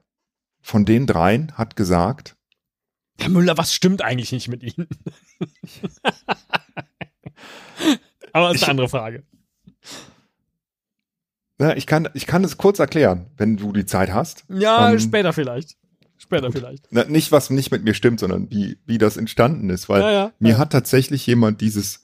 von 0.61 0.85
den 0.85 1.07
dreien 1.07 1.57
hat 1.57 1.75
gesagt, 1.75 2.35
Herr 3.19 3.29
Müller, 3.29 3.57
was 3.57 3.73
stimmt 3.73 4.01
eigentlich 4.01 4.31
nicht 4.31 4.47
mit 4.47 4.63
Ihnen? 4.63 4.87
aber 8.31 8.47
das 8.47 8.55
ist 8.55 8.61
Ich- 8.61 8.63
eine 8.63 8.71
andere 8.71 8.89
Frage. 8.89 9.23
Na, 11.59 11.77
ich 11.77 11.85
kann, 11.85 12.07
ich 12.13 12.25
kann 12.25 12.43
es 12.43 12.57
kurz 12.57 12.79
erklären, 12.79 13.27
wenn 13.37 13.57
du 13.57 13.71
die 13.73 13.85
Zeit 13.85 14.11
hast. 14.13 14.45
Ja, 14.49 14.91
Ähm, 14.91 14.99
später 14.99 15.33
vielleicht. 15.33 15.77
Später 16.17 16.51
vielleicht. 16.51 16.87
Na, 16.91 17.03
nicht, 17.05 17.31
was 17.31 17.49
nicht 17.49 17.71
mit 17.71 17.83
mir 17.83 17.93
stimmt, 17.93 18.19
sondern 18.19 18.49
wie, 18.49 18.77
wie 18.85 18.97
das 18.97 19.17
entstanden 19.17 19.69
ist, 19.69 19.87
weil 19.89 20.01
Ja, 20.01 20.11
ja. 20.11 20.31
mir 20.39 20.53
ja. 20.53 20.57
hat 20.57 20.71
tatsächlich 20.71 21.25
jemand 21.27 21.61
dieses 21.61 22.03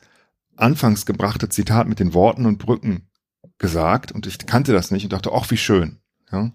anfangs 0.56 1.06
gebrachte 1.06 1.50
Zitat 1.50 1.88
mit 1.88 2.00
den 2.00 2.14
Worten 2.14 2.46
und 2.46 2.60
Brücken 2.60 3.10
gesagt 3.58 4.12
und 4.12 4.28
ich 4.28 4.38
kannte 4.40 4.74
das 4.74 4.92
nicht 4.92 5.04
und 5.06 5.14
dachte, 5.14 5.32
ach, 5.34 5.50
wie 5.52 5.58
schön. 5.58 6.00
Ja. 6.32 6.52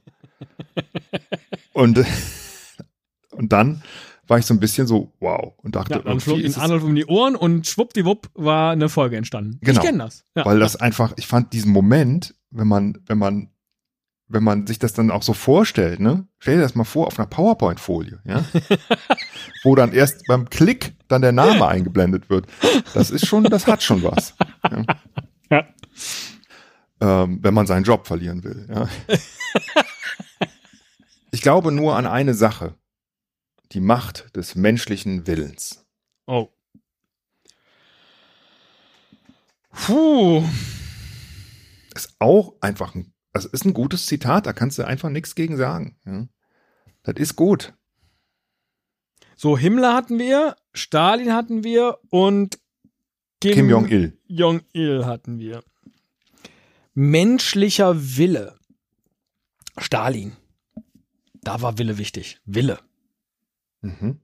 und, 1.73 2.05
und 3.31 3.53
dann 3.53 3.83
war 4.27 4.39
ich 4.39 4.47
so 4.47 4.55
ein 4.55 4.61
bisschen 4.61 4.87
so, 4.87 5.13
wow, 5.21 5.55
und 5.59 5.75
dachte, 5.75 5.95
Ja, 5.95 5.99
dann 6.01 6.21
flog 6.21 6.39
ihn 6.39 6.55
Arnold 6.55 6.83
um 6.83 6.95
die 6.95 7.07
Ohren 7.07 7.35
und 7.37 7.67
schwuppdiwupp 7.67 8.31
war 8.35 8.73
eine 8.73 8.89
Folge 8.89 9.17
entstanden. 9.17 9.59
Genau. 9.61 9.81
Ich 9.81 9.85
kenne 9.87 9.99
das. 9.99 10.25
Ja. 10.37 10.45
weil 10.45 10.59
das 10.61 10.77
einfach, 10.77 11.13
ich 11.17 11.27
fand 11.27 11.53
diesen 11.53 11.73
Moment, 11.73 12.35
wenn 12.51 12.69
man, 12.69 12.99
wenn 13.07 13.19
man, 13.19 13.51
wenn 14.29 14.45
man 14.45 14.67
sich 14.67 14.79
das 14.79 14.93
dann 14.93 15.11
auch 15.11 15.23
so 15.23 15.33
vorstellt, 15.33 16.01
ne? 16.01 16.27
Stell 16.39 16.57
dir 16.57 16.63
das 16.63 16.75
mal 16.75 16.85
vor 16.85 17.09
auf 17.09 17.19
einer 17.19 17.29
PowerPoint-Folie, 17.29 18.21
ja? 18.25 18.45
Wo 19.65 19.75
dann 19.75 19.93
erst 19.93 20.27
beim 20.27 20.49
Klick 20.49 20.95
dann 21.09 21.23
der 21.23 21.33
Name 21.33 21.67
eingeblendet 21.67 22.31
wird. 22.31 22.47
Das 22.95 23.11
ist 23.11 23.27
schon, 23.27 23.45
das 23.45 23.67
hat 23.67 23.83
schon 23.83 24.03
was. 24.03 24.35
Ja? 24.71 24.85
Ja. 25.51 25.65
Ähm, 27.01 27.39
wenn 27.43 27.55
man 27.55 27.67
seinen 27.67 27.85
Job 27.85 28.07
verlieren 28.07 28.45
will, 28.45 28.67
ja. 28.69 28.89
Ich 31.33 31.43
glaube 31.43 31.71
nur 31.71 31.97
an 31.97 32.07
eine 32.07 32.35
Sache. 32.35 32.75
Die 33.73 33.81
Macht 33.81 34.35
des 34.37 34.57
menschlichen 34.57 35.29
Willens. 35.29 35.87
Oh. 36.27 36.49
Puh. 39.71 40.45
Ist 41.95 42.17
auch 42.19 42.55
einfach 42.61 42.95
ein, 42.95 43.13
also 43.33 43.49
ist 43.49 43.65
ein 43.65 43.75
gutes 43.75 44.07
Zitat, 44.07 44.47
da 44.47 44.53
kannst 44.53 44.79
du 44.79 44.85
einfach 44.85 45.11
nichts 45.11 45.35
gegen 45.35 45.57
sagen. 45.57 45.97
Ja? 46.05 46.27
Das 47.03 47.17
ist 47.17 47.37
gut. 47.37 47.75
So, 49.37 49.57
Himmler 49.57 49.95
hatten 49.95 50.19
wir, 50.19 50.57
Stalin 50.75 51.33
hatten 51.33 51.65
wir 51.65 51.99
und 52.11 52.59
Kim, 53.41 53.55
Kim 53.55 53.71
Jong-il. 53.71 54.19
Jong-il 54.27 55.07
hatten 55.07 55.39
wir. 55.39 55.65
Menschlicher 56.95 57.95
Wille. 58.19 58.59
Stalin. 59.79 60.37
Da 61.41 61.63
war 61.63 61.79
Wille 61.79 61.97
wichtig. 61.97 62.39
Wille. 62.45 62.79
Mhm. 63.81 64.21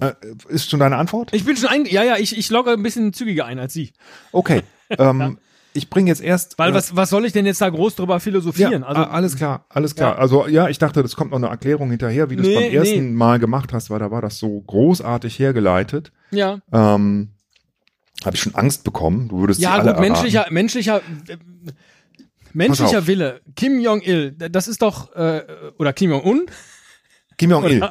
Äh, 0.00 0.14
ist 0.48 0.68
schon 0.68 0.80
deine 0.80 0.96
Antwort? 0.96 1.32
Ich 1.32 1.44
bin 1.44 1.56
schon 1.56 1.68
ein, 1.68 1.86
ja, 1.86 2.02
ja, 2.02 2.16
ich, 2.16 2.36
ich 2.36 2.50
logge 2.50 2.72
ein 2.72 2.82
bisschen 2.82 3.12
zügiger 3.12 3.46
ein 3.46 3.58
als 3.58 3.72
Sie. 3.72 3.92
Okay. 4.32 4.62
Ähm, 4.90 5.38
Ich 5.72 5.90
bringe 5.90 6.08
jetzt 6.08 6.22
erst. 6.22 6.58
Weil 6.58 6.70
äh, 6.70 6.74
was, 6.74 6.96
was 6.96 7.10
soll 7.10 7.24
ich 7.26 7.32
denn 7.32 7.44
jetzt 7.46 7.60
da 7.60 7.68
groß 7.68 7.96
drüber 7.96 8.18
philosophieren? 8.20 8.82
Ja, 8.82 8.88
also, 8.88 9.02
alles 9.02 9.36
klar, 9.36 9.66
alles 9.68 9.94
klar. 9.94 10.14
Ja. 10.14 10.18
Also 10.18 10.46
ja, 10.46 10.68
ich 10.68 10.78
dachte, 10.78 11.02
das 11.02 11.16
kommt 11.16 11.30
noch 11.32 11.38
eine 11.38 11.48
Erklärung 11.48 11.90
hinterher, 11.90 12.30
wie 12.30 12.36
du 12.36 12.42
es 12.42 12.48
Nee, 12.48 12.54
beim 12.54 12.72
ersten 12.72 12.94
nee. 13.10 13.16
Mal 13.16 13.38
gemacht 13.38 13.72
hast, 13.72 13.90
weil 13.90 13.98
da 13.98 14.10
war 14.10 14.22
das 14.22 14.38
so 14.38 14.60
großartig 14.62 15.38
hergeleitet. 15.38 16.12
ja. 16.30 16.58
Ähm, 16.72 17.30
Habe 18.24 18.34
ich 18.36 18.42
schon 18.42 18.54
Angst 18.54 18.84
bekommen. 18.84 19.28
Du 19.28 19.40
würdest 19.40 19.60
Ja, 19.60 19.72
alle 19.74 19.92
gut, 19.92 20.00
menschlicher, 20.00 20.38
erraten. 20.40 20.54
menschlicher, 20.54 21.02
äh, 21.28 21.36
menschlicher. 22.54 23.06
Wille. 23.06 23.40
Kim 23.54 23.78
Jong-il, 23.80 24.32
das 24.32 24.68
ist 24.68 24.80
doch, 24.82 25.14
äh, 25.14 25.42
oder 25.78 25.92
Kim 25.92 26.10
Jong-un? 26.10 26.46
Kim 27.36 27.50
Jong-il. 27.50 27.86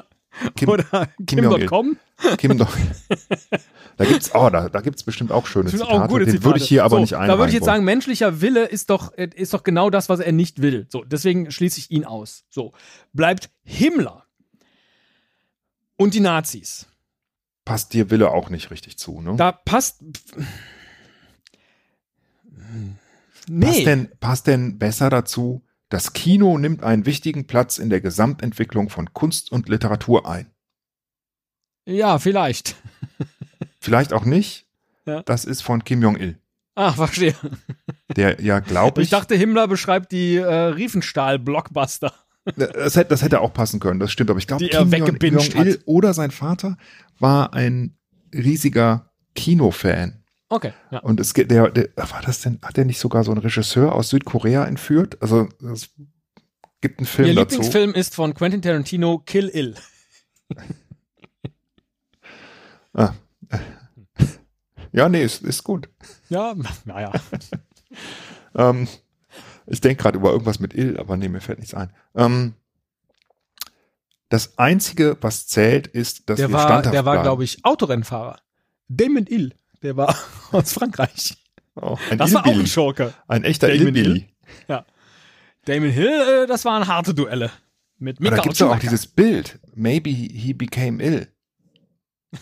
Kim, 0.55 0.69
oder 0.69 1.07
Kim. 1.25 1.49
Kim.com? 1.49 1.97
Kim 2.37 2.57
doch. 2.57 2.75
da 3.97 4.05
gibt's, 4.05 4.33
oh, 4.33 4.49
da, 4.49 4.69
da 4.69 4.81
gibt's 4.81 5.03
bestimmt 5.03 5.31
auch 5.31 5.45
schöne 5.47 5.69
Zitate. 5.69 5.91
auch 5.91 6.07
gute 6.07 6.25
Den 6.25 6.31
Zitate. 6.31 6.45
würde 6.45 6.59
ich 6.59 6.67
hier 6.67 6.83
aber 6.83 6.97
so, 6.97 7.01
nicht 7.01 7.13
einreihen 7.13 7.29
Da 7.29 7.37
würde 7.37 7.49
ich 7.49 7.55
jetzt 7.55 7.65
sagen, 7.65 7.83
menschlicher 7.83 8.41
Wille 8.41 8.65
ist 8.65 8.89
doch, 8.89 9.11
ist 9.13 9.53
doch 9.53 9.63
genau 9.63 9.89
das, 9.89 10.09
was 10.09 10.19
er 10.19 10.31
nicht 10.31 10.61
will. 10.61 10.87
So, 10.89 11.03
deswegen 11.03 11.51
schließe 11.51 11.79
ich 11.79 11.91
ihn 11.91 12.05
aus. 12.05 12.45
So, 12.49 12.73
bleibt 13.13 13.49
Himmler 13.63 14.25
und 15.97 16.13
die 16.13 16.19
Nazis. 16.19 16.87
Passt 17.63 17.93
dir 17.93 18.11
Wille 18.11 18.31
auch 18.31 18.49
nicht 18.49 18.71
richtig 18.71 18.97
zu, 18.97 19.21
ne? 19.21 19.35
Da 19.37 19.51
passt. 19.51 20.03
Nee. 23.47 23.65
Passt, 23.65 23.85
denn, 23.85 24.09
passt 24.19 24.47
denn 24.47 24.77
besser 24.77 25.09
dazu, 25.09 25.63
das 25.95 26.11
Kino 26.11 26.57
nimmt 26.57 26.83
einen 26.83 27.05
wichtigen 27.05 27.47
Platz 27.47 27.77
in 27.77 27.89
der 27.89 28.01
Gesamtentwicklung 28.01 28.89
von 28.89 29.13
Kunst 29.13 29.49
und 29.53 29.69
Literatur 29.69 30.27
ein. 30.27 30.51
Ja, 31.85 32.19
vielleicht. 32.19 32.75
Vielleicht 33.79 34.11
auch 34.11 34.25
nicht. 34.25 34.67
Ja. 35.05 35.23
Das 35.23 35.45
ist 35.45 35.61
von 35.61 35.85
Kim 35.85 36.01
Jong-il. 36.01 36.37
Ah, 36.73 36.91
verstehe. 36.91 37.33
Der 38.13 38.41
ja, 38.41 38.59
glaube 38.59 39.01
ich, 39.01 39.05
Ich 39.05 39.11
dachte, 39.11 39.35
Himmler 39.35 39.69
beschreibt 39.69 40.11
die 40.11 40.35
äh, 40.35 40.43
Riefenstahl-Blockbuster. 40.43 42.11
das, 42.57 42.97
hätte, 42.97 43.09
das 43.11 43.21
hätte 43.21 43.39
auch 43.39 43.53
passen 43.53 43.79
können, 43.79 44.01
das 44.01 44.11
stimmt. 44.11 44.31
Aber 44.31 44.39
ich 44.39 44.47
glaube, 44.47 44.65
er 44.65 44.85
Kim 44.85 45.37
Jong-il 45.37 45.81
oder 45.85 46.13
sein 46.13 46.31
Vater 46.31 46.77
war 47.19 47.53
ein 47.53 47.97
riesiger 48.33 49.13
Kinofan. 49.33 50.24
Okay, 50.55 50.71
ja. 50.89 50.99
Und 50.99 51.19
es 51.19 51.33
geht, 51.33 51.51
der, 51.51 51.69
der, 51.69 51.89
war 51.97 52.21
das 52.25 52.39
denn, 52.39 52.59
hat 52.61 52.77
der 52.77 52.85
nicht 52.85 52.99
sogar 52.99 53.25
so 53.25 53.31
einen 53.31 53.41
Regisseur 53.41 53.93
aus 53.93 54.07
Südkorea 54.09 54.63
entführt? 54.65 55.21
Also, 55.21 55.49
es 55.73 55.89
gibt 56.79 56.99
einen 56.99 57.07
Film 57.07 57.27
Ihr 57.27 57.35
dazu. 57.35 57.55
Lieblingsfilm 57.55 57.93
ist 57.93 58.15
von 58.15 58.33
Quentin 58.33 58.61
Tarantino, 58.61 59.19
Kill 59.19 59.49
Ill. 59.49 59.75
Ah. 62.97 63.13
Ja, 64.93 65.09
nee, 65.09 65.21
ist, 65.21 65.43
ist 65.43 65.65
gut. 65.65 65.89
Ja, 66.29 66.55
naja. 66.85 67.11
Ähm, 68.55 68.87
Ich 69.65 69.81
denke 69.81 70.01
gerade 70.01 70.17
über 70.17 70.31
irgendwas 70.31 70.61
mit 70.61 70.73
Ill, 70.73 70.97
aber 70.97 71.17
nee, 71.17 71.27
mir 71.27 71.41
fällt 71.41 71.59
nichts 71.59 71.73
ein. 71.73 71.91
Ähm, 72.15 72.53
das 74.29 74.57
Einzige, 74.57 75.17
was 75.19 75.47
zählt, 75.47 75.87
ist, 75.87 76.29
dass 76.29 76.37
Der 76.37 76.47
wir 76.47 76.53
war, 76.53 76.67
standhaft 76.67 76.93
der 76.93 77.03
war, 77.03 77.21
glaube 77.21 77.43
ich, 77.43 77.65
Autorennfahrer. 77.65 78.39
Damon 78.87 79.25
Hill, 79.25 79.53
der 79.85 79.95
war 79.95 80.15
aus 80.51 80.73
Frankreich. 80.73 81.37
Oh, 81.75 81.97
ein 82.09 82.17
Das 82.17 82.33
war 82.33 82.45
auch 82.45 82.51
ein. 82.53 82.67
Schurke. 82.67 83.13
Ein 83.27 83.43
echter 83.43 83.67
Damon 83.67 83.95
Illbilly. 83.95 84.27
Damon 85.65 85.89
Hill, 85.89 86.43
äh, 86.43 86.47
das 86.47 86.65
waren 86.65 86.87
harte 86.87 87.13
Duelle. 87.13 87.51
Mit 87.97 88.19
Mika 88.19 88.35
da 88.35 88.41
und 88.41 88.43
gibt's 88.43 88.59
ja 88.59 88.67
auch 88.67 88.79
dieses 88.79 89.07
Bild. 89.07 89.59
Maybe 89.73 90.09
he 90.09 90.53
became 90.53 91.01
ill. 91.01 91.27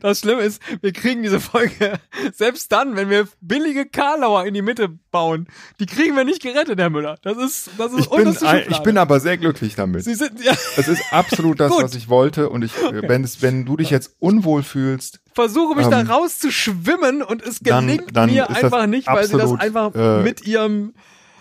Das 0.00 0.20
Schlimme 0.20 0.42
ist, 0.42 0.60
wir 0.80 0.92
kriegen 0.92 1.22
diese 1.22 1.40
Folge 1.40 1.98
selbst 2.34 2.70
dann, 2.72 2.96
wenn 2.96 3.08
wir 3.10 3.28
billige 3.40 3.86
Karlauer 3.86 4.44
in 4.46 4.54
die 4.54 4.62
Mitte 4.62 4.88
bauen. 5.10 5.48
Die 5.80 5.86
kriegen 5.86 6.16
wir 6.16 6.24
nicht 6.24 6.42
gerettet, 6.42 6.78
Herr 6.78 6.90
Müller. 6.90 7.16
Das 7.22 7.36
ist, 7.38 7.70
das 7.78 7.92
ist 7.92 8.00
Ich 8.00 8.10
bin, 8.10 8.36
ich 8.70 8.78
bin 8.80 8.98
aber 8.98 9.20
sehr 9.20 9.38
glücklich 9.38 9.74
damit. 9.74 10.04
Sie 10.04 10.14
sind, 10.14 10.42
ja, 10.42 10.52
Es 10.76 10.88
ist 10.88 11.02
absolut 11.12 11.60
das, 11.60 11.70
Gut. 11.72 11.82
was 11.84 11.94
ich 11.94 12.08
wollte. 12.08 12.48
Und 12.50 12.62
ich, 12.64 12.72
wenn, 12.90 13.24
es, 13.24 13.42
wenn 13.42 13.64
du 13.64 13.76
dich 13.76 13.90
jetzt 13.90 14.16
unwohl 14.18 14.62
fühlst, 14.62 15.20
versuche 15.34 15.74
mich 15.76 15.86
Ähm, 15.86 15.90
da 15.92 16.02
rauszuschwimmen 16.02 17.22
und 17.22 17.42
es 17.42 17.60
dann- 17.60 17.86
gelingt 17.86 18.16
dann 18.16 18.30
mir 18.30 18.44
ist 18.44 18.50
das 18.56 18.64
einfach 18.64 18.86
nicht, 18.86 19.06
weil 19.06 19.26
sie 19.26 19.32
das 19.32 19.52
absolut, 19.52 19.60
einfach 19.60 19.94
äh, 19.94 20.22
mit 20.22 20.46
ihrem, 20.46 20.94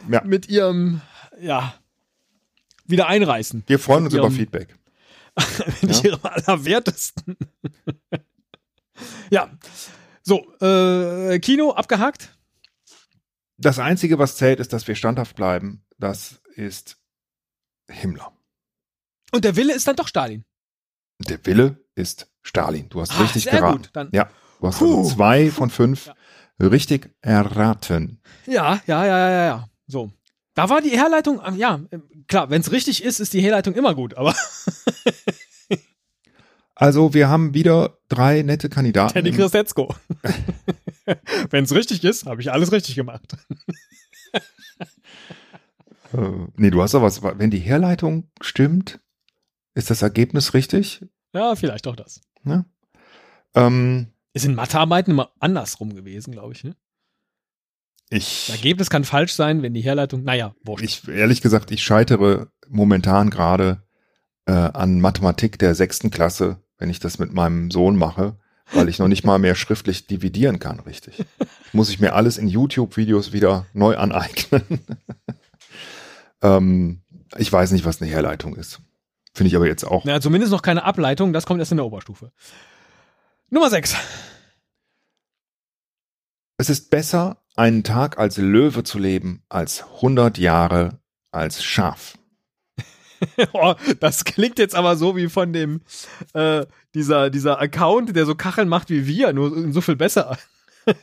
ja, 0.10 0.22
mit 0.24 0.48
ihrem, 0.50 1.02
ja, 1.40 1.74
wieder 2.86 3.08
einreißen. 3.08 3.64
wir 3.68 3.80
freuen 3.80 4.06
uns 4.06 4.14
über 4.14 4.32
Feedback. 4.32 4.76
Mit 5.84 6.04
ihrem 6.04 6.20
allerwertesten. 6.24 7.38
Ja. 9.30 9.50
So, 10.24 10.52
äh, 10.62 11.40
Kino 11.40 11.72
abgehakt. 11.72 12.38
Das 13.58 13.80
Einzige, 13.80 14.20
was 14.20 14.36
zählt, 14.36 14.60
ist, 14.60 14.74
dass 14.74 14.88
wir 14.88 14.96
standhaft 14.96 15.36
bleiben. 15.36 15.84
Das 15.98 16.42
ist 16.56 16.98
Himmler. 17.90 18.32
Und 19.32 19.46
der 19.46 19.56
Wille 19.56 19.74
ist 19.74 19.88
dann 19.88 19.96
doch 19.96 20.08
Stalin. 20.08 20.44
Der 21.20 21.44
Wille 21.46 21.84
ist 21.96 22.28
Stalin. 22.44 22.90
Du 22.90 23.02
hast 23.02 23.12
Ah, 23.14 23.22
richtig 23.22 23.44
sehr 23.46 23.54
geraten. 23.54 23.78
gut. 23.78 23.90
Dann, 23.94 24.10
Ja, 24.12 24.30
du 24.60 24.68
hast 24.68 24.80
Puh. 24.80 24.98
also 25.00 25.16
zwei 25.16 25.50
von 25.50 25.70
fünf 25.72 26.12
richtig 26.60 27.10
erraten. 27.22 28.22
Ja, 28.46 28.82
ja, 28.86 29.06
ja, 29.06 29.30
ja, 29.30 29.46
ja. 29.46 29.70
So. 29.88 30.12
Da 30.54 30.70
war 30.70 30.82
die 30.82 30.90
Herleitung, 30.98 31.40
ähm, 31.46 31.56
ja, 31.56 31.80
klar, 32.28 32.50
wenn 32.50 32.62
es 32.62 32.72
richtig 32.72 33.04
ist, 33.04 33.20
ist 33.20 33.34
die 33.34 33.42
Herleitung 33.42 33.74
immer 33.76 33.94
gut, 33.96 34.16
aber 34.16 34.36
Also 36.80 37.16
wir 37.16 37.28
haben 37.28 37.56
wieder 37.56 37.98
drei 38.08 38.44
nette 38.44 38.70
Kandidaten. 38.70 39.14
Teddy 39.14 39.32
Christetzko. 39.32 39.96
wenn 41.50 41.64
es 41.64 41.74
richtig 41.74 42.04
ist, 42.04 42.28
habe 42.28 42.40
ich 42.40 42.52
alles 42.52 42.72
richtig 42.72 42.96
gemacht. 42.96 43.36
Äh, 46.14 46.48
nee, 46.56 46.70
du 46.70 46.82
hast 46.82 46.96
aber 46.96 47.06
was. 47.06 47.22
Wenn 47.22 47.50
die 47.50 47.60
Herleitung 47.60 48.30
stimmt, 48.40 49.02
ist 49.74 49.90
das 49.90 50.02
Ergebnis 50.02 50.54
richtig? 50.54 51.04
Ja, 51.34 51.56
vielleicht 51.56 51.88
auch 51.88 51.96
das. 51.96 52.22
Ne? 52.44 52.64
Ähm, 53.56 54.08
Ist 54.34 54.46
in 54.46 54.56
Mathearbeiten 54.56 55.12
immer 55.12 55.32
andersrum 55.40 55.96
gewesen, 55.96 56.32
glaube 56.32 56.54
ich. 56.54 56.64
Ne? 56.64 56.76
Das 58.10 58.20
ich, 58.20 58.50
Ergebnis 58.52 58.90
kann 58.90 59.04
falsch 59.04 59.34
sein, 59.34 59.62
wenn 59.64 59.74
die 59.74 59.82
Herleitung, 59.82 60.24
naja, 60.24 60.56
wurscht. 60.64 60.86
ich, 60.86 61.08
ehrlich 61.10 61.42
gesagt, 61.42 61.72
ich 61.72 61.84
scheitere 61.84 62.48
momentan 62.70 63.30
gerade 63.30 63.84
äh, 64.46 64.54
an 64.54 65.02
Mathematik 65.02 65.60
der 65.60 65.76
sechsten 65.76 66.10
Klasse, 66.10 66.64
wenn 66.78 66.90
ich 66.90 67.00
das 67.00 67.20
mit 67.20 67.34
meinem 67.34 67.72
Sohn 67.72 67.98
mache, 67.98 68.36
weil 68.74 68.90
ich 68.90 69.00
noch 69.00 69.08
nicht 69.08 69.24
mal 69.24 69.40
mehr 69.40 69.56
schriftlich 69.56 70.08
dividieren 70.08 70.60
kann, 70.60 70.80
richtig. 70.82 71.26
Muss 71.74 71.90
ich 71.90 72.00
mir 72.00 72.14
alles 72.14 72.38
in 72.38 72.48
YouTube-Videos 72.48 73.32
wieder 73.34 73.66
neu 73.74 73.98
aneignen. 73.98 74.64
ähm, 76.42 77.02
ich 77.38 77.52
weiß 77.52 77.72
nicht, 77.72 77.86
was 77.86 78.02
eine 78.02 78.10
Herleitung 78.10 78.56
ist. 78.56 78.80
Finde 79.34 79.50
ich 79.50 79.56
aber 79.56 79.68
jetzt 79.68 79.84
auch. 79.84 80.06
Ja, 80.06 80.20
zumindest 80.20 80.52
noch 80.52 80.62
keine 80.62 80.84
Ableitung, 80.84 81.34
das 81.34 81.46
kommt 81.46 81.60
erst 81.60 81.72
in 81.72 81.78
der 81.78 81.86
Oberstufe. 81.86 82.32
Nummer 83.50 83.70
6. 83.70 83.96
Es 86.58 86.70
ist 86.70 86.90
besser, 86.90 87.38
einen 87.56 87.84
Tag 87.84 88.18
als 88.18 88.38
Löwe 88.38 88.84
zu 88.84 88.98
leben, 88.98 89.44
als 89.48 89.84
100 89.98 90.38
Jahre 90.38 91.00
als 91.32 91.64
Schaf. 91.64 92.18
oh, 93.54 93.74
das 94.00 94.26
klingt 94.26 94.60
jetzt 94.60 94.76
aber 94.76 94.96
so 94.96 95.16
wie 95.16 95.30
von 95.30 95.54
dem, 95.54 95.82
äh, 96.34 96.66
dieser, 96.94 97.30
dieser 97.30 97.60
Account, 97.60 98.16
der 98.16 98.26
so 98.26 98.36
Kacheln 98.36 98.70
macht 98.70 98.90
wie 98.90 99.08
wir, 99.08 99.34
nur 99.34 99.72
so 99.72 99.82
viel 99.82 99.96
besser. 99.96 100.38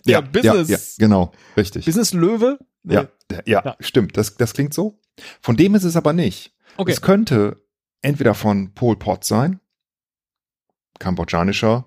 Der 0.06 0.22
Business, 0.22 0.70
ja, 0.70 0.78
ja, 0.78 0.82
genau, 0.96 1.32
richtig. 1.58 1.84
Business 1.84 2.14
Löwe? 2.14 2.58
Nee. 2.84 2.94
ja, 2.94 3.08
ja, 3.44 3.62
Ja. 3.64 3.76
stimmt. 3.80 4.16
Das, 4.16 4.34
das 4.34 4.54
klingt 4.54 4.72
so. 4.72 4.98
Von 5.42 5.56
dem 5.58 5.74
ist 5.74 5.84
es 5.84 5.94
aber 5.94 6.14
nicht. 6.14 6.54
Okay. 6.78 6.92
Es 6.92 7.02
könnte 7.02 7.62
entweder 8.00 8.34
von 8.34 8.72
Pol 8.72 8.96
Pot 8.98 9.24
sein, 9.24 9.60
kambodschanischer 11.00 11.86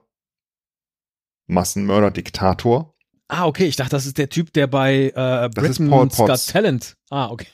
Massenmörder, 1.48 2.12
Diktator. 2.12 2.96
Ah, 3.30 3.46
okay, 3.46 3.66
ich 3.66 3.76
dachte, 3.76 3.92
das 3.92 4.06
ist 4.06 4.18
der 4.18 4.30
Typ, 4.30 4.54
der 4.54 4.68
bei 4.68 5.12
äh, 5.16 5.50
Britain's 5.54 6.18
Got. 6.18 6.48
Talent. 6.48 6.98
Ah, 7.10 7.30
okay. 7.30 7.48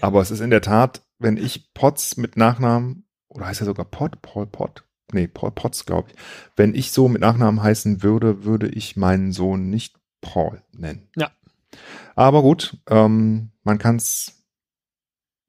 aber 0.00 0.20
es 0.20 0.30
ist 0.30 0.40
in 0.40 0.50
der 0.50 0.62
Tat, 0.62 1.02
wenn 1.20 1.36
ich 1.36 1.72
Potts 1.74 2.16
mit 2.16 2.36
Nachnamen, 2.36 3.06
oder 3.28 3.46
heißt 3.46 3.60
er 3.60 3.66
sogar 3.66 3.84
Pot, 3.84 4.20
Paul 4.22 4.46
Pot? 4.46 4.84
Nee, 5.12 5.26
Paul 5.28 5.50
Potts, 5.52 5.86
glaube 5.86 6.10
ich. 6.10 6.16
Wenn 6.56 6.74
ich 6.74 6.92
so 6.92 7.08
mit 7.08 7.20
Nachnamen 7.20 7.62
heißen 7.62 8.02
würde, 8.02 8.44
würde 8.44 8.68
ich 8.68 8.96
meinen 8.96 9.32
Sohn 9.32 9.68
nicht 9.70 9.98
Paul 10.20 10.62
nennen. 10.72 11.08
Ja. 11.16 11.30
Aber 12.14 12.42
gut, 12.42 12.76
ähm, 12.88 13.50
man 13.62 13.78
kann 13.78 13.96
es, 13.96 14.44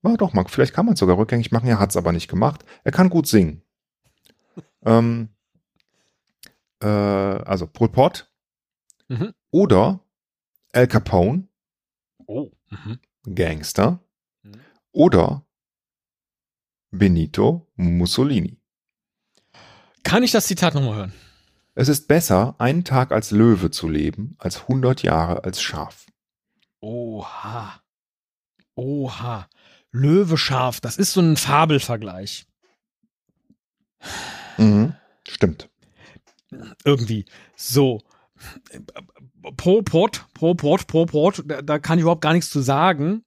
na 0.01 0.15
doch, 0.17 0.33
man, 0.33 0.47
vielleicht 0.47 0.73
kann 0.73 0.85
man 0.85 0.93
es 0.93 0.99
sogar 0.99 1.17
rückgängig 1.17 1.51
machen. 1.51 1.67
Er 1.67 1.79
hat 1.79 1.91
es 1.91 1.97
aber 1.97 2.11
nicht 2.11 2.27
gemacht. 2.27 2.65
Er 2.83 2.91
kann 2.91 3.09
gut 3.09 3.27
singen. 3.27 3.61
ähm, 4.85 5.29
äh, 6.81 6.87
also 6.87 7.67
Pol 7.67 7.89
Pot 7.89 8.27
Mhm. 9.07 9.33
oder 9.51 9.99
Al 10.73 10.87
Capone, 10.87 11.47
Oh. 12.25 12.49
Mhm. 12.69 12.99
Gangster, 13.35 13.99
Mhm. 14.43 14.61
oder 14.93 15.45
Benito 16.91 17.67
Mussolini. 17.75 18.57
Kann 20.03 20.23
ich 20.23 20.31
das 20.31 20.47
Zitat 20.47 20.73
nochmal 20.73 20.95
hören? 20.95 21.13
Es 21.73 21.87
ist 21.87 22.07
besser, 22.07 22.55
einen 22.59 22.83
Tag 22.83 23.11
als 23.11 23.31
Löwe 23.31 23.71
zu 23.71 23.87
leben, 23.87 24.35
als 24.39 24.63
100 24.63 25.03
Jahre 25.03 25.45
als 25.45 25.61
Schaf. 25.61 26.05
Oha. 26.81 27.81
Oha. 28.75 29.47
Löwe 29.91 30.37
scharf, 30.37 30.81
das 30.81 30.97
ist 30.97 31.13
so 31.13 31.21
ein 31.21 31.37
Fabelvergleich. 31.37 32.45
Mhm. 34.57 34.93
Stimmt. 35.27 35.69
Irgendwie. 36.83 37.25
So. 37.55 38.01
Pro 39.55 39.81
Port, 39.81 40.25
pro 40.33 40.55
Port, 40.55 40.87
pro 40.87 41.05
Port, 41.05 41.43
da, 41.45 41.61
da 41.61 41.79
kann 41.79 41.99
ich 41.99 42.03
überhaupt 42.03 42.21
gar 42.21 42.33
nichts 42.33 42.49
zu 42.49 42.61
sagen. 42.61 43.23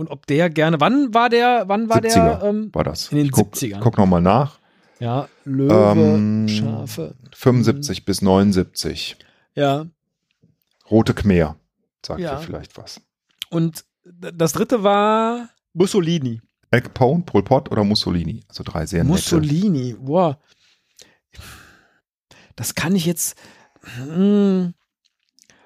Und 0.00 0.08
ob 0.10 0.26
der 0.26 0.48
gerne, 0.48 0.80
wann 0.80 1.12
war 1.12 1.28
der, 1.28 1.64
wann 1.66 1.90
war 1.90 1.98
70er 1.98 2.38
der, 2.38 2.42
ähm, 2.48 2.70
war 2.72 2.84
das. 2.84 3.08
in 3.12 3.18
den 3.18 3.26
ich 3.26 3.32
guck, 3.32 3.52
70ern. 3.54 3.80
Guck 3.80 3.98
nochmal 3.98 4.22
nach. 4.22 4.58
ja, 4.98 5.28
Löwe, 5.44 5.92
Ähm, 6.00 6.48
Schafe. 6.48 7.14
75 7.34 8.06
bis 8.06 8.22
79. 8.22 9.16
Ja. 9.54 9.84
Rote 10.90 11.12
Khmer. 11.12 11.56
Sagt 12.04 12.20
Ja. 12.20 12.36
dir 12.36 12.40
vielleicht 12.46 12.78
was. 12.78 13.02
Und 13.50 13.84
das 14.04 14.52
dritte 14.54 14.82
war 14.82 15.50
Mussolini. 15.74 16.40
Al 16.70 16.80
Capone, 16.80 17.24
Pol 17.24 17.42
Pot 17.42 17.70
oder 17.70 17.84
Mussolini? 17.84 18.42
Also 18.48 18.64
drei 18.64 18.86
sehr 18.86 19.04
nette. 19.04 19.12
Mussolini, 19.12 19.96
wow. 20.00 20.36
Das 22.56 22.74
kann 22.74 22.96
ich 22.96 23.04
jetzt. 23.04 23.36
Hm. 23.96 24.72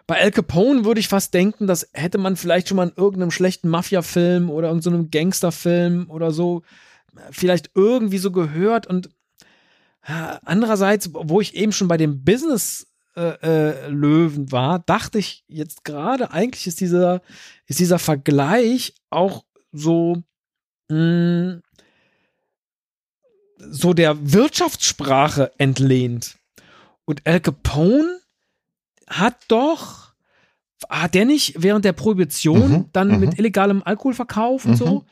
Bei 0.07 0.21
Al 0.21 0.31
Capone 0.31 0.85
würde 0.85 1.01
ich 1.01 1.09
fast 1.09 1.33
denken, 1.33 1.67
das 1.67 1.89
hätte 1.93 2.19
man 2.19 2.37
vielleicht 2.37 2.69
schon 2.69 2.77
mal 2.77 2.89
in 2.89 2.97
irgendeinem 2.97 3.31
schlechten 3.31 3.69
Mafia-Film 3.69 4.51
oder 4.51 4.69
irgendeinem 4.69 5.11
Gangsterfilm 5.11 6.11
oder 6.11 6.31
so 6.31 6.63
vielleicht 7.31 7.71
irgendwie 7.75 8.19
so 8.19 8.31
gehört. 8.31 8.87
Und 8.87 9.09
äh, 10.07 10.37
andererseits, 10.45 11.11
wo 11.13 11.41
ich 11.41 11.55
eben 11.55 11.73
schon 11.73 11.89
bei 11.89 11.97
dem 11.97 12.25
Business 12.25 12.87
äh, 13.17 13.39
äh, 13.43 13.89
Löwen 13.89 14.53
war, 14.53 14.81
dachte 14.81 15.19
ich 15.19 15.45
jetzt 15.47 15.85
gerade, 15.85 16.33
eigentlich 16.33 16.67
ist 16.67 16.81
dieser, 16.81 17.23
ist 17.67 17.79
dieser 17.79 17.99
Vergleich 17.99 18.95
auch 19.11 19.45
so, 19.73 20.23
mh, 20.89 21.61
so 23.59 23.95
der 23.95 24.33
Wirtschaftssprache 24.33 25.53
entlehnt. 25.59 26.37
Und 27.07 27.27
Al 27.27 27.41
Capone 27.41 28.21
hat 29.09 29.37
doch, 29.49 30.13
hat 30.89 31.15
der 31.15 31.25
nicht 31.25 31.63
während 31.63 31.85
der 31.85 31.93
Prohibition 31.93 32.71
Mhm, 32.71 32.89
dann 32.93 33.09
mhm. 33.09 33.21
mit 33.21 33.39
illegalem 33.39 33.83
Alkoholverkauf 33.85 34.65
und 34.65 34.73
Mhm. 34.73 34.77
so? 34.77 35.05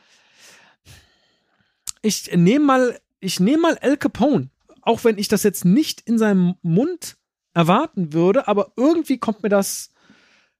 Ich 2.01 2.35
nehme 2.35 2.65
mal, 2.65 2.99
ich 3.19 3.39
nehme 3.39 3.61
mal 3.63 3.77
Al 3.79 3.97
Capone, 3.97 4.49
auch 4.81 5.03
wenn 5.03 5.17
ich 5.17 5.27
das 5.27 5.43
jetzt 5.43 5.63
nicht 5.65 6.01
in 6.01 6.17
seinem 6.17 6.55
Mund 6.61 7.17
erwarten 7.53 8.13
würde, 8.13 8.47
aber 8.47 8.73
irgendwie 8.75 9.17
kommt 9.17 9.43
mir 9.43 9.49
das, 9.49 9.91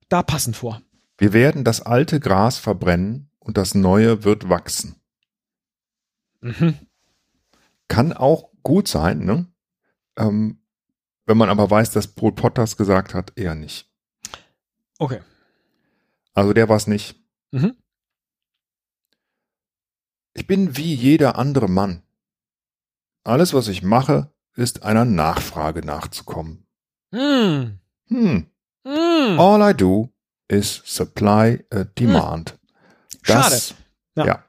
da 0.09 0.23
passend 0.23 0.55
vor. 0.55 0.81
Wir 1.17 1.33
werden 1.33 1.63
das 1.63 1.81
alte 1.81 2.19
Gras 2.19 2.57
verbrennen 2.57 3.29
und 3.39 3.57
das 3.57 3.75
neue 3.75 4.23
wird 4.23 4.47
wachsen. 4.49 4.95
Mhm. 6.41 6.75
Kann 7.87 8.13
auch 8.13 8.49
gut 8.63 8.87
sein, 8.87 9.19
ne? 9.25 9.47
Ähm, 10.17 10.59
wenn 11.25 11.37
man 11.37 11.49
aber 11.49 11.69
weiß, 11.69 11.91
dass 11.91 12.07
Paul 12.07 12.33
Potters 12.33 12.77
gesagt 12.77 13.13
hat, 13.13 13.33
eher 13.37 13.55
nicht. 13.55 13.89
Okay. 14.99 15.21
Also 16.33 16.53
der 16.53 16.69
war 16.69 16.77
es 16.77 16.87
nicht. 16.87 17.15
Mhm. 17.51 17.75
Ich 20.33 20.47
bin 20.47 20.75
wie 20.77 20.93
jeder 20.93 21.37
andere 21.37 21.67
Mann. 21.69 22.03
Alles, 23.23 23.53
was 23.53 23.67
ich 23.67 23.83
mache, 23.83 24.33
ist 24.55 24.83
einer 24.83 25.05
Nachfrage 25.05 25.85
nachzukommen. 25.85 26.65
Mm. 27.11 27.79
Hm. 28.07 28.47
Mm. 28.83 29.39
All 29.39 29.71
I 29.71 29.73
do 29.75 30.09
is 30.47 30.81
supply 30.85 31.63
a 31.71 31.83
demand. 31.83 32.59
Das, 33.25 33.75
Ja. 34.15 34.25
ja. 34.25 34.45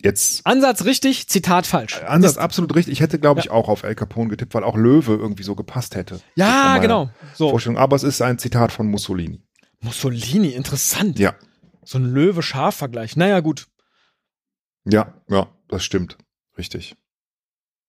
Jetzt 0.00 0.46
Ansatz 0.46 0.84
richtig, 0.84 1.26
Zitat 1.28 1.66
falsch. 1.66 2.00
Ansatz 2.02 2.36
absolut 2.36 2.74
richtig. 2.76 2.92
Ich 2.92 3.00
hätte, 3.00 3.18
glaube 3.18 3.40
ich, 3.40 3.50
auch 3.50 3.68
auf 3.68 3.82
El 3.82 3.96
Capone 3.96 4.28
getippt, 4.30 4.54
weil 4.54 4.62
auch 4.62 4.76
Löwe 4.76 5.14
irgendwie 5.14 5.42
so 5.42 5.56
gepasst 5.56 5.96
hätte. 5.96 6.20
Ja, 6.36 6.78
genau. 6.78 7.10
So. 7.34 7.50
Vorstellung. 7.50 7.78
Aber 7.78 7.96
es 7.96 8.04
ist 8.04 8.22
ein 8.22 8.38
Zitat 8.38 8.70
von 8.70 8.86
Mussolini. 8.88 9.42
Mussolini, 9.80 10.50
interessant. 10.50 11.18
Ja, 11.18 11.34
So 11.84 11.98
ein 11.98 12.04
Löwe-Schaf-Vergleich. 12.04 13.16
Naja, 13.16 13.40
gut. 13.40 13.66
ja, 14.84 15.14
ja, 15.28 15.48
das 15.68 15.84
stimmt. 15.84 16.16
Richtig. 16.56 16.94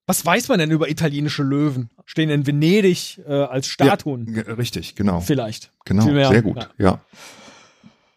Was 0.08 0.26
weiß 0.26 0.48
man 0.48 0.58
denn 0.58 0.72
über 0.72 0.90
italienische 0.90 1.44
Löwen? 1.44 1.92
Stehen 2.06 2.32
in 2.32 2.48
Venedig 2.48 3.20
äh, 3.28 3.32
als 3.44 3.68
Statuen. 3.68 4.34
Ge- 4.34 4.50
Richtig, 4.54 4.96
genau. 4.96 5.20
Vielleicht. 5.20 5.72
Genau, 5.86 6.04
Viel 6.06 6.14
mehr. 6.14 6.30
sehr 6.30 6.42
gut. 6.42 6.58
Ja. 6.58 6.70
Ja. 6.78 7.02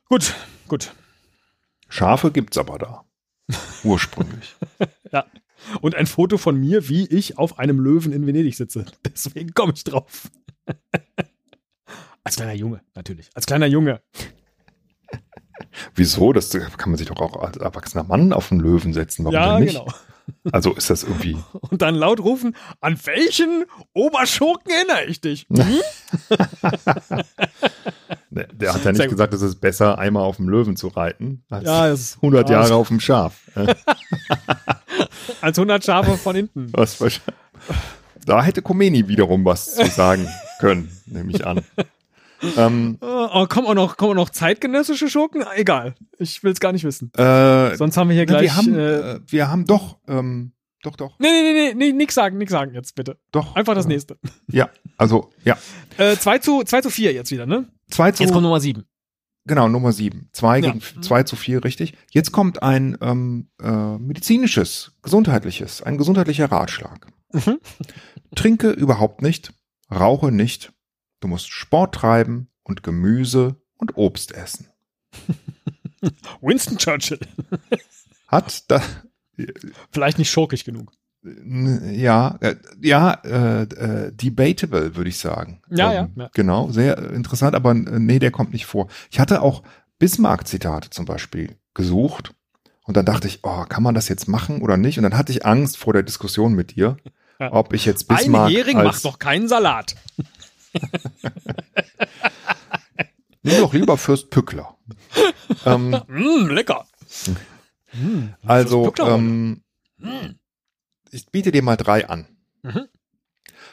Gut, 0.09 0.35
gut. 0.69 0.95
Schafe 1.91 2.31
gibt's 2.31 2.57
aber 2.57 2.79
da. 2.79 3.05
Ursprünglich. 3.85 4.57
Und 5.81 5.95
ein 5.95 6.07
Foto 6.07 6.39
von 6.39 6.59
mir, 6.59 6.89
wie 6.89 7.07
ich 7.07 7.39
auf 7.39 7.59
einem 7.59 7.79
Löwen 7.79 8.13
in 8.13 8.27
Venedig 8.27 8.57
sitze. 8.57 8.85
Deswegen 9.07 9.55
komme 9.55 9.73
ich 9.75 9.85
drauf. 9.85 10.31
Als 12.25 12.37
kleiner 12.37 12.55
Junge, 12.55 12.81
natürlich. 12.95 13.31
Als 13.35 13.47
kleiner 13.47 13.67
Junge. 13.67 14.01
Wieso? 15.95 16.33
Das 16.33 16.51
kann 16.51 16.91
man 16.91 16.97
sich 16.97 17.09
doch 17.09 17.21
auch 17.21 17.43
als 17.43 17.57
erwachsener 17.57 18.05
Mann 18.05 18.33
auf 18.33 18.51
einen 18.51 18.61
Löwen 18.61 18.93
setzen. 18.93 19.25
Warum 19.25 19.35
ja, 19.35 19.55
denn 19.57 19.65
nicht? 19.65 19.79
genau. 19.79 19.93
Also 20.51 20.73
ist 20.73 20.91
das 20.91 21.05
irgendwie. 21.05 21.37
Und 21.71 21.83
dann 21.83 21.95
laut 21.95 22.21
rufen, 22.21 22.57
an 22.81 22.99
welchen 23.05 23.65
Oberschurken 23.93 24.73
erinnere 24.73 25.05
ich 25.05 25.21
dich? 25.21 25.47
Hm? 25.53 25.81
Der, 28.35 28.47
der 28.47 28.73
hat 28.73 28.83
ja 28.85 28.93
nicht 28.93 29.11
gesagt, 29.11 29.35
es 29.35 29.43
ist 29.43 29.61
besser, 29.61 29.99
einmal 29.99 30.23
auf 30.23 30.37
dem 30.37 30.49
Löwen 30.49 30.75
zu 30.75 30.89
reiten, 30.89 31.45
als 31.51 31.65
Ja, 31.67 31.89
das 31.89 32.01
ist 32.01 32.17
100 32.17 32.49
ja, 32.49 32.61
Jahre 32.61 32.77
auf 32.77 32.89
dem 32.89 32.99
Schaf. 32.99 33.43
Als 35.43 35.59
100 35.59 35.85
Schafe 35.85 36.17
von 36.17 36.37
hinten. 36.37 36.73
Da 38.25 38.41
hätte 38.41 38.63
Komeni 38.63 39.09
wiederum 39.09 39.45
was 39.45 39.75
zu 39.75 39.85
sagen 39.87 40.29
können, 40.61 40.97
nehme 41.07 41.33
ich 41.33 41.45
an. 41.45 41.61
Ähm, 42.57 42.99
Äh, 43.01 43.05
Oh, 43.07 43.47
kommen 43.47 43.67
auch 43.67 43.75
noch, 43.75 43.97
kommen 43.97 44.13
auch 44.13 44.17
noch 44.25 44.31
zeitgenössische 44.31 45.09
Schurken? 45.09 45.45
Egal. 45.57 45.95
Ich 46.19 46.43
will 46.43 46.53
es 46.53 46.61
gar 46.61 46.73
nicht 46.73 46.85
wissen. 46.85 47.13
äh, 47.15 47.77
Sonst 47.77 47.97
haben 47.97 48.09
wir 48.09 48.15
hier 48.17 48.27
gleich. 48.27 48.43
wir, 48.43 48.57
haben, 48.57 48.75
äh, 48.75 49.13
äh, 49.13 49.21
wir 49.27 49.49
haben 49.51 49.65
doch, 49.67 49.99
ähm, 50.09 50.53
doch, 50.83 50.97
doch, 50.97 51.19
nee, 51.21 51.29
nee, 51.31 51.43
nee, 51.53 51.53
nee, 51.53 51.75
nee, 51.75 51.93
nix 51.93 52.15
sagen, 52.15 52.39
nix 52.39 52.51
sagen 52.51 52.75
jetzt 52.75 52.95
bitte. 52.97 53.17
doch. 53.31 53.55
Einfach 53.55 53.75
das 53.75 53.85
äh, 53.87 53.89
nächste. 53.89 54.19
Ja, 54.51 54.69
also, 54.97 55.31
ja. 55.45 55.57
Äh, 55.99 56.17
2 56.17 56.39
zu, 56.39 56.63
2 56.65 56.81
zu 56.81 56.91
4 56.91 57.13
jetzt 57.13 57.31
wieder, 57.31 57.47
ne? 57.47 57.69
2 57.91 58.13
zu, 58.13 58.23
Jetzt 58.25 58.33
kommt 58.33 58.43
Nummer 58.43 58.59
7. 58.61 58.85
genau, 59.45 59.69
Nummer 59.69 59.93
7. 59.93 60.29
2 60.33 60.59
Ja. 60.59 60.73
gegen 60.73 60.81
2 61.03 61.23
zu 61.23 61.37
4, 61.37 61.63
richtig. 61.65 61.95
Jetzt 62.11 62.33
kommt 62.33 62.63
ein 62.65 62.99
ähm, 63.01 63.49
äh, 63.63 63.71
medizinisches, 63.99 64.93
gesundheitliches, 65.03 65.83
ein 65.83 65.99
gesundheitlicher 65.99 66.51
Ratschlag. 66.51 67.07
Mhm. 67.33 67.61
Trinke 68.35 68.71
überhaupt 68.71 69.23
nicht, 69.23 69.53
rauche 69.91 70.33
nicht. 70.33 70.72
Du 71.23 71.29
musst 71.29 71.51
Sport 71.53 71.95
treiben 71.95 72.49
und 72.65 72.83
Gemüse 72.83 73.55
und 73.77 73.97
Obst 73.97 74.33
essen. 74.33 74.67
Winston 76.41 76.79
Churchill. 76.79 77.21
Hat 78.27 78.65
da, 78.71 78.83
Vielleicht 79.93 80.19
nicht 80.19 80.31
schurkig 80.31 80.65
genug. 80.65 80.93
ja, 81.23 82.37
äh, 82.41 82.57
ja, 82.81 83.13
äh, 83.25 83.63
äh, 83.63 84.13
debatable, 84.13 84.97
würde 84.97 85.11
ich 85.11 85.19
sagen. 85.19 85.63
Ja, 85.71 85.93
Ähm, 85.93 86.11
ja, 86.17 86.23
ja. 86.25 86.31
Genau, 86.35 86.71
sehr 86.71 86.99
interessant, 87.13 87.55
aber 87.55 87.71
äh, 87.71 87.75
nee, 88.01 88.19
der 88.19 88.33
kommt 88.33 88.53
nicht 88.53 88.67
vor. 88.67 88.89
Ich 89.11 89.21
hatte 89.21 89.43
auch 89.43 89.63
Bismarck-Zitate 90.01 90.91
zum 90.91 91.05
Beispiel 91.05 91.57
gesucht 91.75 92.35
und 92.83 92.97
dann 92.97 93.07
dachte 93.07 93.29
ich, 93.29 93.41
oh, 93.45 93.63
kann 93.69 93.85
man 93.85 93.95
das 93.95 94.09
jetzt 94.09 94.27
machen 94.27 94.61
oder 94.61 94.77
nicht? 94.77 94.99
Und 94.99 95.05
dann 95.05 95.17
hatte 95.17 95.31
ich 95.31 95.47
Angst 95.47 95.77
vor 95.77 95.93
der 95.93 96.03
Diskussion 96.03 96.55
mit 96.55 96.75
dir, 96.75 96.97
Ja. 97.39 97.53
ob 97.53 97.73
ich 97.75 97.85
jetzt 97.85 98.09
Bismarck 98.09 98.49
Ein 98.49 98.57
Hering 98.57 98.77
als, 98.79 98.87
macht 98.87 99.05
doch 99.05 99.19
keinen 99.21 99.47
Salat. 99.47 99.95
nimm 103.43 103.59
doch 103.59 103.73
lieber 103.73 103.99
Fürst 103.99 104.31
Pückler. 104.31 104.77
ähm, 105.65 106.03
Mm, 106.09 106.49
lecker. 106.49 106.87
Mm, 107.93 108.29
Also, 108.47 108.93
ähm, 108.99 109.63
ich 111.11 111.27
biete 111.27 111.53
dir 111.53 111.63
mal 111.63 111.77
drei 111.77 112.09
an. 112.09 112.27
Mhm. 112.63 112.89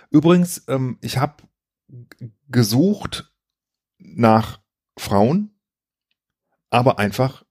Übrigens, 0.10 0.64
ähm, 0.68 0.98
ich 1.02 1.18
habe 1.18 1.44
gesucht 2.50 3.32
nach 3.98 4.60
Frauen, 4.98 5.52
aber 6.70 7.00
einfach 7.00 7.46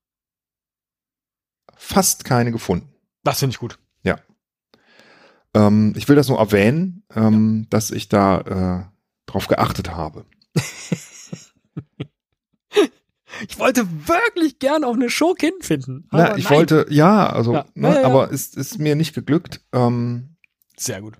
fast 1.77 2.25
keine 2.25 2.53
gefunden. 2.53 2.93
Das 3.23 3.39
finde 3.39 3.55
ich 3.55 3.59
gut. 3.59 3.79
Ähm, 5.55 5.95
ich 5.97 6.09
will 6.09 6.17
das 6.17 6.29
nur 6.29 6.39
erwähnen, 6.39 7.05
ähm, 7.15 7.67
dass 7.71 7.91
ich 7.91 8.09
da 8.09 8.41
äh, 8.41 8.85
drauf 9.29 9.47
geachtet 9.47 9.91
habe. 9.91 10.25
Ich 13.47 13.59
wollte 13.59 13.87
wirklich 14.09 14.59
gern 14.59 14.83
auch 14.85 14.95
eine 14.95 15.11
Schurkin 15.11 15.53
finden. 15.61 16.09
Na, 16.11 16.37
ich 16.37 16.49
nein. 16.49 16.59
wollte, 16.59 16.87
ja, 16.91 17.29
also, 17.31 17.53
Ja. 17.55 17.67
ne, 17.75 17.89
Ja, 17.95 18.01
ja, 18.01 18.07
aber 18.07 18.33
es 18.33 18.55
ist 18.55 18.79
mir 18.79 18.97
nicht 18.97 19.15
geglückt. 19.15 19.61
Ähm, 19.73 20.37
Sehr 20.77 21.01
gut. 21.03 21.19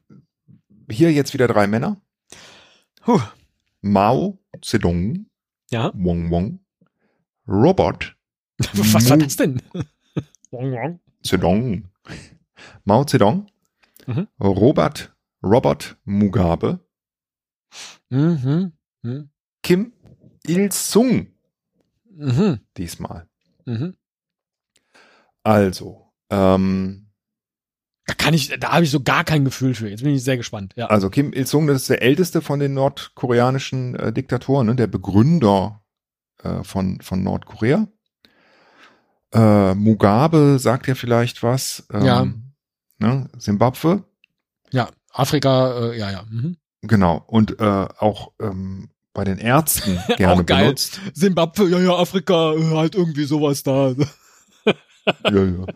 hier 0.91 1.13
jetzt 1.13 1.33
wieder 1.35 1.47
drei 1.47 1.67
Männer. 1.69 2.01
Puh. 3.03 3.21
Mao 3.83 4.39
Zedong, 4.63 5.27
Ja. 5.71 5.93
Wong 5.95 6.31
Wong, 6.31 6.59
Robert 7.47 8.17
Was 8.75 9.09
war 9.11 9.19
das 9.19 9.37
denn? 9.37 9.63
Wong, 10.51 10.73
wong. 10.73 11.01
Zedong, 11.23 11.85
Mao 12.85 13.05
Zedong, 13.05 13.47
Mhm. 14.07 14.27
Robert, 14.41 15.15
Robert 15.43 15.99
Mugabe, 16.05 16.81
Mhm. 18.11 18.73
Mhm. 19.03 19.31
Kim 19.63 19.93
Il-sung 20.47 21.29
Mhm. 22.11 22.61
diesmal. 22.77 23.29
Mhm. 23.67 23.95
Also, 25.43 26.13
ähm, 26.31 27.05
Da 28.07 28.15
kann 28.15 28.33
ich, 28.35 28.49
da 28.59 28.73
habe 28.73 28.85
ich 28.85 28.91
so 28.91 29.01
gar 29.03 29.23
kein 29.25 29.45
Gefühl 29.45 29.75
für. 29.75 29.89
Jetzt 29.89 30.03
bin 30.03 30.15
ich 30.15 30.25
sehr 30.25 30.37
gespannt. 30.39 30.73
Ja. 30.77 30.87
also 30.87 31.11
Kim 31.11 31.33
Il-sung, 31.33 31.67
das 31.67 31.83
ist 31.83 31.91
der 31.91 32.01
älteste 32.03 32.41
von 32.41 32.59
den 32.59 32.73
nordkoreanischen 32.75 33.95
äh, 33.97 34.13
Diktatoren, 34.13 34.67
ne? 34.67 34.75
der 34.77 34.87
Begründer 34.87 35.83
äh, 36.43 36.65
von, 36.65 37.01
von 37.03 37.23
Nordkorea. 37.23 37.87
Äh, 39.35 39.75
Mugabe 39.75 40.59
sagt 40.59 40.87
ja 40.87 40.95
vielleicht 40.95 41.43
was. 41.43 41.87
Ähm, 41.93 42.03
Ja. 42.05 42.27
Ne? 43.01 43.29
Zimbabwe. 43.39 44.05
Ja, 44.73 44.89
Afrika, 45.13 45.91
äh, 45.91 45.99
ja, 45.99 46.11
ja. 46.11 46.25
Mhm. 46.29 46.57
Genau. 46.83 47.23
Und 47.27 47.61
äh, 47.61 47.65
auch 47.99 48.33
ähm, 48.41 48.91
bei 49.13 49.25
den 49.25 49.39
Ärzten 49.39 49.99
gerne 50.17 50.43
Auch 50.43 50.47
geil. 50.47 50.65
benutzt. 50.65 51.01
Zimbabwe, 51.15 51.69
ja, 51.69 51.79
ja, 51.81 51.95
Afrika, 51.97 52.53
äh, 52.55 52.75
halt 52.77 52.95
irgendwie 52.95 53.25
sowas 53.25 53.63
da. 53.63 53.91
ja, 54.67 55.45
ja. 55.45 55.67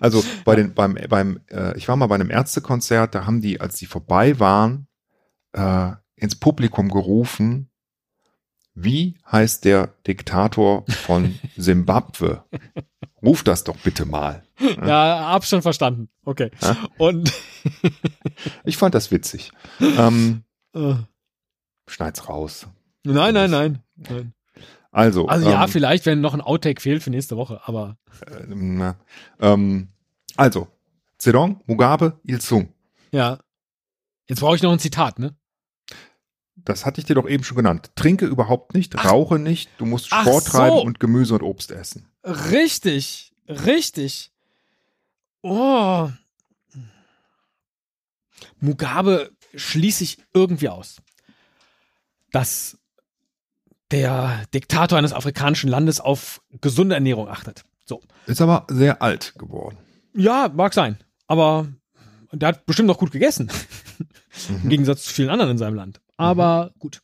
Also 0.00 0.24
bei 0.44 0.54
den, 0.56 0.74
beim, 0.74 0.96
beim, 1.08 1.40
äh, 1.50 1.76
ich 1.76 1.88
war 1.88 1.96
mal 1.96 2.06
bei 2.06 2.14
einem 2.14 2.30
Ärztekonzert, 2.30 3.14
da 3.14 3.26
haben 3.26 3.40
die, 3.40 3.60
als 3.60 3.76
die 3.76 3.86
vorbei 3.86 4.38
waren, 4.38 4.86
äh, 5.52 5.92
ins 6.14 6.36
Publikum 6.36 6.90
gerufen, 6.90 7.68
wie 8.74 9.18
heißt 9.30 9.64
der 9.64 9.88
Diktator 10.06 10.84
von 10.86 11.38
Simbabwe? 11.56 12.44
Ruf 13.22 13.42
das 13.42 13.64
doch 13.64 13.76
bitte 13.76 14.04
mal. 14.04 14.42
Ja, 14.60 15.26
hab's 15.30 15.48
schon 15.48 15.62
verstanden. 15.62 16.08
Okay. 16.24 16.50
Ja? 16.60 16.76
Und 16.98 17.32
Ich 18.64 18.76
fand 18.76 18.94
das 18.94 19.10
witzig. 19.10 19.52
Ähm, 19.80 20.44
äh, 20.74 20.94
schneid's 21.86 22.28
raus. 22.28 22.66
nein, 23.04 23.34
nein, 23.34 23.50
nein. 23.50 23.82
nein. 23.96 24.34
Also, 24.90 25.26
Also 25.26 25.48
ja, 25.48 25.64
ähm, 25.64 25.70
vielleicht, 25.70 26.04
wenn 26.04 26.20
noch 26.20 26.34
ein 26.34 26.42
Outtake 26.42 26.80
fehlt 26.80 27.02
für 27.02 27.10
nächste 27.10 27.36
Woche, 27.36 27.62
aber 27.64 27.96
äh, 28.26 28.92
ähm, 29.40 29.88
also, 30.36 30.68
Zedong, 31.18 31.62
Mugabe, 31.66 32.20
Il-sung. 32.24 32.72
ja. 33.10 33.38
Jetzt 34.28 34.40
brauche 34.40 34.54
ich 34.56 34.62
noch 34.62 34.72
ein 34.72 34.78
Zitat, 34.78 35.18
ne? 35.18 35.34
Das 36.54 36.86
hatte 36.86 37.00
ich 37.00 37.04
dir 37.06 37.16
doch 37.16 37.28
eben 37.28 37.42
schon 37.44 37.56
genannt. 37.56 37.90
Trinke 37.96 38.24
überhaupt 38.24 38.72
nicht, 38.72 38.94
Ach. 38.96 39.10
rauche 39.10 39.38
nicht, 39.38 39.68
du 39.78 39.84
musst 39.84 40.06
Sport 40.06 40.46
treiben 40.46 40.76
so. 40.76 40.82
und 40.82 41.00
Gemüse 41.00 41.34
und 41.34 41.42
Obst 41.42 41.70
essen. 41.72 42.08
Richtig, 42.24 43.34
richtig. 43.48 44.32
Oh. 45.42 46.08
Mugabe 48.60 49.32
schließe 49.54 50.04
ich 50.04 50.18
irgendwie 50.32 50.68
aus. 50.68 50.96
Dass 52.30 52.78
der 53.90 54.44
Diktator 54.54 54.98
eines 54.98 55.12
afrikanischen 55.12 55.68
Landes 55.68 56.00
auf 56.00 56.40
gesunde 56.60 56.94
Ernährung 56.94 57.28
achtet. 57.28 57.64
So. 57.84 58.00
Ist 58.26 58.40
aber 58.40 58.66
sehr 58.70 59.02
alt 59.02 59.34
geworden. 59.38 59.76
Ja, 60.14 60.50
mag 60.52 60.72
sein. 60.72 60.98
Aber 61.26 61.68
der 62.32 62.48
hat 62.48 62.66
bestimmt 62.66 62.88
noch 62.88 62.98
gut 62.98 63.12
gegessen. 63.12 63.50
Im 64.48 64.68
Gegensatz 64.68 65.04
zu 65.04 65.12
vielen 65.12 65.30
anderen 65.30 65.52
in 65.52 65.58
seinem 65.58 65.74
Land. 65.74 66.00
Aber 66.16 66.72
gut. 66.78 67.02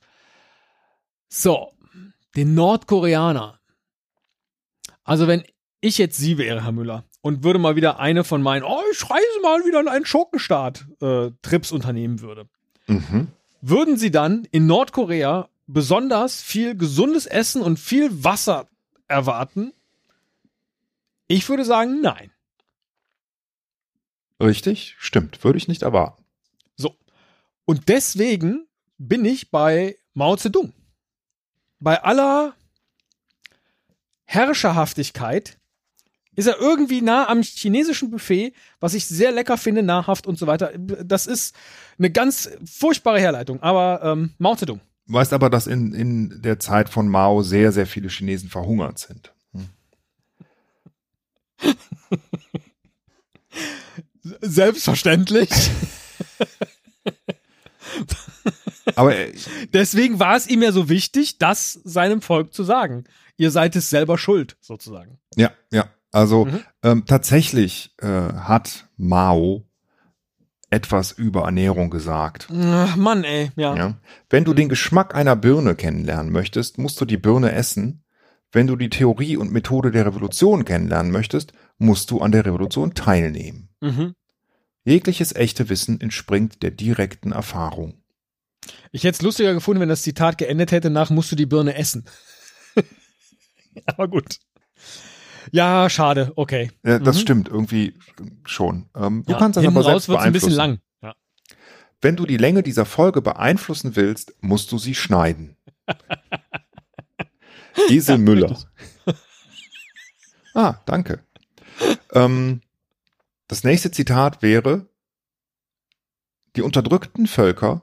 So, 1.29 1.73
den 2.37 2.55
Nordkoreaner. 2.55 3.61
Also 5.05 5.27
wenn 5.27 5.45
ich 5.81 5.99
jetzt 5.99 6.17
Sie 6.17 6.39
wäre, 6.39 6.65
Herr 6.65 6.73
Müller, 6.73 7.05
und 7.21 7.43
würde 7.45 7.59
mal 7.59 7.77
wieder 7.77 7.99
eine 8.01 8.25
von 8.25 8.43
meinen, 8.43 8.63
oh, 8.65 8.81
ich 8.93 9.03
reise 9.11 9.41
mal 9.43 9.65
wieder 9.65 9.81
in 9.81 9.89
einen 9.89 10.07
Schurkenstaat, 10.07 10.87
äh, 11.01 11.31
Trips 11.43 11.73
unternehmen 11.73 12.21
würde, 12.21 12.49
Mhm. 12.87 13.29
würden 13.61 13.97
Sie 13.99 14.11
dann 14.11 14.45
in 14.51 14.67
Nordkorea 14.67 15.49
besonders 15.67 16.41
viel 16.43 16.77
gesundes 16.77 17.27
Essen 17.27 17.61
und 17.63 17.79
viel 17.79 18.25
Wasser 18.25 18.69
erwarten? 19.09 19.73
Ich 21.27 21.49
würde 21.49 21.65
sagen, 21.65 22.01
nein. 22.01 22.31
Richtig, 24.41 24.95
stimmt. 24.99 25.43
Würde 25.45 25.59
ich 25.59 25.69
nicht 25.69 25.83
erwarten. 25.83 26.25
So. 26.77 26.97
Und 27.67 27.89
deswegen 27.89 28.67
bin 28.97 29.25
ich 29.25 29.51
bei 29.51 29.99
Mao 30.15 30.37
Zedong. 30.37 30.73
Bei 31.81 32.03
aller 32.03 32.55
Herrscherhaftigkeit 34.25 35.58
ist 36.39 36.47
er 36.47 36.61
irgendwie 36.61 37.03
nah 37.03 37.29
am 37.29 37.43
chinesischen 37.43 38.13
Buffet, 38.13 38.53
was 38.79 38.95
ich 38.95 39.07
sehr 39.07 39.33
lecker 39.33 39.59
finde, 39.59 39.83
nahrhaft 39.83 40.29
und 40.29 40.39
so 40.39 40.47
weiter. 40.47 40.71
Das 40.77 41.27
ist 41.27 41.53
eine 41.99 42.13
ganz 42.13 42.49
furchtbare 42.65 43.19
Herleitung, 43.19 43.61
aber 43.61 44.01
ähm, 44.05 44.35
Mao 44.39 44.55
Zedong. 44.55 44.81
Weißt 45.07 45.33
aber, 45.33 45.51
dass 45.51 45.67
in, 45.67 45.93
in 45.93 46.41
der 46.41 46.61
Zeit 46.61 46.91
von 46.91 47.09
Mao 47.09 47.43
sehr, 47.43 47.73
sehr 47.73 47.89
viele 47.89 48.09
Chinesen 48.09 48.51
verhungert 48.51 49.01
sind. 49.01 49.35
Selbstverständlich. 54.41 55.51
Aber 58.95 59.15
äh, 59.17 59.33
Deswegen 59.73 60.19
war 60.19 60.37
es 60.37 60.47
ihm 60.47 60.63
ja 60.63 60.73
so 60.73 60.89
wichtig, 60.89 61.39
das 61.39 61.73
seinem 61.85 62.23
Volk 62.23 62.55
zu 62.55 62.65
sagen. 62.65 63.05
Ihr 63.37 63.51
seid 63.51 63.77
es 63.77 63.91
selber 63.91 64.19
schuld, 64.19 64.57
sozusagen. 64.61 65.19
ja, 65.37 65.53
ja. 65.71 65.91
Also 66.13 66.47
Mhm. 66.47 66.61
ähm, 66.83 67.05
tatsächlich 67.07 67.95
äh, 67.99 68.07
hat 68.07 68.89
Mao 68.97 69.65
etwas 70.71 71.13
über 71.13 71.45
Ernährung 71.45 71.91
gesagt. 71.91 72.49
Ach, 72.53 72.97
Mann, 72.97 73.25
ey, 73.25 73.51
ja. 73.57 73.75
Ja. 73.77 73.95
Wenn 74.29 74.45
du 74.45 74.53
den 74.55 74.69
Geschmack 74.69 75.15
einer 75.15 75.37
Birne 75.37 75.75
kennenlernen 75.75 76.31
möchtest, 76.33 76.79
musst 76.79 77.01
du 77.01 77.05
die 77.05 77.17
Birne 77.17 77.53
essen. 77.53 78.05
Wenn 78.53 78.67
du 78.67 78.77
die 78.77 78.91
Theorie 78.91 79.37
und 79.37 79.53
Methode 79.53 79.91
der 79.91 80.07
Revolution 80.07 80.65
kennenlernen 80.65 81.13
möchtest, 81.13 81.53
musst 81.79 82.11
du 82.11 82.21
an 82.21 82.33
der 82.33 82.45
Revolution 82.47 82.95
teilnehmen. 82.95 83.69
Mhm. 83.81 84.15
Jegliches 84.85 85.35
echte 85.35 85.69
Wissen 85.69 86.01
entspringt 86.01 86.63
der 86.63 86.71
direkten 86.71 87.33
Erfahrung. 87.33 88.03
Ich 88.91 89.05
hätte 89.05 89.17
es 89.17 89.23
lustiger 89.23 89.53
gefunden, 89.55 89.81
wenn 89.81 89.89
das 89.91 90.03
Zitat 90.03 90.39
geendet 90.39 90.73
hätte 90.73 90.89
nach 90.91 91.11
musst 91.11 91.31
du 91.31 91.37
die 91.37 91.47
Birne 91.47 91.75
essen. 91.75 92.05
Aber 93.87 94.09
gut. 94.09 94.39
Ja, 95.53 95.89
schade, 95.91 96.33
okay. 96.37 96.71
Äh, 96.83 97.01
das 97.01 97.17
Mhm. 97.17 97.21
stimmt, 97.21 97.49
irgendwie 97.49 97.95
schon. 98.45 98.89
Ähm, 98.95 99.25
du 99.27 99.33
ja, 99.33 99.39
kannst 99.39 99.57
das 99.57 99.67
aber 99.67 99.83
selbst 99.83 100.09
wird's 100.09 100.23
ein 100.23 100.33
bisschen 100.33 100.57
beeinflussen. 100.57 100.81
lang. 101.03 101.03
Ja. 101.03 101.15
Wenn 102.01 102.17
du 102.17 102.27
die 102.27 102.37
Länge 102.37 102.63
dieser 102.63 102.85
Folge 102.85 103.23
beeinflussen 103.23 103.97
willst, 103.97 104.35
musst 104.41 104.71
du 104.73 104.79
sie 104.79 104.95
schneiden. 104.95 105.57
Esel 107.89 108.19
Müller. 108.19 108.59
ah, 110.55 110.75
danke. 110.87 111.21
Ähm, 112.13 112.61
das 113.47 113.65
nächste 113.65 113.91
Zitat 113.91 114.43
wäre, 114.43 114.87
die 116.57 116.63
unterdrückten 116.63 117.27
Völker 117.27 117.83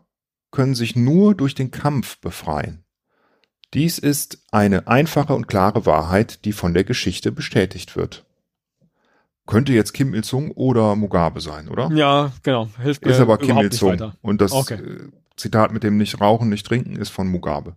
können 0.51 0.76
sich 0.76 0.95
nur 0.95 1.36
durch 1.36 1.55
den 1.55 1.72
Kampf 1.72 2.20
befreien. 2.20 2.85
Dies 3.76 4.00
ist 4.00 4.40
eine 4.52 4.88
einfache 4.88 5.36
und 5.36 5.48
klare 5.48 5.86
Wahrheit, 5.86 6.46
die 6.46 6.54
von 6.54 6.74
der 6.74 6.86
Geschichte 6.86 7.32
bestätigt 7.32 7.96
wird. 7.96 8.26
Könnte 9.46 9.74
jetzt 9.74 9.94
Kim 9.94 10.14
Il-sung 10.16 10.52
oder 10.52 10.96
Mugabe 10.96 11.42
sein, 11.42 11.68
oder? 11.68 11.92
ja, 11.94 12.32
genau. 12.42 12.70
Hilft 12.82 13.06
mir 13.06 13.12
Ist 13.12 13.20
aber 13.20 13.38
Kim 13.38 13.58
Il-sung. 13.60 14.14
Und 14.22 14.42
das 14.42 14.54
Okay. 14.54 14.76
äh, 14.76 15.10
Zitat 15.36 15.74
mit 15.74 15.84
dem 15.84 15.98
nicht 15.98 16.20
rauchen, 16.22 16.50
nicht 16.50 16.66
trinken 16.66 16.96
ist 16.96 17.10
von 17.10 17.28
Mugabe. 17.28 17.76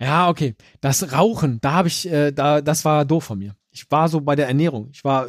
Ja, 0.00 0.28
okay. 0.28 0.54
Das 0.80 1.12
Rauchen, 1.12 1.60
da 1.60 1.72
habe 1.72 1.88
ich, 1.88 2.10
äh, 2.10 2.32
da, 2.32 2.62
das 2.62 2.84
war 2.84 3.04
doof 3.04 3.24
von 3.24 3.38
mir. 3.38 3.54
Ich 3.70 3.90
war 3.90 4.08
so 4.08 4.22
bei 4.22 4.34
der 4.34 4.48
Ernährung. 4.48 4.88
Ich 4.92 5.04
war, 5.04 5.28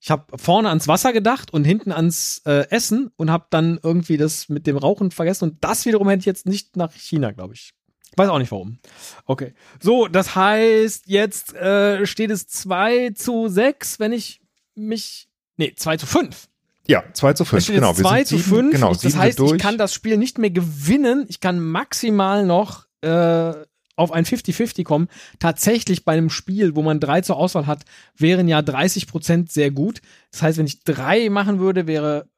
ich 0.00 0.10
habe 0.10 0.36
vorne 0.36 0.68
ans 0.68 0.88
Wasser 0.88 1.12
gedacht 1.12 1.52
und 1.52 1.64
hinten 1.64 1.92
ans 1.92 2.42
äh, 2.44 2.68
Essen 2.70 3.12
und 3.16 3.30
habe 3.30 3.46
dann 3.50 3.78
irgendwie 3.82 4.16
das 4.16 4.48
mit 4.48 4.66
dem 4.66 4.76
Rauchen 4.76 5.12
vergessen. 5.12 5.50
Und 5.50 5.64
das 5.64 5.86
wiederum 5.86 6.08
hätte 6.08 6.20
ich 6.20 6.26
jetzt 6.26 6.46
nicht 6.46 6.76
nach 6.76 6.92
China, 6.92 7.30
glaube 7.30 7.54
ich. 7.54 7.72
Weiß 8.18 8.28
auch 8.28 8.38
nicht 8.38 8.50
warum. 8.50 8.78
Okay. 9.24 9.54
So, 9.80 10.08
das 10.08 10.34
heißt, 10.34 11.04
jetzt 11.06 11.54
äh, 11.54 12.04
steht 12.06 12.30
es 12.30 12.48
2 12.48 13.10
zu 13.10 13.48
6, 13.48 14.00
wenn 14.00 14.12
ich 14.12 14.40
mich. 14.74 15.28
Nee, 15.56 15.74
2 15.76 15.96
zu 15.96 16.06
5. 16.06 16.48
Ja, 16.86 17.04
2 17.12 17.32
zu 17.34 17.42
Es 17.44 17.48
5, 17.50 17.62
steht 17.62 17.74
genau. 17.76 17.90
jetzt 17.90 18.00
2 18.00 18.24
zu 18.24 18.38
sieben, 18.38 18.48
5. 18.48 18.72
Genau, 18.72 18.94
das 18.94 19.16
heißt, 19.16 19.40
ich 19.40 19.58
kann 19.58 19.78
das 19.78 19.92
Spiel 19.92 20.16
nicht 20.16 20.38
mehr 20.38 20.50
gewinnen. 20.50 21.26
Ich 21.28 21.40
kann 21.40 21.60
maximal 21.60 22.46
noch 22.46 22.86
äh, 23.02 23.52
auf 23.98 24.12
ein 24.12 24.24
50-50 24.24 24.84
kommen. 24.84 25.08
Tatsächlich 25.38 26.04
bei 26.04 26.12
einem 26.12 26.30
Spiel, 26.30 26.76
wo 26.76 26.82
man 26.82 27.00
drei 27.00 27.20
zur 27.20 27.36
Auswahl 27.36 27.66
hat, 27.66 27.84
wären 28.16 28.48
ja 28.48 28.62
30 28.62 29.06
Prozent 29.06 29.52
sehr 29.52 29.70
gut. 29.70 30.00
Das 30.30 30.42
heißt, 30.42 30.58
wenn 30.58 30.66
ich 30.66 30.82
drei 30.84 31.28
machen 31.28 31.58
würde, 31.58 31.86
wäre 31.86 32.28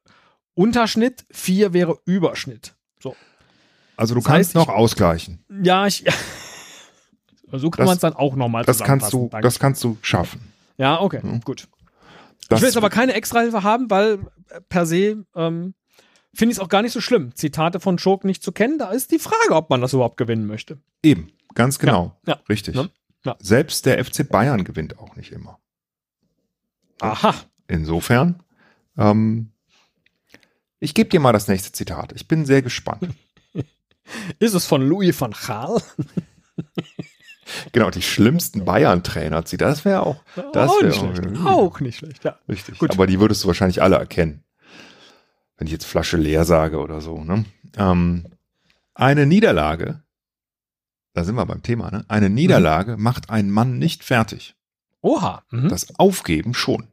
Unterschnitt, 0.53 1.25
vier 1.31 1.71
wäre 1.73 1.97
Überschnitt. 2.05 2.75
So. 2.99 3.15
Also 4.01 4.13
du 4.15 4.19
das 4.19 4.27
kannst 4.27 4.49
heißt, 4.49 4.55
noch 4.55 4.67
ich- 4.69 4.73
ausgleichen. 4.75 5.43
Ja, 5.63 5.87
ich. 5.87 6.03
so 7.51 7.69
kann 7.69 7.85
man 7.85 7.95
es 7.95 8.01
dann 8.01 8.13
auch 8.13 8.35
nochmal 8.35 8.63
Das 8.65 8.79
kannst 8.79 9.07
du, 9.07 9.09
zusammenfassen. 9.09 9.41
das 9.43 9.59
kannst 9.59 9.83
du 9.83 9.97
schaffen. 10.01 10.53
Ja, 10.77 10.99
okay, 11.01 11.21
Hm. 11.21 11.41
gut. 11.41 11.67
Das, 12.49 12.57
ich 12.59 12.61
will 12.63 12.69
jetzt 12.69 12.77
aber 12.77 12.89
keine 12.89 13.13
Extrahilfe 13.13 13.63
haben, 13.63 13.89
weil 13.89 14.19
äh, 14.49 14.59
per 14.67 14.85
se 14.85 15.25
ähm, 15.35 15.73
finde 16.33 16.51
ich 16.51 16.57
es 16.57 16.59
auch 16.59 16.69
gar 16.69 16.81
nicht 16.81 16.91
so 16.91 16.99
schlimm, 17.01 17.33
Zitate 17.35 17.79
von 17.79 17.97
Schurken 17.99 18.27
nicht 18.27 18.43
zu 18.43 18.51
kennen. 18.51 18.77
Da 18.77 18.89
ist 18.91 19.11
die 19.11 19.19
Frage, 19.19 19.51
ob 19.55 19.69
man 19.69 19.79
das 19.81 19.93
überhaupt 19.93 20.17
gewinnen 20.17 20.47
möchte. 20.47 20.79
eben, 21.03 21.31
ganz 21.53 21.77
genau. 21.79 22.17
Ja, 22.25 22.33
ja. 22.35 22.41
Richtig. 22.49 22.75
Ja, 22.75 22.87
ja. 23.25 23.35
Selbst 23.39 23.85
der 23.85 24.03
FC 24.03 24.27
Bayern 24.27 24.63
gewinnt 24.63 24.97
auch 24.99 25.15
nicht 25.15 25.31
immer. 25.31 25.59
Aha. 26.99 27.35
Insofern, 27.67 28.41
ähm, 28.97 29.51
ich 30.79 30.93
gebe 30.93 31.09
dir 31.09 31.19
mal 31.19 31.31
das 31.33 31.47
nächste 31.47 31.71
Zitat. 31.71 32.11
Ich 32.13 32.27
bin 32.27 32.45
sehr 32.45 32.61
gespannt. 32.61 33.07
Ist 34.39 34.53
es 34.53 34.65
von 34.65 34.81
Louis 34.81 35.19
van 35.19 35.31
Gaal? 35.31 35.81
genau, 37.71 37.89
die 37.89 38.01
schlimmsten 38.01 38.65
Bayern-Trainer. 38.65 39.41
Das 39.41 39.85
wäre 39.85 40.05
auch, 40.05 40.23
das 40.53 40.69
auch, 40.69 40.81
wär 40.81 40.87
nicht 40.89 40.99
auch, 41.01 41.15
schlecht. 41.15 41.45
auch 41.45 41.79
nicht 41.79 41.97
schlecht. 41.97 42.23
Ja. 42.23 42.39
Richtig. 42.47 42.79
Gut. 42.79 42.91
Aber 42.91 43.07
die 43.07 43.19
würdest 43.19 43.43
du 43.43 43.47
wahrscheinlich 43.47 43.81
alle 43.81 43.97
erkennen. 43.97 44.43
Wenn 45.57 45.67
ich 45.67 45.73
jetzt 45.73 45.85
Flasche 45.85 46.17
leer 46.17 46.45
sage 46.45 46.79
oder 46.79 47.01
so. 47.01 47.23
Ne? 47.23 47.45
Ähm, 47.77 48.25
eine 48.95 49.25
Niederlage, 49.25 50.01
da 51.13 51.23
sind 51.23 51.35
wir 51.35 51.45
beim 51.45 51.61
Thema, 51.61 51.91
ne? 51.91 52.05
Eine 52.07 52.29
Niederlage 52.29 52.97
macht 52.97 53.29
einen 53.29 53.51
Mann 53.51 53.77
nicht 53.77 54.03
fertig. 54.03 54.55
Oha. 55.01 55.43
Mhm. 55.51 55.69
Das 55.69 55.99
Aufgeben 55.99 56.53
schon. 56.53 56.87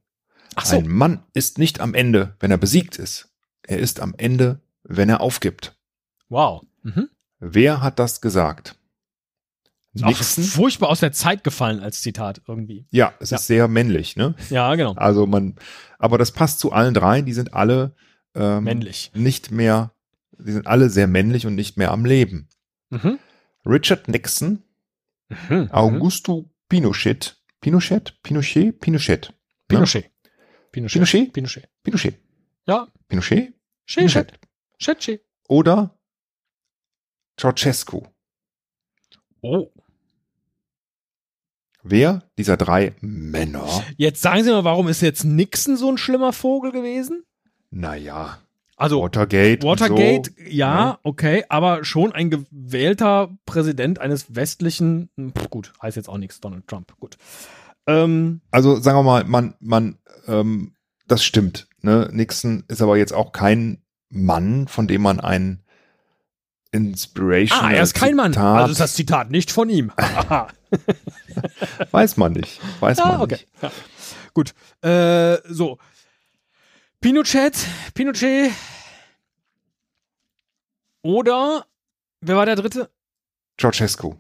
Ach 0.54 0.66
so. 0.66 0.76
Ein 0.76 0.88
Mann 0.88 1.22
ist 1.34 1.58
nicht 1.58 1.80
am 1.80 1.94
Ende, 1.94 2.34
wenn 2.40 2.50
er 2.50 2.56
besiegt 2.58 2.96
ist. 2.96 3.28
Er 3.62 3.78
ist 3.78 4.00
am 4.00 4.14
Ende, 4.16 4.60
wenn 4.82 5.08
er 5.08 5.20
aufgibt. 5.20 5.76
Wow. 6.28 6.62
Mhm. 6.82 7.08
Wer 7.40 7.80
hat 7.82 7.98
das 7.98 8.20
gesagt? 8.20 8.74
Ist 9.94 10.04
Auch 10.04 10.08
Nixon? 10.08 10.44
furchtbar 10.44 10.88
aus 10.90 11.00
der 11.00 11.12
Zeit 11.12 11.42
gefallen 11.44 11.80
als 11.80 12.02
Zitat 12.02 12.42
irgendwie. 12.46 12.86
Ja, 12.90 13.14
es 13.20 13.30
Ja. 13.30 13.36
ist 13.38 13.46
sehr 13.46 13.68
männlich, 13.68 14.16
ne? 14.16 14.34
Ja, 14.50 14.74
genau. 14.74 14.92
Also 14.94 15.26
man, 15.26 15.56
aber 15.98 16.18
das 16.18 16.32
passt 16.32 16.60
zu 16.60 16.72
allen 16.72 16.94
dreien, 16.94 17.24
die 17.24 17.32
sind 17.32 17.54
alle 17.54 17.94
ähm, 18.34 18.64
Männlich. 18.64 19.10
nicht 19.14 19.50
mehr, 19.50 19.92
die 20.38 20.52
sind 20.52 20.66
alle 20.66 20.90
sehr 20.90 21.06
männlich 21.06 21.46
und 21.46 21.54
nicht 21.54 21.76
mehr 21.76 21.90
am 21.90 22.04
Leben. 22.04 22.48
Mhm. 22.90 23.18
Richard 23.66 24.08
Nixon, 24.08 24.62
Mhm. 25.48 25.70
Augusto 25.72 26.50
Pinochet, 26.68 27.36
Pinochet, 27.60 28.18
Pinochet, 28.22 28.80
Pinochet, 28.80 29.34
Pinochet. 29.68 30.10
Pinochet. 30.72 30.92
Pinochet? 30.92 31.32
Pinochet. 31.32 31.68
Pinochet, 31.82 32.18
Ja. 32.66 32.88
Pinochet, 33.08 33.52
Pinochet. 33.86 34.38
Pinochet. 34.78 35.20
oder 35.48 35.97
Ceausescu. 37.38 38.02
Oh. 39.40 39.68
Wer 41.82 42.22
dieser 42.36 42.56
drei 42.56 42.94
Männer? 43.00 43.66
Jetzt 43.96 44.20
sagen 44.20 44.42
Sie 44.44 44.50
mal, 44.50 44.64
warum 44.64 44.88
ist 44.88 45.00
jetzt 45.00 45.24
Nixon 45.24 45.76
so 45.76 45.90
ein 45.90 45.98
schlimmer 45.98 46.32
Vogel 46.32 46.72
gewesen? 46.72 47.24
Naja, 47.70 48.38
Also 48.76 49.02
Watergate. 49.02 49.64
und 49.64 49.80
Watergate, 49.80 50.30
so. 50.36 50.42
ja, 50.44 50.50
Ja. 50.50 50.98
okay, 51.02 51.44
aber 51.48 51.84
schon 51.84 52.12
ein 52.12 52.30
gewählter 52.30 53.30
Präsident 53.46 54.00
eines 54.00 54.34
westlichen, 54.34 55.08
hm, 55.16 55.32
gut, 55.50 55.72
heißt 55.80 55.96
jetzt 55.96 56.08
auch 56.08 56.18
nichts, 56.18 56.40
Donald 56.40 56.66
Trump, 56.66 56.94
gut. 56.98 57.16
Ähm, 57.86 58.40
Also 58.50 58.76
sagen 58.80 58.98
wir 58.98 59.02
mal, 59.02 59.24
man, 59.24 59.54
man, 59.60 59.98
ähm, 60.26 60.74
das 61.06 61.24
stimmt. 61.24 61.68
Ne? 61.80 62.08
Nixon 62.12 62.64
ist 62.68 62.82
aber 62.82 62.96
jetzt 62.96 63.12
auch 63.14 63.32
kein 63.32 63.82
Mann, 64.10 64.66
von 64.68 64.88
dem 64.88 65.02
man 65.02 65.20
ein 65.20 65.62
Inspiration. 66.70 67.58
ah, 67.58 67.72
er 67.72 67.82
ist 67.82 67.94
kein 67.94 68.14
Mann. 68.14 68.32
Zitat, 68.32 68.56
Also 68.58 68.72
ist 68.72 68.80
das 68.80 68.94
Zitat 68.94 69.30
nicht 69.30 69.50
von 69.50 69.70
ihm. 69.70 69.90
Weiß 71.90 72.16
man 72.16 72.32
nicht. 72.32 72.60
Weiß 72.80 72.98
man 72.98 73.10
ah, 73.10 73.22
okay. 73.22 73.36
nicht. 73.36 73.48
Ja. 73.62 73.72
Gut. 74.34 74.54
Äh, 74.82 75.38
so. 75.48 75.78
Pinochet, 77.00 77.54
Pinochet. 77.94 78.52
Oder, 81.02 81.64
wer 82.20 82.36
war 82.36 82.46
der 82.46 82.56
dritte? 82.56 82.90
Ceausescu. 83.58 84.14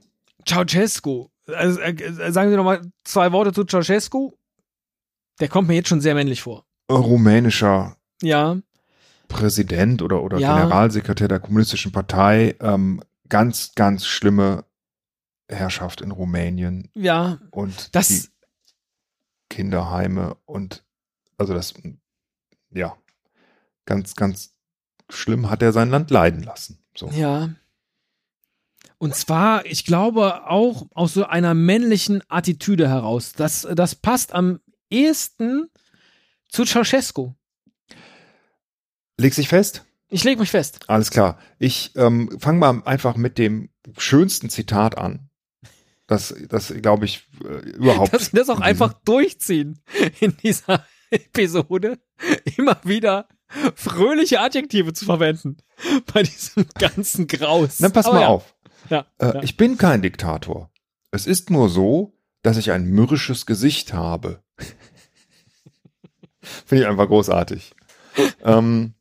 Ceausescu. 0.46 1.28
Also, 1.46 1.80
äh, 1.80 2.32
sagen 2.32 2.50
Sie 2.50 2.56
noch 2.56 2.64
mal 2.64 2.80
zwei 3.04 3.32
Worte 3.32 3.52
zu 3.52 3.64
Ceausescu. 3.64 4.32
Der 5.40 5.48
kommt 5.48 5.68
mir 5.68 5.74
jetzt 5.74 5.88
schon 5.88 6.00
sehr 6.00 6.14
männlich 6.14 6.42
vor. 6.42 6.64
Rumänischer 6.90 7.96
Ja, 8.22 8.56
Präsident 9.28 10.02
oder, 10.02 10.22
oder 10.22 10.38
Ja. 10.38 10.56
Generalsekretär 10.56 11.28
der 11.28 11.40
Kommunistischen 11.40 11.92
Partei. 11.92 12.56
Ähm, 12.60 13.02
ganz, 13.28 13.74
ganz 13.74 14.06
schlimme 14.06 14.64
Herrschaft 15.48 16.00
in 16.00 16.10
Rumänien 16.10 16.90
ja. 16.94 17.38
und 17.50 17.94
Das, 17.94 18.08
die 18.08 18.28
Kinderheime 19.48 20.36
und 20.44 20.84
also 21.36 21.54
das, 21.54 21.74
ja, 22.70 22.96
ganz, 23.86 24.14
ganz 24.14 24.54
schlimm 25.08 25.48
hat 25.48 25.62
er 25.62 25.72
sein 25.72 25.88
Land 25.90 26.10
leiden 26.10 26.42
lassen. 26.42 26.84
So. 26.94 27.08
Ja. 27.08 27.50
Und 28.98 29.14
zwar, 29.14 29.64
ich 29.64 29.84
glaube, 29.84 30.48
auch 30.50 30.86
aus 30.92 31.14
so 31.14 31.24
einer 31.24 31.54
männlichen 31.54 32.22
Attitüde 32.28 32.88
heraus. 32.88 33.32
Das, 33.32 33.66
das 33.74 33.94
passt 33.94 34.34
am 34.34 34.60
ehesten 34.90 35.70
zu 36.48 36.64
Ceausescu. 36.64 37.32
Leg 39.18 39.34
sich 39.34 39.48
fest? 39.48 39.84
Ich 40.08 40.24
lege 40.24 40.40
mich 40.40 40.50
fest. 40.50 40.80
Alles 40.86 41.10
klar. 41.10 41.38
Ich 41.58 41.92
ähm, 41.96 42.38
fange 42.40 42.58
mal 42.58 42.82
einfach 42.84 43.16
mit 43.16 43.36
dem 43.36 43.68
schönsten 43.98 44.48
Zitat 44.48 44.96
an. 44.96 45.28
Das, 46.06 46.34
das 46.48 46.72
glaube 46.80 47.04
ich, 47.04 47.28
äh, 47.44 47.68
überhaupt. 47.70 48.14
Dass 48.14 48.32
wir 48.32 48.40
das 48.40 48.48
auch 48.48 48.58
in 48.58 48.62
einfach 48.62 48.94
durchziehen 49.04 49.78
in 50.20 50.34
dieser 50.38 50.86
Episode. 51.10 51.98
Immer 52.56 52.78
wieder 52.84 53.28
fröhliche 53.74 54.40
Adjektive 54.40 54.94
zu 54.94 55.04
verwenden. 55.04 55.58
Bei 56.12 56.22
diesem 56.22 56.66
ganzen 56.78 57.26
Graus. 57.26 57.78
Dann 57.78 57.92
pass 57.92 58.06
Aber 58.06 58.14
mal 58.14 58.20
ja. 58.22 58.28
auf. 58.28 58.54
Ja, 58.88 59.06
Äh, 59.18 59.26
ja. 59.26 59.42
Ich 59.42 59.56
bin 59.58 59.76
kein 59.76 60.00
Diktator. 60.00 60.70
Es 61.10 61.26
ist 61.26 61.50
nur 61.50 61.68
so, 61.68 62.14
dass 62.42 62.56
ich 62.56 62.70
ein 62.70 62.84
mürrisches 62.86 63.44
Gesicht 63.44 63.92
habe. 63.92 64.42
Finde 66.40 66.84
ich 66.84 66.88
einfach 66.88 67.08
großartig. 67.08 67.74
ähm, 68.42 68.94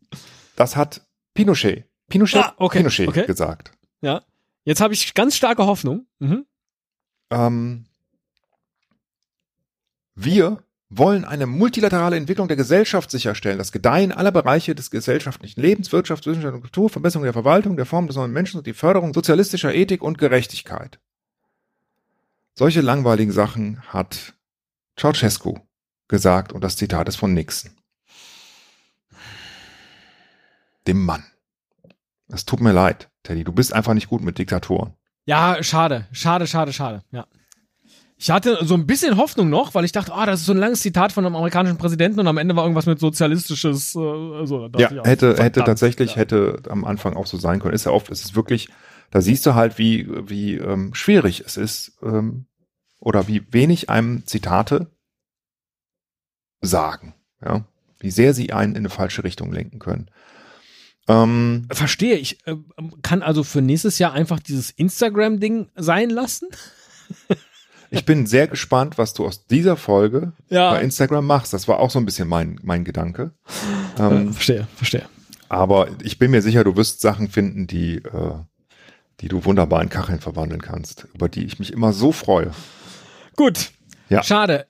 das 0.57 0.75
hat 0.75 1.07
Pinochet. 1.33 1.85
Pinochet, 2.09 2.43
Ah, 2.43 2.53
okay, 2.57 2.79
Pinochet 2.79 3.07
okay. 3.07 3.25
gesagt. 3.25 3.71
ja. 4.01 4.23
Jetzt 4.65 4.81
habe 4.81 4.93
ich 4.93 5.13
ganz 5.13 5.37
starke 5.37 5.65
Hoffnung. 5.65 6.07
Mhm. 6.19 6.45
Ähm, 7.29 7.85
wir 10.13 10.61
wollen 10.89 11.23
eine 11.23 11.45
multilaterale 11.45 12.17
Entwicklung 12.17 12.49
der 12.49 12.57
Gesellschaft 12.57 13.09
sicherstellen, 13.09 13.57
das 13.59 13.71
Gedeihen 13.71 14.11
aller 14.11 14.33
Bereiche 14.33 14.75
des 14.75 14.91
gesellschaftlichen 14.91 15.61
Lebens, 15.61 15.93
Wirtschaft, 15.93 16.25
Wissenschaft 16.25 16.53
und 16.53 16.61
Kultur, 16.61 16.89
Verbesserung 16.89 17.23
der 17.23 17.31
Verwaltung, 17.31 17.77
der 17.77 17.85
Form 17.85 18.07
des 18.07 18.17
neuen 18.17 18.33
Menschen 18.33 18.57
und 18.57 18.67
die 18.67 18.73
Förderung 18.73 19.13
sozialistischer 19.13 19.73
Ethik 19.73 20.01
und 20.01 20.17
Gerechtigkeit. 20.17 20.99
Solche 22.53 22.81
langweiligen 22.81 23.31
Sachen 23.31 23.81
hat 23.87 24.33
Ceausescu 24.99 25.59
gesagt 26.09 26.51
und 26.51 26.61
das 26.61 26.75
Zitat 26.75 27.07
ist 27.07 27.15
von 27.15 27.33
Nixon. 27.33 27.71
Dem 30.87 31.05
Mann. 31.05 31.23
Es 32.29 32.45
tut 32.45 32.59
mir 32.59 32.73
leid, 32.73 33.09
Teddy, 33.23 33.43
du 33.43 33.51
bist 33.51 33.73
einfach 33.73 33.93
nicht 33.93 34.07
gut 34.09 34.21
mit 34.21 34.37
Diktatoren. 34.37 34.93
Ja, 35.25 35.61
schade, 35.61 36.07
schade, 36.11 36.47
schade, 36.47 36.73
schade. 36.73 37.03
Ja. 37.11 37.25
Ich 38.19 38.31
hatte 38.31 38.57
so 38.65 38.73
ein 38.73 38.87
bisschen 38.87 39.17
Hoffnung 39.17 39.49
noch, 39.49 39.75
weil 39.75 39.85
ich 39.85 39.91
dachte, 39.91 40.11
ah, 40.13 40.25
das 40.25 40.39
ist 40.39 40.47
so 40.47 40.53
ein 40.53 40.57
langes 40.57 40.81
Zitat 40.81 41.11
von 41.11 41.25
einem 41.25 41.35
amerikanischen 41.35 41.77
Präsidenten 41.77 42.19
und 42.19 42.27
am 42.27 42.37
Ende 42.37 42.55
war 42.55 42.63
irgendwas 42.63 42.87
mit 42.87 42.99
sozialistisches. 42.99 43.89
Äh, 43.89 44.45
so, 44.45 44.69
Ja, 44.77 44.89
ich 44.89 44.97
hätte, 44.97 45.03
hätte 45.05 45.35
verdammt, 45.35 45.65
tatsächlich, 45.65 46.11
ja. 46.11 46.17
hätte 46.17 46.63
am 46.69 46.83
Anfang 46.83 47.15
auch 47.15 47.27
so 47.27 47.37
sein 47.37 47.59
können. 47.59 47.75
Ist 47.75 47.85
ja 47.85 47.91
oft, 47.91 48.09
es 48.09 48.23
ist 48.23 48.35
wirklich, 48.35 48.69
da 49.11 49.21
siehst 49.21 49.45
du 49.45 49.53
halt, 49.53 49.77
wie, 49.77 50.07
wie 50.27 50.55
ähm, 50.55 50.95
schwierig 50.95 51.43
es 51.45 51.57
ist, 51.57 51.99
ähm, 52.01 52.47
oder 52.99 53.27
wie 53.27 53.53
wenig 53.53 53.89
einem 53.91 54.25
Zitate 54.25 54.89
sagen, 56.61 57.13
ja, 57.45 57.65
wie 57.99 58.09
sehr 58.09 58.33
sie 58.33 58.51
einen 58.51 58.73
in 58.73 58.79
eine 58.79 58.89
falsche 58.89 59.23
Richtung 59.23 59.51
lenken 59.51 59.77
können. 59.77 60.09
Ähm, 61.07 61.67
Verstehe, 61.71 62.15
ich 62.15 62.45
äh, 62.47 62.55
kann 63.01 63.21
also 63.23 63.43
für 63.43 63.61
nächstes 63.61 63.99
Jahr 63.99 64.13
einfach 64.13 64.39
dieses 64.39 64.71
Instagram-Ding 64.71 65.69
sein 65.75 66.09
lassen. 66.09 66.47
ich 67.89 68.05
bin 68.05 68.25
sehr 68.27 68.47
gespannt, 68.47 68.97
was 68.97 69.13
du 69.13 69.25
aus 69.25 69.45
dieser 69.47 69.77
Folge 69.77 70.33
Ja. 70.49 70.71
bei 70.71 70.81
Instagram 70.81 71.25
machst. 71.25 71.53
Das 71.53 71.67
war 71.67 71.79
auch 71.79 71.91
so 71.91 71.99
ein 71.99 72.05
bisschen 72.05 72.27
mein, 72.27 72.59
mein 72.63 72.83
Gedanke. 72.83 73.31
Äh, 73.97 74.01
Ähm, 74.03 74.33
verstehe, 74.33 74.67
verstehe. 74.75 75.05
Aber 75.49 75.87
ich 76.03 76.19
bin 76.19 76.31
mir 76.31 76.41
sicher, 76.41 76.63
du 76.65 76.75
wirst 76.75 76.99
Sachen 76.99 77.29
finden, 77.29 77.67
die, 77.67 77.97
äh, 77.99 78.33
die 79.21 79.29
du 79.29 79.45
wunderbar 79.45 79.81
in 79.81 79.89
Kacheln 79.89 80.19
verwandeln 80.19 80.61
kannst, 80.61 81.07
über 81.13 81.29
die 81.29 81.45
ich 81.45 81.57
mich 81.57 81.71
immer 81.71 81.93
so 81.93 82.11
freue. 82.11 82.51
Gut. 83.37 83.71
Ja. 84.09 84.23
Schade. 84.23 84.69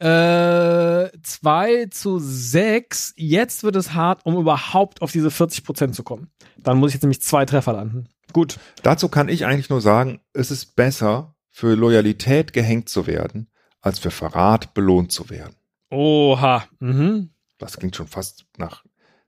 Äh, 1.13 1.17
2 1.21 1.87
zu 1.91 2.19
6. 2.19 3.13
Jetzt 3.17 3.63
wird 3.63 3.75
es 3.75 3.93
hart, 3.93 4.25
um 4.25 4.35
überhaupt 4.37 5.01
auf 5.01 5.11
diese 5.11 5.31
40 5.31 5.63
Prozent 5.63 5.95
zu 5.95 6.03
kommen. 6.03 6.31
Dann 6.57 6.77
muss 6.77 6.89
ich 6.89 6.95
jetzt 6.95 7.03
nämlich 7.03 7.21
zwei 7.21 7.45
Treffer 7.45 7.73
landen. 7.73 8.07
Gut. 8.33 8.57
Dazu 8.83 9.09
kann 9.09 9.29
ich 9.29 9.45
eigentlich 9.45 9.69
nur 9.69 9.81
sagen, 9.81 10.19
es 10.33 10.51
ist 10.51 10.75
besser, 10.75 11.35
für 11.49 11.75
Loyalität 11.75 12.53
gehängt 12.53 12.89
zu 12.89 13.07
werden, 13.07 13.49
als 13.81 13.99
für 13.99 14.11
Verrat 14.11 14.73
belohnt 14.73 15.11
zu 15.11 15.29
werden. 15.29 15.55
Oha. 15.89 16.65
Mhm. 16.79 17.31
Das 17.57 17.77
klingt 17.77 17.95
schon 17.95 18.07
fast 18.07 18.45
nach 18.57 18.83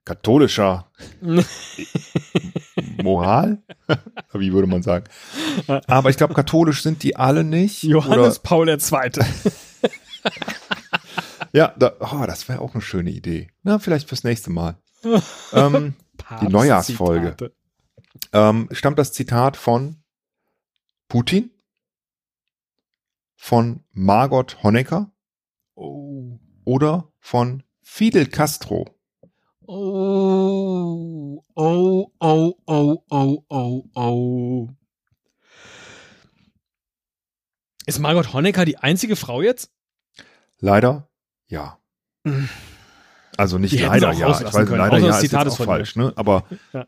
katholischer 0.05 0.91
Moral, 3.03 3.61
wie 4.33 4.53
würde 4.53 4.67
man 4.67 4.83
sagen. 4.83 5.05
Aber 5.87 6.09
ich 6.09 6.17
glaube, 6.17 6.33
katholisch 6.33 6.83
sind 6.83 7.03
die 7.03 7.15
alle 7.15 7.43
nicht. 7.43 7.83
Johannes 7.83 8.39
Paul 8.39 8.69
II. 8.69 8.77
Ja, 11.51 11.73
da, 11.79 11.93
oh, 11.99 12.25
das 12.27 12.47
wäre 12.47 12.61
auch 12.61 12.73
eine 12.73 12.81
schöne 12.81 13.09
Idee. 13.09 13.49
Na, 13.63 13.79
vielleicht 13.79 14.07
fürs 14.07 14.23
nächste 14.23 14.51
Mal. 14.51 14.77
ähm, 15.53 15.95
Die 16.41 16.47
Neujahrsfolge. 16.47 17.51
Ähm, 18.33 18.69
stammt 18.71 18.99
das 18.99 19.13
Zitat 19.13 19.57
von 19.57 20.03
Putin, 21.07 21.49
von 23.35 23.83
Margot 23.93 24.61
Honecker 24.61 25.11
Oh. 25.73 26.37
oder 26.65 27.11
von 27.19 27.63
Fidel 27.81 28.27
Castro. 28.27 28.85
Oh, 29.65 31.43
oh, 31.55 32.11
oh, 32.19 32.53
oh, 32.67 33.03
oh, 33.09 33.43
oh, 33.49 33.83
oh. 33.95 34.69
Ist 37.85 37.99
Margot 37.99 38.33
Honecker 38.33 38.65
die 38.65 38.77
einzige 38.77 39.15
Frau 39.15 39.41
jetzt? 39.41 39.71
Leider 40.59 41.09
ja. 41.47 41.79
Also 43.37 43.57
nicht 43.57 43.73
Die 43.73 43.77
leider 43.79 44.11
ja. 44.11 44.29
Ich 44.29 44.53
weiß, 44.53 44.53
können, 44.53 44.77
leider 44.77 44.97
außer 44.97 44.99
ja 44.99 45.07
das 45.07 45.15
ist 45.17 45.29
Zitat 45.29 45.45
jetzt 45.45 45.53
ist 45.53 45.61
auch 45.61 45.65
falsch, 45.65 45.95
ne? 45.95 46.13
Aber 46.15 46.45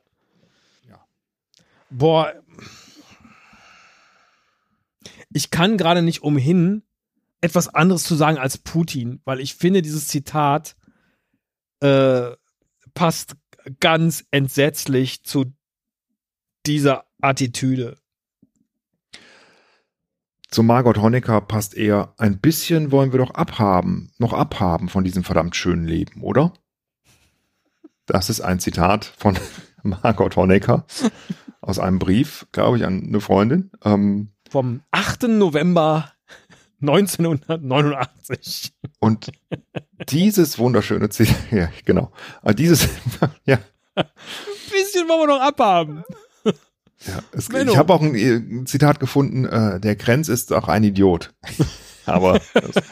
Boah. 1.91 2.33
Ich 5.33 5.49
kann 5.51 5.77
gerade 5.77 6.01
nicht 6.01 6.23
umhin, 6.23 6.83
etwas 7.41 7.67
anderes 7.67 8.03
zu 8.03 8.15
sagen 8.15 8.37
als 8.37 8.57
Putin, 8.57 9.21
weil 9.25 9.39
ich 9.39 9.55
finde, 9.55 9.81
dieses 9.81 10.07
Zitat 10.07 10.75
äh, 11.81 12.31
passt 12.93 13.35
ganz 13.79 14.25
entsetzlich 14.31 15.23
zu 15.23 15.53
dieser 16.65 17.05
Attitüde. 17.21 17.97
Zu 20.51 20.63
Margot 20.63 20.97
Honecker 20.97 21.41
passt 21.41 21.75
eher 21.75 22.13
ein 22.17 22.39
bisschen 22.39 22.91
wollen 22.91 23.13
wir 23.13 23.19
doch 23.19 23.31
abhaben, 23.31 24.11
noch 24.17 24.33
abhaben 24.33 24.89
von 24.89 25.03
diesem 25.03 25.23
verdammt 25.23 25.55
schönen 25.55 25.87
Leben, 25.87 26.21
oder? 26.21 26.53
Das 28.05 28.29
ist 28.29 28.41
ein 28.41 28.59
Zitat 28.59 29.05
von 29.05 29.39
Margot 29.83 30.35
Honecker. 30.35 30.85
aus 31.61 31.79
einem 31.79 31.99
Brief, 31.99 32.47
glaube 32.51 32.77
ich, 32.77 32.85
an 32.85 33.03
eine 33.07 33.21
Freundin. 33.21 33.71
Ähm, 33.83 34.31
Vom 34.49 34.81
8. 34.91 35.23
November 35.23 36.11
1989. 36.81 38.73
und 38.99 39.31
dieses 40.09 40.57
wunderschöne 40.59 41.09
Zitat, 41.09 41.37
ja, 41.51 41.69
genau. 41.85 42.11
Aber 42.41 42.53
dieses, 42.53 42.89
ja, 43.45 43.59
Ein 43.95 44.05
bisschen 44.71 45.07
wollen 45.07 45.21
wir 45.21 45.27
noch 45.27 45.41
abhaben. 45.41 46.03
Ja 47.07 47.19
es, 47.31 47.49
ich 47.49 47.77
habe 47.77 47.93
auch 47.93 48.01
ein, 48.01 48.15
äh, 48.15 48.65
Zitat 48.65 48.99
gefunden, 48.99 49.45
äh, 49.45 49.79
der 49.79 49.95
Grenz 49.95 50.27
ist 50.29 50.53
auch 50.53 50.67
ein 50.67 50.83
Idiot. 50.83 51.33
aber 52.05 52.39
das, 52.53 52.83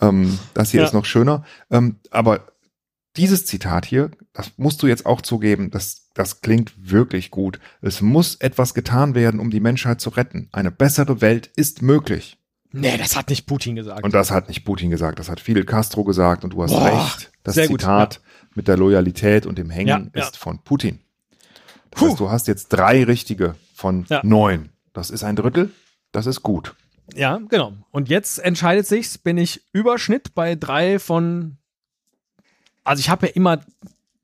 ähm, 0.00 0.38
das 0.54 0.70
hier 0.70 0.80
Ja. 0.80 0.86
ist 0.86 0.92
noch 0.94 1.04
schöner. 1.04 1.44
Ähm, 1.70 1.96
aber 2.10 2.46
dieses 3.16 3.44
Zitat 3.44 3.84
hier, 3.84 4.10
das 4.32 4.52
musst 4.56 4.82
du 4.82 4.86
jetzt 4.86 5.04
auch 5.04 5.20
zugeben, 5.20 5.70
das, 5.70 6.08
das 6.14 6.40
klingt 6.40 6.72
wirklich 6.90 7.30
gut. 7.30 7.58
Es 7.82 8.00
muss 8.00 8.36
etwas 8.36 8.72
getan 8.74 9.14
werden, 9.14 9.38
um 9.40 9.50
die 9.50 9.60
Menschheit 9.60 10.00
zu 10.00 10.10
retten. 10.10 10.48
Eine 10.52 10.70
bessere 10.70 11.20
Welt 11.20 11.50
ist 11.56 11.82
möglich. 11.82 12.38
Nee, 12.74 12.96
das 12.96 13.16
hat 13.16 13.28
nicht 13.28 13.46
Putin 13.46 13.76
gesagt. 13.76 14.02
Und 14.02 14.14
das 14.14 14.30
hat 14.30 14.48
nicht 14.48 14.64
Putin 14.64 14.90
gesagt, 14.90 15.18
das 15.18 15.28
hat 15.28 15.40
Fidel 15.40 15.64
Castro 15.66 16.04
gesagt 16.04 16.42
und 16.42 16.54
du 16.54 16.62
hast 16.62 16.70
Boah, 16.72 16.86
recht. 16.86 17.30
Das 17.42 17.54
sehr 17.54 17.68
gut, 17.68 17.82
Zitat 17.82 18.22
mit 18.54 18.66
der 18.66 18.78
Loyalität 18.78 19.44
und 19.44 19.58
dem 19.58 19.68
Hängen 19.68 20.10
Ja, 20.14 20.20
ja. 20.20 20.26
ist 20.26 20.38
von 20.38 20.60
Putin. 20.64 21.00
Das 21.92 22.00
Puh. 22.00 22.08
heißt, 22.10 22.20
du 22.20 22.30
hast 22.30 22.48
jetzt 22.48 22.68
drei 22.68 23.04
richtige 23.04 23.54
von 23.74 24.04
Ja. 24.08 24.20
neun. 24.24 24.70
Das 24.92 25.10
ist 25.10 25.22
ein 25.24 25.36
Drittel. 25.36 25.70
Das 26.10 26.26
ist 26.26 26.42
gut. 26.42 26.74
Ja, 27.14 27.38
genau. 27.48 27.72
Und 27.90 28.08
jetzt 28.08 28.38
entscheidet 28.38 28.86
sich's, 28.86 29.16
bin 29.18 29.38
ich 29.38 29.62
Überschnitt 29.72 30.34
bei 30.34 30.54
drei 30.54 30.98
von. 30.98 31.56
Also 32.84 33.00
ich 33.00 33.08
habe 33.10 33.26
ja 33.28 33.32
immer 33.34 33.60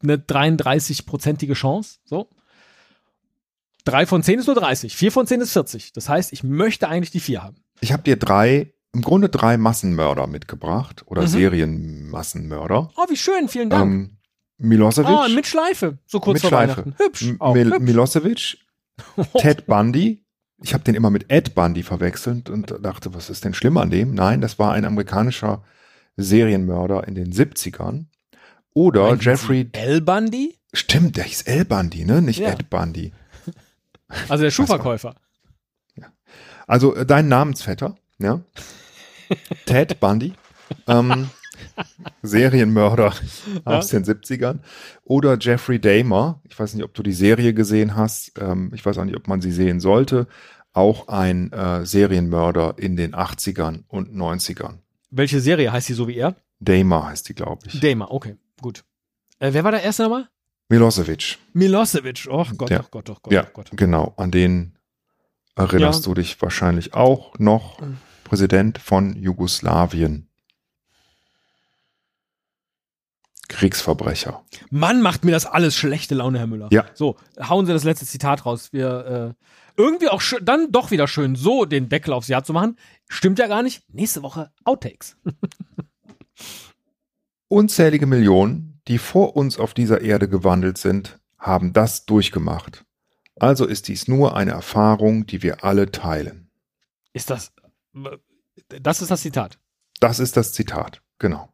eine 0.02 0.16
33-prozentige 0.16 1.54
Chance. 1.54 1.98
So. 2.04 2.28
Drei 3.84 4.04
von 4.06 4.22
zehn 4.22 4.38
ist 4.38 4.46
nur 4.46 4.56
30. 4.56 4.94
Vier 4.96 5.12
von 5.12 5.26
zehn 5.26 5.40
ist 5.40 5.52
40. 5.52 5.92
Das 5.92 6.08
heißt, 6.08 6.32
ich 6.32 6.42
möchte 6.42 6.88
eigentlich 6.88 7.10
die 7.10 7.20
vier 7.20 7.42
haben. 7.42 7.56
Ich 7.80 7.92
habe 7.92 8.02
dir 8.02 8.16
drei, 8.16 8.72
im 8.92 9.02
Grunde 9.02 9.28
drei 9.28 9.56
Massenmörder 9.56 10.26
mitgebracht 10.26 11.04
oder 11.06 11.22
Mhm. 11.22 11.26
Serienmassenmörder. 11.28 12.90
Oh, 12.96 13.04
wie 13.08 13.16
schön, 13.16 13.48
vielen 13.48 13.70
Dank. 13.70 13.82
Ähm, 13.92 14.17
Milosevic. 14.58 15.10
oh, 15.10 15.28
mit 15.28 15.46
Schleife. 15.46 15.98
So 16.06 16.20
kurz 16.20 16.34
mit 16.34 16.40
vor 16.42 16.50
Schleife. 16.50 16.76
Weihnachten. 16.84 16.94
Hübsch. 16.98 17.22
M- 17.22 17.40
Auch 17.40 17.54
Mil 17.54 17.66
hübsch. 17.72 17.80
Milosevic, 17.80 18.58
Ted 19.38 19.66
Bundy. 19.66 20.24
Ich 20.62 20.74
habe 20.74 20.82
den 20.84 20.94
immer 20.96 21.10
mit 21.10 21.30
Ed 21.30 21.54
Bundy 21.54 21.82
verwechselt 21.84 22.50
und 22.50 22.74
dachte, 22.82 23.14
was 23.14 23.30
ist 23.30 23.44
denn 23.44 23.54
schlimm 23.54 23.76
an 23.76 23.90
dem? 23.90 24.12
Nein, 24.14 24.40
das 24.40 24.58
war 24.58 24.72
ein 24.72 24.84
amerikanischer 24.84 25.62
Serienmörder 26.16 27.06
in 27.06 27.14
den 27.14 27.32
70ern. 27.32 28.06
Oder 28.74 29.06
Meinten 29.08 29.22
Jeffrey, 29.24 29.70
Al 29.76 30.00
Bundy? 30.00 30.58
stimmt, 30.72 31.16
der 31.16 31.24
hieß 31.24 31.42
L. 31.42 31.64
Bundy, 31.64 32.04
ne? 32.04 32.20
Nicht 32.22 32.40
Ja. 32.40 32.50
Ed 32.50 32.68
Bundy. 32.70 33.12
Also 34.28 34.42
der 34.42 34.50
Schuhverkäufer. 34.52 35.14
Also 36.66 36.94
äh, 36.96 37.06
dein 37.06 37.28
Namensvetter, 37.28 37.96
ja? 38.18 38.40
Ted 39.66 40.00
Bundy. 40.00 40.32
Ähm, 40.86 41.30
Serienmörder 42.22 43.12
aus 43.64 43.88
den 43.88 44.04
70ern. 44.04 44.58
Oder 45.04 45.36
Jeffrey 45.38 45.80
Dahmer. 45.80 46.40
Ich 46.44 46.58
weiß 46.58 46.74
nicht, 46.74 46.84
ob 46.84 46.94
du 46.94 47.02
die 47.02 47.12
Serie 47.12 47.54
gesehen 47.54 47.96
hast. 47.96 48.32
Ähm, 48.40 48.70
ich 48.74 48.84
weiß 48.84 48.98
auch 48.98 49.04
nicht, 49.04 49.16
ob 49.16 49.28
man 49.28 49.40
sie 49.40 49.52
sehen 49.52 49.80
sollte. 49.80 50.26
Auch 50.72 51.08
ein 51.08 51.52
äh, 51.52 51.84
Serienmörder 51.86 52.74
in 52.76 52.96
den 52.96 53.14
80ern 53.14 53.84
und 53.88 54.14
90ern. 54.14 54.78
Welche 55.10 55.40
Serie 55.40 55.72
heißt 55.72 55.86
sie 55.86 55.94
so 55.94 56.06
wie 56.08 56.16
er? 56.16 56.36
Dahmer 56.60 57.06
heißt 57.08 57.28
die, 57.28 57.34
glaube 57.34 57.62
ich. 57.66 57.80
Dama, 57.80 58.06
okay, 58.10 58.36
gut. 58.60 58.84
Äh, 59.38 59.52
wer 59.52 59.64
war 59.64 59.70
der 59.70 59.82
erste 59.82 60.02
nochmal? 60.02 60.28
Milosevic. 60.68 61.38
Milosevic. 61.54 62.26
Oh 62.30 62.44
Gott, 62.56 62.70
Ja. 62.70 62.80
oh 62.84 62.88
Gott, 62.90 63.08
oh 63.10 63.16
Gott, 63.22 63.32
Ja, 63.32 63.44
oh 63.46 63.50
Gott. 63.54 63.70
genau. 63.72 64.12
An 64.18 64.30
den 64.30 64.74
erinnerst 65.56 66.04
Ja. 66.04 66.10
du 66.10 66.14
dich 66.20 66.40
wahrscheinlich 66.42 66.94
auch 66.94 67.38
noch. 67.38 67.80
Präsident 68.24 68.76
von 68.78 69.16
Jugoslawien. 69.16 70.27
Kriegsverbrecher. 73.48 74.44
Mann, 74.70 75.02
macht 75.02 75.24
mir 75.24 75.32
das 75.32 75.46
alles 75.46 75.76
schlechte 75.76 76.14
Laune, 76.14 76.38
Herr 76.38 76.46
Müller. 76.46 76.68
Ja. 76.70 76.84
So, 76.94 77.16
hauen 77.40 77.66
Sie 77.66 77.72
das 77.72 77.84
letzte 77.84 78.06
Zitat 78.06 78.46
raus. 78.46 78.72
Wir 78.72 79.34
äh, 79.36 79.44
irgendwie 79.76 80.08
auch 80.08 80.22
dann 80.42 80.70
doch 80.70 80.90
wieder 80.90 81.08
schön, 81.08 81.34
so 81.34 81.64
den 81.64 81.88
Deckel 81.88 82.12
aufs 82.12 82.28
Jahr 82.28 82.44
zu 82.44 82.52
machen. 82.52 82.76
Stimmt 83.08 83.38
ja 83.38 83.46
gar 83.46 83.62
nicht. 83.62 83.82
Nächste 83.92 84.22
Woche 84.22 84.50
Outtakes. 84.64 85.16
Unzählige 87.48 88.06
Millionen, 88.06 88.80
die 88.88 88.98
vor 88.98 89.36
uns 89.36 89.58
auf 89.58 89.72
dieser 89.72 90.02
Erde 90.02 90.28
gewandelt 90.28 90.76
sind, 90.76 91.18
haben 91.38 91.72
das 91.72 92.04
durchgemacht. 92.04 92.84
Also 93.36 93.66
ist 93.66 93.88
dies 93.88 94.08
nur 94.08 94.36
eine 94.36 94.50
Erfahrung, 94.50 95.26
die 95.26 95.42
wir 95.42 95.64
alle 95.64 95.90
teilen. 95.90 96.50
Ist 97.12 97.30
das. 97.30 97.52
Das 98.82 99.00
ist 99.00 99.10
das 99.10 99.22
Zitat. 99.22 99.58
Das 100.00 100.18
ist 100.18 100.36
das 100.36 100.52
Zitat, 100.52 101.00
genau. 101.18 101.48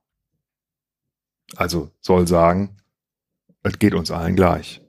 Also 1.56 1.90
soll 2.00 2.26
sagen, 2.26 2.76
es 3.62 3.78
geht 3.78 3.94
uns 3.94 4.10
allen 4.10 4.36
gleich. 4.36 4.80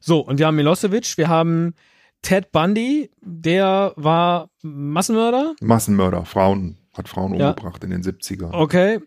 So, 0.00 0.20
und 0.20 0.38
wir 0.38 0.46
haben 0.46 0.56
Milosevic, 0.56 1.16
wir 1.16 1.28
haben 1.28 1.74
Ted 2.22 2.52
Bundy, 2.52 3.10
der 3.20 3.92
war 3.96 4.50
Massenmörder. 4.62 5.54
Massenmörder, 5.60 6.24
Frauen, 6.24 6.76
hat 6.92 7.08
Frauen 7.08 7.34
Ja. 7.34 7.50
umgebracht 7.50 7.82
in 7.84 7.90
den 7.90 8.02
70ern. 8.02 8.52
Okay. 8.52 9.00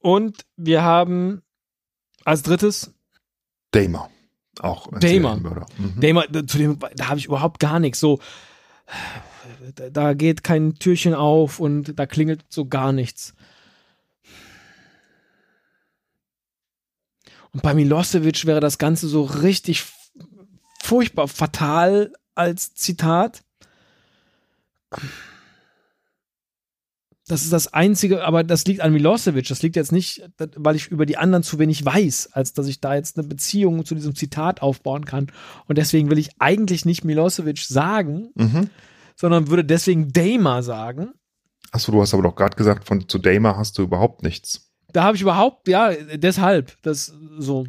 Und 0.00 0.44
wir 0.56 0.82
haben 0.82 1.42
als 2.24 2.42
drittes 2.42 2.92
Damer, 3.72 4.10
auch 4.60 4.92
ein. 4.92 5.00
Serienmörder. 5.00 5.66
Mhm. 5.78 6.00
Dama, 6.00 6.24
da- 6.28 6.46
zu 6.46 6.58
dem, 6.58 6.78
da 6.96 7.08
habe 7.08 7.18
ich 7.18 7.26
überhaupt 7.26 7.58
gar 7.58 7.80
nichts. 7.80 7.98
So, 8.00 8.20
da, 9.92 10.14
geht 10.14 10.44
kein 10.44 10.74
Türchen 10.74 11.14
auf 11.14 11.60
und 11.60 11.98
da 11.98 12.06
klingelt 12.06 12.44
so 12.48 12.66
gar 12.66 12.92
nichts. 12.92 13.34
Und 17.52 17.62
bei 17.62 17.74
Milosevic 17.74 18.46
wäre 18.46 18.60
das 18.60 18.78
Ganze 18.78 19.06
so 19.06 19.22
richtig 19.22 19.84
furchtbar 20.82 21.28
fatal 21.28 22.12
als 22.34 22.74
Zitat. 22.74 23.42
Das 27.26 27.42
ist 27.42 27.52
das 27.52 27.72
Einzige, 27.72 28.24
aber 28.24 28.44
das 28.44 28.66
liegt 28.66 28.80
an 28.80 28.92
Milosevic. 28.92 29.48
Das 29.48 29.62
liegt 29.62 29.76
jetzt 29.76 29.92
nicht, 29.92 30.28
weil 30.56 30.76
ich 30.76 30.88
über 30.88 31.06
die 31.06 31.16
anderen 31.16 31.42
zu 31.42 31.58
wenig 31.58 31.82
weiß, 31.84 32.30
als 32.32 32.52
dass 32.52 32.66
ich 32.66 32.80
da 32.80 32.96
jetzt 32.96 33.16
eine 33.16 33.26
Beziehung 33.26 33.86
zu 33.86 33.94
diesem 33.94 34.14
Zitat 34.14 34.60
aufbauen 34.60 35.06
kann. 35.06 35.28
Und 35.66 35.78
deswegen 35.78 36.10
will 36.10 36.18
ich 36.18 36.30
eigentlich 36.38 36.84
nicht 36.84 37.04
Milosevic 37.04 37.60
sagen, 37.60 38.30
Mhm. 38.34 38.68
Sondern 39.16 39.48
würde 39.48 39.64
deswegen 39.64 40.12
Dama 40.12 40.62
sagen. 40.62 41.12
Achso, 41.72 41.90
du 41.90 42.00
hast 42.00 42.14
aber 42.14 42.22
doch 42.22 42.36
gerade 42.36 42.56
gesagt, 42.56 42.86
von 42.86 43.08
zu 43.08 43.18
Damer 43.18 43.56
hast 43.56 43.78
du 43.78 43.82
überhaupt 43.82 44.22
nichts. 44.22 44.70
Da 44.92 45.02
habe 45.02 45.16
ich 45.16 45.22
überhaupt, 45.22 45.66
ja, 45.66 45.90
deshalb, 46.14 46.80
das 46.82 47.12
so. 47.38 47.66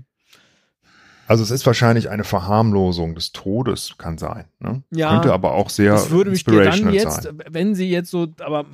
Also 1.27 1.41
es 1.41 1.49
ist 1.49 1.65
wahrscheinlich 1.65 2.09
eine 2.09 2.23
Verharmlosung 2.23 3.15
des 3.15 3.31
Todes, 3.31 3.97
kann 3.97 4.19
sein. 4.19 4.45
Ne? 4.59 4.83
Ja, 4.91 5.09
Könnte 5.09 5.33
aber 5.33 5.53
auch 5.53 5.71
sehr 5.71 5.93
Das 5.93 6.11
würde 6.11 6.29
mich 6.29 6.43
dann 6.43 6.93
jetzt, 6.93 7.23
sein. 7.23 7.39
wenn 7.49 7.73
Sie 7.73 7.89
jetzt 7.89 8.11
so, 8.11 8.27
aber 8.39 8.65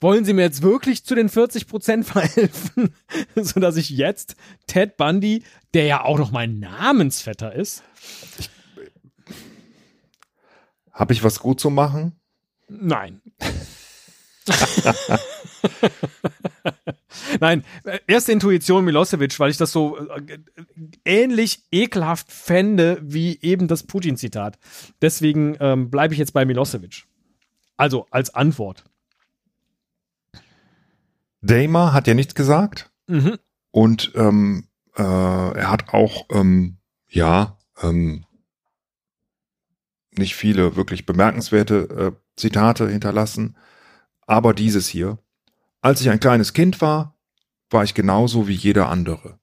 wollen 0.00 0.24
Sie 0.24 0.32
mir 0.32 0.42
jetzt 0.42 0.62
wirklich 0.62 1.04
zu 1.04 1.14
den 1.14 1.28
40 1.28 1.66
Prozent 1.66 2.06
verhelfen, 2.06 2.94
sodass 3.36 3.76
ich 3.76 3.90
jetzt 3.90 4.36
Ted 4.66 4.96
Bundy, 4.96 5.44
der 5.74 5.84
ja 5.84 6.02
auch 6.02 6.18
noch 6.18 6.32
mein 6.32 6.60
Namensvetter 6.60 7.52
ist, 7.52 7.82
Habe 10.94 11.12
ich 11.12 11.22
was 11.22 11.40
gut 11.40 11.60
zu 11.60 11.68
machen? 11.68 12.18
Nein. 12.68 13.20
Nein, 17.40 17.64
erste 18.06 18.32
Intuition 18.32 18.84
Milosevic, 18.84 19.38
weil 19.40 19.50
ich 19.50 19.56
das 19.56 19.72
so 19.72 19.96
äh, 20.08 20.38
ähnlich 21.04 21.62
ekelhaft 21.72 22.30
fände 22.30 22.98
wie 23.02 23.38
eben 23.40 23.68
das 23.68 23.82
Putin-Zitat. 23.82 24.58
Deswegen 25.02 25.56
ähm, 25.60 25.90
bleibe 25.90 26.14
ich 26.14 26.18
jetzt 26.20 26.32
bei 26.32 26.44
Milosevic. 26.44 27.04
Also 27.76 28.06
als 28.10 28.34
Antwort. 28.34 28.84
Damer 31.42 31.92
hat 31.92 32.06
ja 32.06 32.14
nichts 32.14 32.34
gesagt 32.34 32.90
Mhm. 33.06 33.38
und 33.70 34.12
ähm, 34.14 34.66
äh, 34.96 35.02
er 35.02 35.70
hat 35.70 35.92
auch 35.92 36.24
ähm, 36.30 36.78
ja 37.10 37.58
ähm, 37.82 38.24
nicht 40.18 40.34
viele 40.34 40.76
wirklich 40.76 41.06
bemerkenswerte 41.06 42.12
äh, 42.14 42.20
Zitate 42.36 42.88
hinterlassen, 42.88 43.56
aber 44.26 44.54
dieses 44.54 44.88
hier. 44.88 45.18
Als 45.80 46.00
ich 46.00 46.10
ein 46.10 46.20
kleines 46.20 46.52
Kind 46.54 46.80
war, 46.80 47.16
war 47.70 47.84
ich 47.84 47.94
genauso 47.94 48.48
wie 48.48 48.54
jeder 48.54 48.88
andere. 48.88 49.38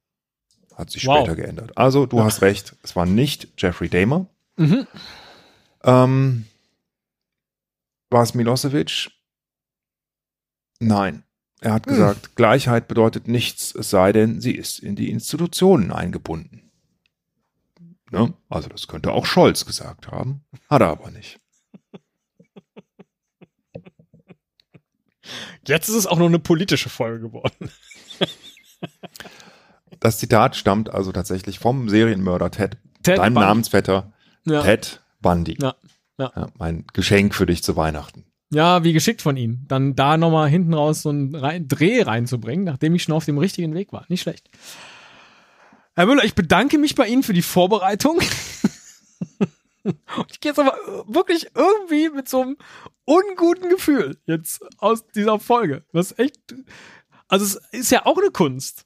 Hat 0.75 0.89
sich 0.89 1.05
Wow. 1.05 1.17
später 1.19 1.35
geändert. 1.35 1.77
Also 1.77 2.05
du 2.05 2.17
Ja. 2.17 2.23
hast 2.25 2.41
recht, 2.41 2.75
es 2.83 2.95
war 2.95 3.05
nicht 3.05 3.49
Jeffrey 3.57 3.89
Dahmer. 3.89 4.27
Mhm. 4.57 4.87
Ähm, 5.83 6.45
war 8.09 8.23
es 8.23 8.33
Milosevic? 8.33 9.11
Nein. 10.79 11.23
Er 11.63 11.73
hat 11.73 11.85
gesagt, 11.85 12.35
Gleichheit 12.35 12.87
bedeutet 12.87 13.27
nichts, 13.27 13.75
es 13.75 13.91
sei 13.91 14.11
denn, 14.11 14.41
sie 14.41 14.53
ist 14.55 14.79
in 14.79 14.95
die 14.95 15.11
Institutionen 15.11 15.91
eingebunden. 15.91 16.70
Ne? 18.11 18.33
Also 18.49 18.69
das 18.69 18.87
könnte 18.87 19.11
auch 19.11 19.25
Scholz 19.25 19.65
gesagt 19.65 20.07
haben, 20.07 20.43
hat 20.69 20.81
er 20.81 20.89
aber 20.89 21.11
nicht. 21.11 21.39
Jetzt 25.65 25.87
ist 25.89 25.95
es 25.95 26.07
auch 26.07 26.17
noch 26.17 26.25
eine 26.25 26.39
politische 26.39 26.89
Folge 26.89 27.21
geworden. 27.21 27.71
Das 29.99 30.17
Zitat 30.17 30.55
stammt 30.55 30.89
also 30.89 31.11
tatsächlich 31.11 31.59
vom 31.59 31.87
Serienmörder 31.87 32.49
Ted, 32.51 32.77
Ted 33.03 33.19
deinem 33.19 33.35
Bundy. 33.35 33.47
Namensvetter 33.47 34.13
Ja. 34.45 34.63
Ted 34.63 35.01
Bundy. 35.21 35.57
Ja, 35.61 35.75
ja. 36.17 36.47
mein 36.57 36.85
Geschenk 36.93 37.35
für 37.35 37.45
dich 37.45 37.63
zu 37.63 37.75
Weihnachten. 37.75 38.25
Ja, 38.51 38.83
wie 38.83 38.93
geschickt 38.93 39.21
von 39.21 39.37
ihm. 39.37 39.63
Dann 39.67 39.95
da 39.95 40.17
nochmal 40.17 40.49
hinten 40.49 40.73
raus 40.73 41.03
so 41.03 41.09
einen 41.09 41.67
Dreh 41.67 42.01
reinzubringen, 42.01 42.65
nachdem 42.65 42.95
ich 42.95 43.03
schon 43.03 43.15
auf 43.15 43.25
dem 43.25 43.37
richtigen 43.37 43.73
Weg 43.73 43.93
war. 43.93 44.05
Nicht 44.09 44.21
schlecht. 44.21 44.49
Herr 45.93 46.05
Müller, 46.05 46.23
ich 46.23 46.35
bedanke 46.35 46.77
mich 46.77 46.95
bei 46.95 47.07
Ihnen 47.07 47.23
für 47.23 47.33
die 47.33 47.41
Vorbereitung. 47.41 48.19
ich 49.83 50.39
gehe 50.39 50.51
jetzt 50.51 50.59
aber 50.59 50.77
wirklich 51.07 51.47
irgendwie 51.53 52.09
mit 52.09 52.29
so 52.29 52.41
einem 52.41 52.57
unguten 53.05 53.69
Gefühl 53.69 54.17
jetzt 54.25 54.63
aus 54.77 55.05
dieser 55.07 55.39
Folge. 55.39 55.83
Was 55.91 56.17
echt, 56.17 56.39
also 57.27 57.45
es 57.45 57.55
ist 57.71 57.91
ja 57.91 58.05
auch 58.05 58.17
eine 58.17 58.31
Kunst. 58.31 58.85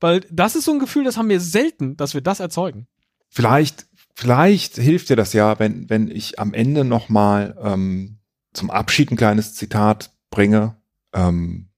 Weil 0.00 0.20
das 0.30 0.54
ist 0.54 0.64
so 0.64 0.72
ein 0.72 0.78
Gefühl, 0.78 1.04
das 1.04 1.16
haben 1.16 1.28
wir 1.28 1.40
selten, 1.40 1.96
dass 1.96 2.14
wir 2.14 2.20
das 2.20 2.38
erzeugen. 2.38 2.86
Vielleicht, 3.28 3.86
vielleicht 4.14 4.76
hilft 4.76 5.08
dir 5.10 5.16
das 5.16 5.32
ja, 5.32 5.58
wenn, 5.58 5.90
wenn 5.90 6.08
ich 6.08 6.38
am 6.38 6.54
Ende 6.54 6.84
nochmal 6.84 7.58
ähm, 7.60 8.18
zum 8.52 8.70
Abschied 8.70 9.10
ein 9.10 9.16
kleines 9.16 9.54
Zitat 9.54 10.12
bringe. 10.30 10.76
Ähm, 11.12 11.70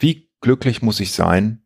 wie 0.00 0.28
glücklich 0.40 0.82
muss 0.82 0.98
ich 0.98 1.12
sein, 1.12 1.62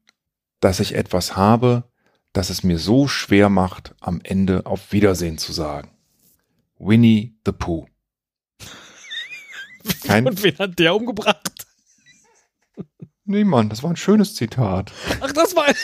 dass 0.61 0.81
ich 0.81 0.95
etwas 0.95 1.35
habe, 1.35 1.91
das 2.37 2.51
es 2.51 2.63
mir 2.63 2.79
so 2.79 3.09
schwer 3.09 3.49
macht, 3.49 3.95
am 4.01 4.21
Ende 4.23 4.67
auf 4.67 4.93
Wiedersehen 4.93 5.39
zu 5.39 5.53
sagen. 5.53 5.91
Winnie 6.79 7.35
the 7.47 7.53
Pooh. 7.53 7.87
Kein, 10.05 10.27
Und 10.27 10.43
wen 10.43 10.59
hat 10.59 10.79
der 10.79 10.95
umgebracht? 10.95 11.67
niemand, 13.25 13.73
das 13.73 13.83
war 13.83 13.89
ein 13.91 13.97
schönes 13.97 14.35
Zitat. 14.35 14.93
Ach, 15.21 15.33
das 15.33 15.57
war. 15.57 15.67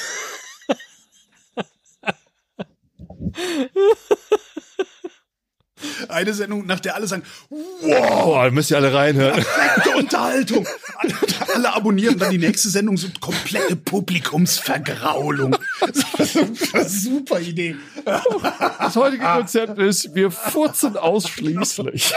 Eine 6.13 6.35
Sendung, 6.35 6.67
nach 6.67 6.81
der 6.81 6.95
alle 6.95 7.07
sagen, 7.07 7.23
Oh, 7.51 8.35
da 8.35 8.51
müsst 8.51 8.71
ihr 8.71 8.77
alle 8.77 8.93
reinhören. 8.95 9.43
perfekte 9.43 9.97
Unterhaltung. 9.97 10.69
Alle, 10.97 11.15
alle 11.55 11.75
abonnieren 11.75 12.19
dann 12.19 12.31
die 12.31 12.39
nächste 12.39 12.69
Sendung, 12.69 12.97
so 12.97 13.09
komplette 13.21 13.77
Publikumsvergraulung. 13.77 15.57
Super 16.87 17.41
Idee. 17.41 17.77
Das 18.05 18.97
heutige 18.97 19.25
Konzept 19.25 19.79
ist, 19.79 20.15
wir 20.15 20.31
furzen 20.31 20.97
ausschließlich. 20.97 22.13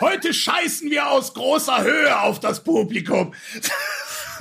Heute 0.00 0.32
scheißen 0.32 0.90
wir 0.90 1.10
aus 1.10 1.34
großer 1.34 1.82
Höhe 1.82 2.20
auf 2.20 2.40
das 2.40 2.62
Publikum. 2.64 3.34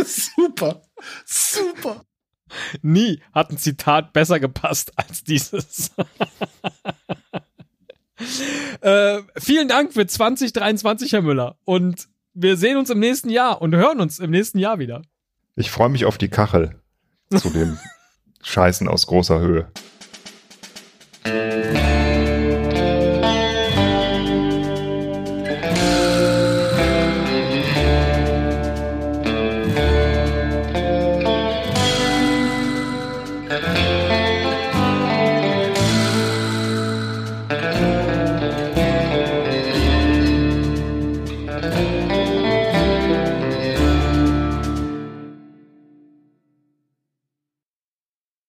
Super. 0.06 0.82
Super. 1.26 2.06
Nie 2.82 3.22
hat 3.34 3.52
ein 3.52 3.58
Zitat 3.58 4.14
besser 4.14 4.39
gepasst 4.39 4.91
als 4.95 5.24
dieses. 5.24 5.91
äh, 8.82 9.20
vielen 9.38 9.67
Dank 9.67 9.93
für 9.93 10.05
2023, 10.05 11.13
Herr 11.13 11.22
Müller. 11.22 11.57
Und 11.65 12.07
wir 12.34 12.57
sehen 12.57 12.78
uns 12.78 12.89
im 12.89 12.99
nächsten 12.99 13.30
Jahr 13.30 13.61
und 13.61 13.76
hören 13.76 13.99
uns 13.99 14.20
im 14.20 14.32
nächsten 14.32 14.59
Jahr 14.59 14.80
wieder. 14.80 15.01
Ich 15.55 15.72
freue 15.72 15.89
mich 15.89 16.05
auf 16.05 16.17
die 16.17 16.30
Kachel 16.30 16.80
zu 17.36 17.49
dem 17.49 17.78
Scheißen 18.43 18.88
aus 18.88 19.07
großer 19.07 19.39
Höhe. 19.39 19.72